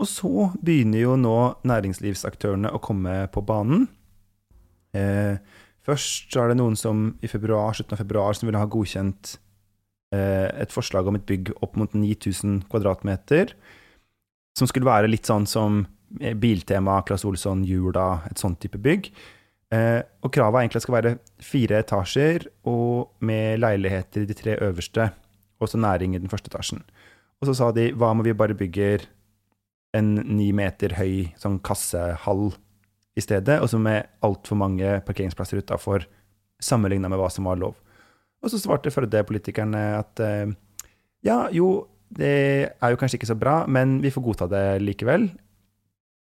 Og 0.00 0.08
så 0.10 0.48
begynner 0.64 1.04
jo 1.04 1.18
nå 1.18 1.36
næringslivsaktørene 1.66 2.72
å 2.74 2.82
komme 2.82 3.14
på 3.34 3.44
banen. 3.46 3.86
Eh, 4.94 5.38
først 5.86 6.34
er 6.38 6.50
det 6.50 6.58
noen 6.58 6.76
som 6.78 7.12
i 7.22 7.30
februar, 7.30 7.74
slutten 7.74 7.96
av 7.96 8.02
februar 8.02 8.34
som 8.34 8.48
ville 8.48 8.62
ha 8.62 8.70
godkjent 8.70 9.36
eh, 10.14 10.48
et 10.64 10.74
forslag 10.74 11.06
om 11.06 11.18
et 11.18 11.26
bygg 11.28 11.52
opp 11.62 11.78
mot 11.78 11.94
9000 11.94 12.64
kvadratmeter, 12.70 13.54
som 14.58 14.70
skulle 14.70 14.90
være 14.90 15.10
litt 15.10 15.30
sånn 15.30 15.46
som 15.50 15.84
eh, 16.20 16.34
Biltema, 16.34 17.00
Claes 17.06 17.26
Olsson, 17.26 17.62
Jula, 17.66 18.24
et 18.30 18.42
sånt 18.42 18.60
type 18.62 18.82
bygg. 18.82 19.12
Eh, 19.72 20.00
og 20.22 20.32
kravet 20.34 20.58
er 20.58 20.64
egentlig 20.64 20.78
at 20.78 20.82
det 20.82 20.86
skal 20.86 20.98
være 20.98 21.14
fire 21.42 21.80
etasjer 21.80 22.48
og 22.68 23.14
med 23.24 23.62
leiligheter 23.62 24.24
i 24.24 24.28
de 24.28 24.36
tre 24.36 24.58
øverste, 24.60 25.08
og 25.60 25.70
så 25.70 25.80
næring 25.80 26.14
i 26.14 26.20
den 26.20 26.30
første 26.32 26.50
etasjen. 26.52 26.82
Og 27.40 27.48
så 27.48 27.56
sa 27.58 27.70
de 27.74 27.90
hva 27.96 28.12
om 28.12 28.22
vi 28.24 28.36
bare 28.36 28.56
bygger 28.56 29.06
en 29.94 30.14
ni 30.36 30.50
meter 30.56 30.96
høy 30.98 31.30
sånn 31.40 31.60
kassehall 31.64 32.50
i 33.14 33.22
stedet, 33.22 33.60
og 33.62 33.70
så 33.70 33.78
med 33.78 34.08
altfor 34.26 34.58
mange 34.58 34.98
parkeringsplasser 35.06 35.62
utafor, 35.62 36.06
sammenligna 36.62 37.10
med 37.10 37.20
hva 37.20 37.30
som 37.30 37.46
var 37.46 37.58
lov. 37.60 37.78
Og 38.44 38.52
så 38.52 38.60
svarte 38.60 38.92
Førde-politikerne 38.92 39.82
at 40.00 40.20
eh, 40.20 40.52
ja, 41.24 41.46
jo, 41.54 41.86
det 42.12 42.34
er 42.74 42.92
jo 42.92 42.98
kanskje 43.00 43.20
ikke 43.20 43.30
så 43.32 43.38
bra, 43.38 43.62
men 43.70 43.98
vi 44.02 44.12
får 44.12 44.24
godta 44.26 44.48
det 44.50 44.64
likevel. 44.82 45.30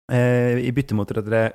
Eh, 0.10 0.60
I 0.66 0.74
bytte 0.74 0.97
mot 0.97 1.10
at 1.12 1.28
dere 1.28 1.51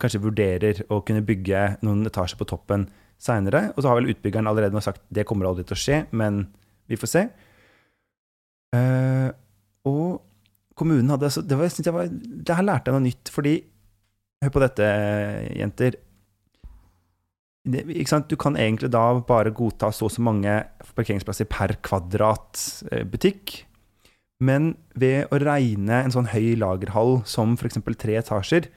kanskje 0.00 0.22
vurderer 0.24 0.82
å 0.88 1.02
kunne 1.04 1.24
bygge 1.26 1.66
noen 1.84 2.06
etasjer 2.08 2.40
på 2.40 2.48
toppen 2.48 2.88
seinere. 3.20 3.70
Og 3.74 3.82
så 3.82 3.90
har 3.90 4.00
vel 4.00 4.10
utbyggeren 4.14 4.48
allerede 4.48 4.80
sagt 4.84 5.04
det 5.12 5.26
kommer 5.28 5.50
aldri 5.50 5.66
til 5.68 5.76
å 5.76 5.82
skje, 5.82 6.02
men 6.16 6.46
vi 6.88 6.98
får 7.00 7.12
se. 7.12 7.26
Eh, 8.76 9.28
og 9.90 10.20
kommunen 10.78 11.12
hadde 11.12 11.28
altså, 11.28 11.42
det, 11.44 11.58
var, 11.58 11.74
jeg 11.76 11.94
var, 11.94 12.08
det 12.10 12.56
her 12.56 12.66
lærte 12.66 12.90
jeg 12.90 12.96
noe 12.96 13.08
nytt, 13.08 13.32
fordi 13.34 13.58
Hør 14.40 14.54
på 14.54 14.60
dette, 14.62 14.84
jenter. 15.52 15.96
Det? 17.68 17.82
Du 18.24 18.38
kan 18.40 18.54
egentlig 18.56 18.88
da 18.88 19.02
bare 19.28 19.52
godta 19.52 19.90
så 19.92 20.06
og 20.08 20.14
så 20.14 20.22
mange 20.24 20.54
parkeringsplasser 20.96 21.44
per 21.44 21.74
kvadrat 21.84 22.62
eh, 22.88 23.04
butikk. 23.04 23.58
Men 24.40 24.70
ved 24.96 25.28
å 25.30 25.38
regne 25.42 25.98
en 26.04 26.10
sånn 26.14 26.30
høy 26.32 26.54
lagerhall 26.56 27.18
som 27.28 27.56
f.eks. 27.58 27.76
tre 28.00 28.14
etasjer, 28.20 28.68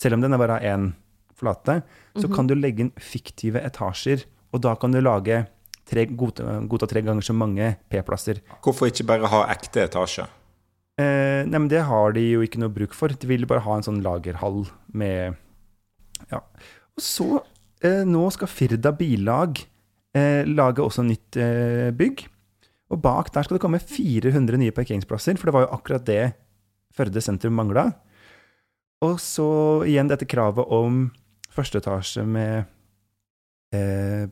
selv 0.00 0.14
om 0.16 0.20
den 0.24 0.32
er 0.32 0.38
bare 0.40 0.60
én 0.64 0.94
flate, 1.36 1.82
så 2.16 2.26
Mhm. 2.28 2.34
kan 2.34 2.46
du 2.46 2.54
legge 2.54 2.80
inn 2.80 2.92
fiktive 2.96 3.60
etasjer, 3.62 4.24
og 4.54 4.62
da 4.62 4.74
kan 4.74 4.90
du 4.92 5.00
lage 5.02 5.46
tre, 5.84 6.06
godta, 6.06 6.66
godta 6.66 6.88
tre 6.88 7.02
ganger 7.02 7.20
så 7.22 7.34
mange 7.36 7.76
P-plasser. 7.90 8.40
Hvorfor 8.62 8.88
ikke 8.88 9.06
bare 9.06 9.26
ha 9.28 9.46
ekte 9.52 9.84
etasje? 9.86 10.26
Eh, 10.98 11.44
nei, 11.44 11.58
men 11.58 11.68
det 11.68 11.82
har 11.84 12.12
de 12.12 12.22
jo 12.32 12.40
ikke 12.40 12.58
noe 12.58 12.70
bruk 12.72 12.94
for. 12.94 13.08
De 13.08 13.26
vil 13.28 13.44
bare 13.44 13.60
ha 13.60 13.74
en 13.76 13.82
sånn 13.82 14.02
lagerhall 14.02 14.66
med 14.94 15.36
Ja. 16.32 16.38
Og 16.96 17.02
så, 17.02 17.42
eh, 17.82 18.02
nå 18.04 18.32
skal 18.32 18.48
Firda 18.48 18.90
Billag 18.96 19.58
eh, 20.14 20.44
lage 20.44 20.78
også 20.80 21.04
nytt 21.04 21.36
eh, 21.36 21.90
bygg. 21.92 22.26
Og 22.92 23.00
bak 23.02 23.32
der 23.34 23.46
skal 23.46 23.58
det 23.58 23.64
komme 23.64 23.82
400 23.82 24.60
nye 24.60 24.74
parkeringsplasser, 24.74 25.38
for 25.38 25.48
det 25.48 25.56
var 25.56 25.66
jo 25.66 25.74
akkurat 25.76 26.08
det 26.08 26.24
Førde 26.96 27.20
sentrum 27.20 27.52
mangla. 27.52 27.90
Og 29.04 29.18
så 29.20 29.46
igjen 29.84 30.08
dette 30.08 30.24
kravet 30.24 30.64
om 30.72 31.10
første 31.52 31.82
etasje 31.82 32.22
med 32.24 32.64
eh, 33.76 34.30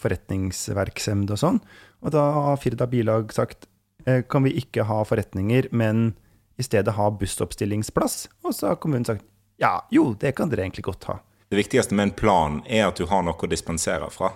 forretningsverksemd 0.00 1.30
og 1.30 1.38
sånn. 1.38 1.60
Og 2.02 2.14
da 2.14 2.24
har 2.34 2.58
Firda 2.58 2.88
Bilag 2.90 3.30
sagt 3.36 3.68
eh, 4.06 4.24
kan 4.26 4.42
vi 4.46 4.56
ikke 4.58 4.88
ha 4.88 5.04
forretninger, 5.06 5.70
men 5.70 6.16
i 6.58 6.66
stedet 6.66 6.96
ha 6.98 7.08
bussoppstillingsplass? 7.14 8.24
Og 8.42 8.56
så 8.56 8.72
har 8.72 8.82
kommunen 8.82 9.06
sagt 9.06 9.26
ja, 9.60 9.76
jo, 9.92 10.14
det 10.18 10.32
kan 10.38 10.50
dere 10.50 10.64
egentlig 10.64 10.86
godt 10.88 11.06
ha. 11.12 11.20
Det 11.50 11.58
viktigste 11.58 11.94
med 11.94 12.08
en 12.08 12.16
plan 12.16 12.60
er 12.66 12.86
at 12.88 12.98
du 12.98 13.04
har 13.10 13.22
noe 13.26 13.36
å 13.36 13.50
dispensere 13.50 14.08
fra. 14.14 14.32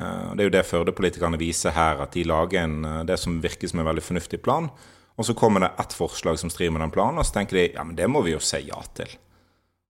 Eh, 0.00 0.34
Det 0.34 0.40
er 0.40 0.48
jo 0.48 0.54
det 0.56 0.64
Førde-politikerne 0.66 1.38
viser 1.40 1.74
her, 1.76 2.00
at 2.00 2.12
de 2.12 2.24
lager 2.24 2.62
en, 2.64 2.84
eh, 2.84 3.04
det 3.04 3.18
som 3.18 3.40
virker 3.42 3.68
som 3.68 3.80
en 3.80 3.86
veldig 3.86 4.02
fornuftig 4.02 4.42
plan. 4.42 4.70
Og 5.18 5.24
så 5.24 5.34
kommer 5.36 5.60
det 5.60 5.72
ett 5.78 5.92
forslag 5.92 6.38
som 6.38 6.48
strider 6.50 6.72
med 6.72 6.80
den 6.80 6.90
planen, 6.90 7.18
og 7.18 7.24
så 7.24 7.34
tenker 7.34 7.52
de 7.58 7.72
ja, 7.74 7.84
men 7.84 7.96
det 7.96 8.08
må 8.08 8.22
vi 8.24 8.32
jo 8.32 8.38
si 8.40 8.62
ja 8.64 8.80
til. 8.94 9.10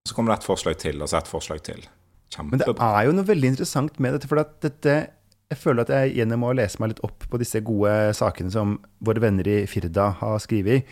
Så 0.08 0.14
kommer 0.14 0.32
det 0.32 0.40
ett 0.42 0.48
forslag 0.50 0.76
til, 0.78 1.00
og 1.00 1.08
så 1.08 1.18
ett 1.18 1.28
forslag 1.30 1.62
til. 1.62 1.86
Men 2.42 2.58
det 2.58 2.66
er 2.66 3.04
jo 3.06 3.12
noe 3.12 3.24
veldig 3.28 3.52
interessant 3.52 4.00
med 4.00 4.14
dette, 4.14 4.26
for 4.26 4.42
dette 4.42 5.10
jeg 5.52 5.58
føler 5.60 5.82
at 5.82 5.88
jeg 5.92 6.16
gjennom 6.16 6.44
å 6.48 6.54
lese 6.56 6.80
meg 6.80 6.88
litt 6.88 7.04
opp 7.04 7.26
på 7.28 7.38
disse 7.38 7.60
gode 7.60 8.14
sakene 8.16 8.50
som 8.50 8.78
våre 9.04 9.20
venner 9.20 9.46
i 9.46 9.66
Firda 9.66 10.10
har 10.16 10.38
skrevet, 10.38 10.84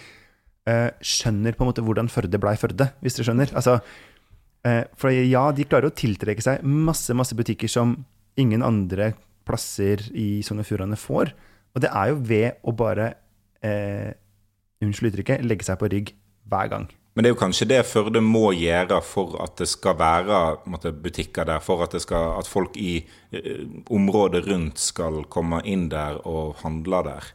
eh, 0.66 0.90
skjønner 1.00 1.56
på 1.56 1.64
en 1.64 1.72
måte 1.72 1.82
hvordan 1.82 2.10
Førde 2.12 2.38
blei 2.38 2.54
Førde, 2.56 2.92
hvis 3.00 3.16
dere 3.16 3.24
skjønner. 3.24 3.54
Altså, 3.56 3.80
for 4.94 5.08
ja, 5.08 5.50
de 5.52 5.64
klarer 5.64 5.88
å 5.88 5.96
tiltrekke 5.96 6.42
seg 6.42 6.62
masse, 6.62 7.08
masse 7.16 7.32
butikker 7.32 7.66
som 7.72 8.04
ingen 8.38 8.62
andre 8.62 9.12
plasser 9.48 10.02
i 10.14 10.42
Sogn 10.46 10.62
og 10.62 10.68
Fjordane 10.68 10.98
får. 10.98 11.32
Og 11.74 11.82
det 11.82 11.90
er 11.90 12.12
jo 12.12 12.22
ved 12.30 12.62
å 12.66 12.74
bare, 12.76 13.14
eh, 13.62 14.12
unnskyld 14.82 15.12
uttrykket, 15.12 15.44
legge 15.46 15.66
seg 15.66 15.78
på 15.78 15.90
rygg 15.90 16.14
hver 16.50 16.70
gang. 16.70 16.88
Men 17.14 17.24
det 17.24 17.30
er 17.30 17.34
jo 17.34 17.40
kanskje 17.40 17.66
det 17.68 17.80
Førde 17.90 18.20
må 18.22 18.52
gjøre 18.54 19.00
for 19.02 19.34
at 19.42 19.56
det 19.58 19.66
skal 19.68 19.96
være 19.98 20.36
måtte, 20.70 20.92
butikker 20.94 21.44
der, 21.44 21.58
for 21.60 21.82
at, 21.82 21.92
det 21.92 22.04
skal, 22.04 22.38
at 22.38 22.46
folk 22.46 22.78
i 22.78 23.04
eh, 23.32 23.66
området 23.90 24.46
rundt 24.46 24.78
skal 24.78 25.24
komme 25.28 25.60
inn 25.66 25.88
der 25.90 26.20
og 26.26 26.62
handle 26.62 27.02
der. 27.08 27.32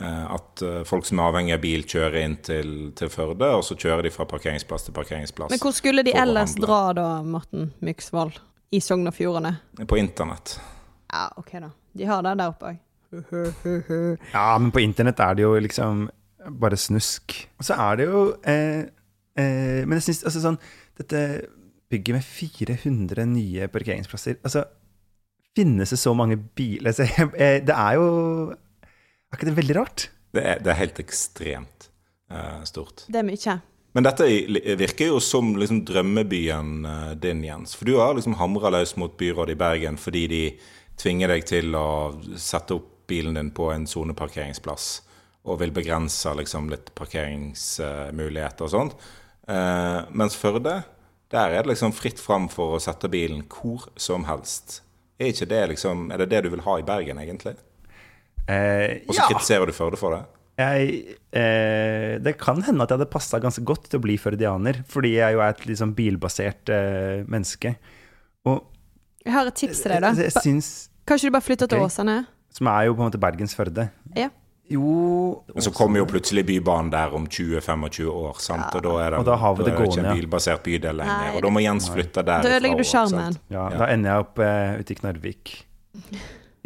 Eh, 0.00 0.24
at 0.32 0.62
eh, 0.62 0.80
folk 0.88 1.06
som 1.06 1.20
er 1.20 1.28
avhengig 1.28 1.56
av 1.58 1.62
bil, 1.62 1.84
kjører 1.84 2.20
inn 2.22 2.38
til, 2.46 2.74
til 2.96 3.12
Førde, 3.12 3.52
og 3.58 3.64
så 3.66 3.76
kjører 3.76 4.08
de 4.08 4.14
fra 4.14 4.26
parkeringsplass 4.30 4.88
til 4.88 4.96
parkeringsplass. 4.96 5.52
Men 5.52 5.62
hvor 5.62 5.76
skulle 5.76 6.06
de 6.06 6.16
ellers 6.16 6.56
dra 6.56 6.80
da, 6.96 7.08
Morten 7.26 7.72
Myksvold? 7.84 8.40
I 8.74 8.80
Sogn 8.84 9.08
og 9.08 9.14
Fjordane? 9.16 9.54
På 9.88 9.96
internett. 9.96 10.58
Ja, 11.08 11.28
OK, 11.40 11.54
da. 11.62 11.70
De 11.96 12.06
har 12.08 12.22
det 12.24 12.34
der 12.38 12.52
oppe 12.52 12.74
òg. 12.74 12.84
Ja, 14.34 14.58
men 14.60 14.68
på 14.74 14.82
internett 14.84 15.20
er 15.24 15.36
det 15.38 15.46
jo 15.46 15.54
liksom 15.64 16.08
bare 16.60 16.76
snusk. 16.76 17.38
Og 17.58 17.64
så 17.64 17.78
er 17.80 18.00
det 18.00 18.08
jo 18.10 18.24
eh, 18.44 18.82
eh, 19.40 19.80
Men 19.88 19.96
jeg 19.96 20.04
syns 20.10 20.20
altså 20.28 20.42
sånn 20.42 20.58
Dette 20.98 21.22
bygget 21.88 22.18
med 22.18 22.26
400 22.26 23.24
nye 23.30 23.68
parkeringsplasser 23.72 24.36
Altså, 24.44 24.66
finnes 25.56 25.94
det 25.94 25.98
så 26.00 26.12
mange 26.16 26.36
biler 26.36 26.92
så, 26.92 27.08
eh, 27.32 27.58
Det 27.64 27.74
er 27.74 27.96
jo 27.96 28.06
Er 28.52 29.38
ikke 29.38 29.48
det 29.50 29.56
veldig 29.56 29.78
rart? 29.80 30.08
Det 30.36 30.44
er, 30.44 30.60
det 30.60 30.72
er 30.72 30.80
helt 30.82 31.00
ekstremt 31.00 31.88
eh, 32.30 32.60
stort. 32.68 33.06
Det 33.08 33.16
er 33.22 33.24
mye. 33.24 33.54
Men 33.98 34.06
dette 34.06 34.28
virker 34.78 35.08
jo 35.08 35.16
som 35.18 35.56
liksom 35.58 35.80
drømmebyen 35.88 36.84
eh, 36.86 37.14
din, 37.18 37.40
Jens. 37.42 37.72
For 37.74 37.88
du 37.88 37.96
har 37.98 38.12
liksom 38.14 38.36
hamra 38.38 38.70
løs 38.70 38.92
mot 38.94 39.16
byrådet 39.18 39.56
i 39.56 39.58
Bergen 39.58 39.98
fordi 39.98 40.20
de 40.30 40.42
tvinger 41.02 41.32
deg 41.34 41.42
til 41.50 41.74
å 41.74 41.88
sette 42.38 42.76
opp 42.76 42.92
bilen 43.10 43.34
din 43.34 43.50
på 43.50 43.72
en 43.74 43.88
soneparkeringsplass 43.90 44.86
og 45.50 45.58
vil 45.64 45.74
begrense 45.74 46.30
liksom 46.38 46.70
litt 46.70 46.92
parkeringsmuligheter 46.94 48.68
og 48.68 48.70
sånt. 48.76 48.94
Eh, 49.50 49.98
mens 50.14 50.38
Førde, 50.38 50.76
der 51.34 51.58
er 51.58 51.66
det 51.66 51.72
liksom 51.72 51.96
fritt 51.96 52.22
fram 52.22 52.46
for 52.54 52.78
å 52.78 52.82
sette 52.84 53.10
bilen 53.10 53.42
hvor 53.50 53.90
som 53.98 54.30
helst. 54.30 54.84
Er 55.18 55.34
det 55.34 55.64
liksom 55.74 56.12
Er 56.14 56.22
det 56.22 56.30
det 56.30 56.44
du 56.46 56.52
vil 56.54 56.62
ha 56.70 56.78
i 56.78 56.86
Bergen, 56.86 57.18
egentlig? 57.18 57.56
Eh, 58.46 59.02
Og 59.08 59.16
så 59.18 59.26
kritiserer 59.26 59.66
du 59.66 59.74
Førde 59.74 59.98
for 59.98 60.14
det? 60.14 60.22
Jeg, 60.58 61.18
eh, 61.38 62.16
det 62.18 62.34
kan 62.40 62.58
hende 62.66 62.82
at 62.82 62.90
jeg 62.90 62.98
hadde 62.98 63.12
passa 63.12 63.38
ganske 63.42 63.62
godt 63.66 63.86
til 63.92 64.00
å 64.00 64.02
bli 64.02 64.16
førdianer, 64.18 64.80
fordi 64.90 65.14
jeg 65.14 65.36
jo 65.36 65.42
er 65.44 65.54
et 65.54 65.78
sånn 65.78 65.94
bilbasert 65.94 66.72
eh, 66.74 67.22
menneske. 67.30 67.76
Og 68.48 68.64
Jeg 69.22 69.34
har 69.36 69.50
et 69.50 69.58
tips 69.60 69.84
til 69.84 69.94
deg, 69.94 70.02
da. 70.02 70.12
jeg, 70.16 70.32
jeg 70.32 70.42
syns 70.42 70.72
Kanskje 71.08 71.30
du 71.30 71.32
bare 71.32 71.46
flytter 71.46 71.70
til 71.70 71.80
okay. 71.80 71.88
Åsane? 71.88 72.18
Som 72.52 72.68
er 72.68 72.88
jo 72.88 72.96
på 72.96 73.00
en 73.00 73.08
måte 73.08 73.20
Bergens 73.22 73.54
Førde. 73.56 73.86
Ja. 74.16 74.28
Jo 74.68 75.44
Men 75.54 75.64
så 75.64 75.70
kommer 75.72 76.02
jo 76.02 76.06
plutselig 76.10 76.42
Bybanen 76.44 76.90
der 76.92 77.14
om 77.16 77.24
20-25 77.24 78.10
år, 78.10 78.34
sant? 78.44 78.74
og 78.76 78.82
da 78.84 78.96
er 79.00 79.14
det, 79.14 79.20
Og 79.22 79.24
da 79.24 79.38
har 79.40 79.54
vi 79.56 79.62
da 79.62 79.70
det 79.70 79.72
er 79.72 79.78
det 79.78 79.86
ikke 79.88 80.02
en 80.02 80.18
bilbasert 80.18 80.62
bydel 80.66 81.00
lenger. 81.00 81.22
Nei, 81.22 81.30
Og 81.38 81.46
da 81.46 81.52
må 81.54 81.62
Jens 81.64 81.88
flytte 81.92 82.20
der. 82.20 82.44
Da 82.44 82.52
ødelegger 82.58 82.82
du 82.82 82.88
sjarmen. 82.90 83.38
Ja, 83.48 83.62
Ja. 83.72 83.78
Da 83.80 83.88
ender 83.94 84.12
jeg 84.12 84.26
opp 84.26 84.42
eh, 84.44 84.80
ute 84.82 84.92
i 84.92 84.98
Knarvik. 84.98 85.54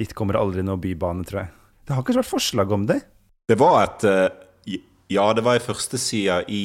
Dit 0.01 0.17
kommer 0.19 0.35
det 0.35 0.43
aldri 0.43 0.67
noe 0.67 0.81
bybane, 0.83 1.29
tror 1.29 1.45
jeg. 1.45 1.53
Det 1.87 1.95
har 1.95 2.03
kanskje 2.03 2.23
vært 2.25 2.33
forslag 2.33 2.75
om 2.75 2.89
det? 2.91 2.99
Det 3.49 3.59
var 3.61 3.83
et 3.85 4.05
eh, 4.09 4.77
Ja, 5.13 5.33
det 5.37 5.45
var 5.45 5.59
i 5.59 5.63
førsteside 5.65 6.39
i 6.49 6.65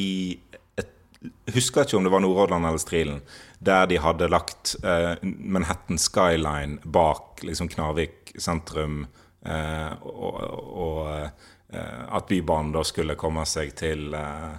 et, 0.79 0.91
jeg 1.19 1.55
Husker 1.57 1.83
ikke 1.83 1.97
om 1.97 2.05
det 2.05 2.13
var 2.13 2.21
Nordhordland 2.23 2.67
eller 2.69 2.79
Strilen, 2.79 3.21
der 3.59 3.89
de 3.89 3.97
hadde 3.99 4.29
lagt 4.31 4.75
eh, 4.85 5.15
Manhattan 5.23 5.99
Skyline 5.99 6.77
bak 6.85 7.43
liksom 7.43 7.67
Knarvik 7.73 8.35
sentrum, 8.39 9.01
eh, 9.45 9.91
og, 10.05 10.37
og 10.85 10.99
eh, 11.17 12.03
at 12.07 12.29
Bybanen 12.29 12.71
da 12.75 12.85
skulle 12.87 13.17
komme 13.19 13.43
seg 13.49 13.73
til 13.75 14.13
eh, 14.15 14.53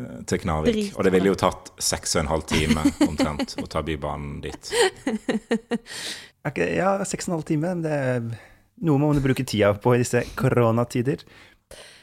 eh, 0.00 0.16
til 0.30 0.40
Knarvik. 0.46 0.72
Dritbra. 0.78 0.96
Og 1.00 1.08
det 1.08 1.12
ville 1.16 1.32
jo 1.34 1.40
tatt 1.42 1.72
seks 1.82 2.16
og 2.16 2.22
en 2.22 2.32
halv 2.32 2.46
time 2.48 2.86
omtrent 3.10 3.58
å 3.60 3.66
ta 3.68 3.82
Bybanen 3.84 4.38
dit. 4.46 4.72
Okay, 6.46 6.76
ja, 6.78 6.92
seks 7.02 7.26
og 7.26 7.32
en 7.32 7.34
halv 7.40 7.46
time. 7.48 7.70
Det 7.82 7.96
noe 8.84 9.00
må 9.00 9.12
man 9.12 9.22
bruke 9.24 9.44
tida 9.46 9.72
på 9.80 9.94
i 9.96 10.02
disse 10.02 10.22
koronatider. 10.36 11.22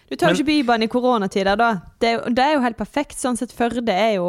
Du, 0.09 0.17
tar 0.19 0.33
jo 0.33 0.41
ikke 0.41 0.49
Bybanen 0.49 0.85
i 0.85 0.91
koronatider, 0.91 1.57
da. 1.57 1.69
Det 2.01 2.09
er, 2.09 2.15
jo, 2.17 2.33
det 2.35 2.43
er 2.43 2.55
jo 2.55 2.63
helt 2.65 2.77
perfekt. 2.77 3.17
Sånn 3.17 3.37
sett 3.39 3.53
Førde 3.55 3.93
er 3.93 4.17
jo 4.17 4.27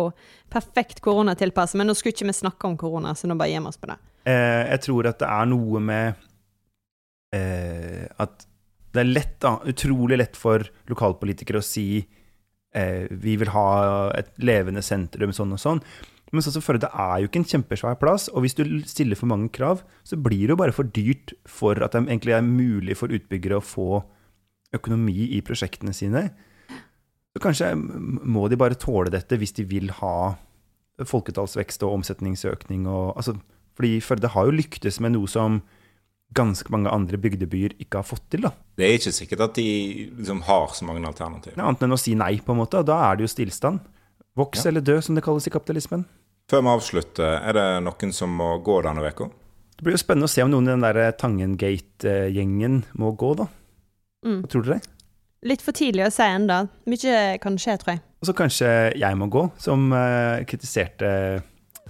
perfekt 0.52 1.02
koronatilpasset. 1.04 1.76
Men 1.80 1.90
nå 1.90 1.96
skulle 1.98 2.14
ikke 2.14 2.28
vi 2.30 2.36
snakke 2.36 2.68
om 2.70 2.76
korona, 2.80 3.14
så 3.18 3.28
nå 3.28 3.36
bare 3.40 3.52
gir 3.52 3.64
vi 3.64 3.72
oss 3.72 3.80
på 3.80 3.90
det. 3.90 3.98
Eh, 4.30 4.62
jeg 4.70 4.84
tror 4.86 5.10
at 5.10 5.20
det 5.20 5.28
er 5.28 5.50
noe 5.50 5.82
med 5.84 6.24
eh, 7.36 8.04
at 8.22 8.46
det 8.94 9.02
er 9.02 9.10
lett, 9.10 9.36
da, 9.42 9.56
utrolig 9.66 10.20
lett 10.20 10.38
for 10.38 10.64
lokalpolitikere 10.88 11.60
å 11.60 11.66
si 11.66 11.88
eh, 11.98 13.04
vi 13.10 13.34
vil 13.40 13.50
ha 13.52 13.68
et 14.14 14.30
levende 14.46 14.84
sentrum, 14.86 15.34
sånn 15.34 15.56
og 15.56 15.60
sånn. 15.60 15.82
Men 16.34 16.42
sånn 16.42 16.56
som 16.56 16.64
Førde 16.66 16.88
er 16.90 17.20
jo 17.22 17.28
ikke 17.28 17.40
en 17.42 17.46
kjempesvær 17.52 17.98
plass, 18.00 18.26
og 18.32 18.42
hvis 18.42 18.56
du 18.58 18.64
stiller 18.90 19.18
for 19.18 19.30
mange 19.30 19.52
krav, 19.54 19.84
så 20.02 20.18
blir 20.18 20.48
det 20.48 20.54
jo 20.56 20.60
bare 20.60 20.74
for 20.74 20.88
dyrt 20.90 21.34
for 21.46 21.78
at 21.84 21.94
det 21.94 22.02
egentlig 22.08 22.34
er 22.34 22.42
mulig 22.46 22.96
for 22.98 23.12
utbyggere 23.14 23.60
å 23.60 23.64
få 23.64 24.02
økonomi 24.74 25.28
i 25.36 25.40
prosjektene 25.46 25.94
sine. 25.94 26.24
Så 27.34 27.42
kanskje 27.42 27.70
må 27.78 28.48
de 28.50 28.58
bare 28.58 28.78
tåle 28.78 29.10
dette 29.14 29.38
hvis 29.38 29.54
de 29.54 29.64
vil 29.70 29.90
ha 30.00 30.34
folketallsvekst 31.02 31.82
og 31.86 32.00
omsetningsøkning 32.00 32.86
og 32.86 33.16
altså, 33.18 33.36
Fordi 33.74 33.96
Førde 34.06 34.28
har 34.30 34.46
jo 34.46 34.54
lyktes 34.54 35.00
med 35.02 35.16
noe 35.16 35.26
som 35.26 35.56
ganske 36.34 36.70
mange 36.70 36.90
andre 36.94 37.18
bygdebyer 37.18 37.72
ikke 37.82 37.98
har 37.98 38.06
fått 38.06 38.28
til. 38.30 38.44
da. 38.46 38.52
Det 38.78 38.86
er 38.86 38.98
ikke 38.98 39.12
sikkert 39.14 39.40
at 39.48 39.54
de 39.58 39.64
liksom 40.18 40.42
har 40.46 40.68
så 40.74 40.86
mange 40.86 41.02
alternativer. 41.06 41.54
Det 41.56 41.62
er 41.62 41.66
Annet 41.66 41.82
enn 41.82 41.94
å 41.94 41.98
si 41.98 42.14
nei, 42.14 42.36
på 42.38 42.54
en 42.54 42.60
måte, 42.62 42.78
og 42.78 42.86
da 42.86 43.00
er 43.10 43.16
det 43.18 43.26
jo 43.26 43.32
stillstand. 43.34 43.80
Voks 44.38 44.64
Ja. 44.64 44.70
eller 44.70 44.80
dø, 44.80 45.00
som 45.00 45.14
det 45.14 45.24
kalles 45.26 45.46
i 45.46 45.50
kapitalismen. 45.50 46.04
Før 46.50 46.60
vi 46.60 46.68
avslutter, 46.74 47.38
er 47.40 47.52
det 47.56 47.68
noen 47.86 48.10
som 48.12 48.34
må 48.36 48.50
gå 48.64 48.82
denne 48.84 49.04
uka? 49.04 49.24
Det 49.74 49.82
blir 49.86 49.96
jo 49.96 50.02
spennende 50.02 50.28
å 50.28 50.32
se 50.32 50.42
om 50.44 50.50
noen 50.52 50.68
i 50.68 50.72
den 50.74 50.84
der 50.84 51.14
Tangengate-gjengen 51.18 52.82
må 53.00 53.06
gå, 53.18 53.30
da. 53.38 53.46
Mm. 54.26 54.40
Hva 54.42 54.48
tror 54.52 54.62
dere? 54.68 54.80
Litt 55.44 55.62
for 55.64 55.72
tidlig 55.76 56.06
å 56.06 56.12
si 56.12 56.24
ennå. 56.24 56.58
Mye 56.88 57.38
kan 57.40 57.58
skje, 57.60 57.74
tror 57.80 57.92
jeg. 57.94 58.00
Og 58.20 58.26
så 58.28 58.34
kanskje 58.36 58.68
jeg 58.96 59.14
må 59.20 59.26
gå, 59.32 59.42
som 59.60 59.92
eh, 59.92 60.44
kritiserte 60.48 61.08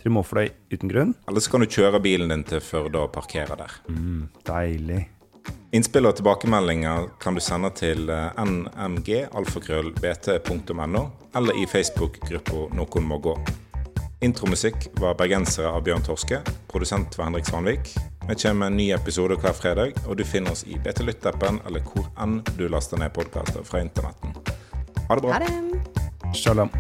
Trym 0.01 0.17
uten 0.19 0.89
grunn. 0.91 1.15
Eller 1.31 1.41
så 1.41 1.51
kan 1.53 1.61
du 1.63 1.67
kjøre 1.71 2.01
bilen 2.03 2.29
din 2.33 2.45
til 2.45 2.61
Førde 2.61 2.99
og 2.99 3.13
parkere 3.15 3.57
der. 3.57 3.71
Mm, 3.89 4.29
deilig. 4.45 5.09
Innspill 5.75 6.07
og 6.11 6.17
tilbakemeldinger 6.19 7.07
kan 7.23 7.35
du 7.35 7.41
sende 7.43 7.71
til 7.79 8.11
eh, 8.11 8.43
nmg.alfakrøllbt.no, 8.43 11.03
eller 11.39 11.55
i 11.63 11.65
Facebook-gruppa 11.71 12.75
Noen 12.75 13.05
må 13.07 13.17
gå. 13.23 13.35
Intromusikk 14.21 14.89
var 15.01 15.15
'Bergensere' 15.15 15.67
av 15.69 15.83
Bjørn 15.83 16.03
Torske. 16.03 16.41
Produsent 16.69 17.19
var 17.19 17.25
Henrik 17.25 17.47
Svanvik. 17.47 17.95
Vi 18.29 18.35
kommer 18.35 18.55
med 18.55 18.67
en 18.67 18.77
ny 18.77 18.91
episode 18.93 19.37
hver 19.37 19.53
fredag, 19.53 19.93
og 20.07 20.19
du 20.19 20.25
finner 20.25 20.51
oss 20.51 20.65
i 20.65 20.79
BT-lyttappen 20.79 21.61
eller 21.67 21.81
hvor 21.81 22.07
enn 22.23 22.41
du 22.59 22.69
laster 22.69 22.97
ned 22.97 23.13
podkaster 23.13 23.63
fra 23.65 23.85
internetten. 23.85 24.37
Ha 25.09 25.15
det 25.15 25.23
bra. 25.23 25.33
Ha 25.33 25.39
det. 25.39 26.35
Shalom. 26.35 26.71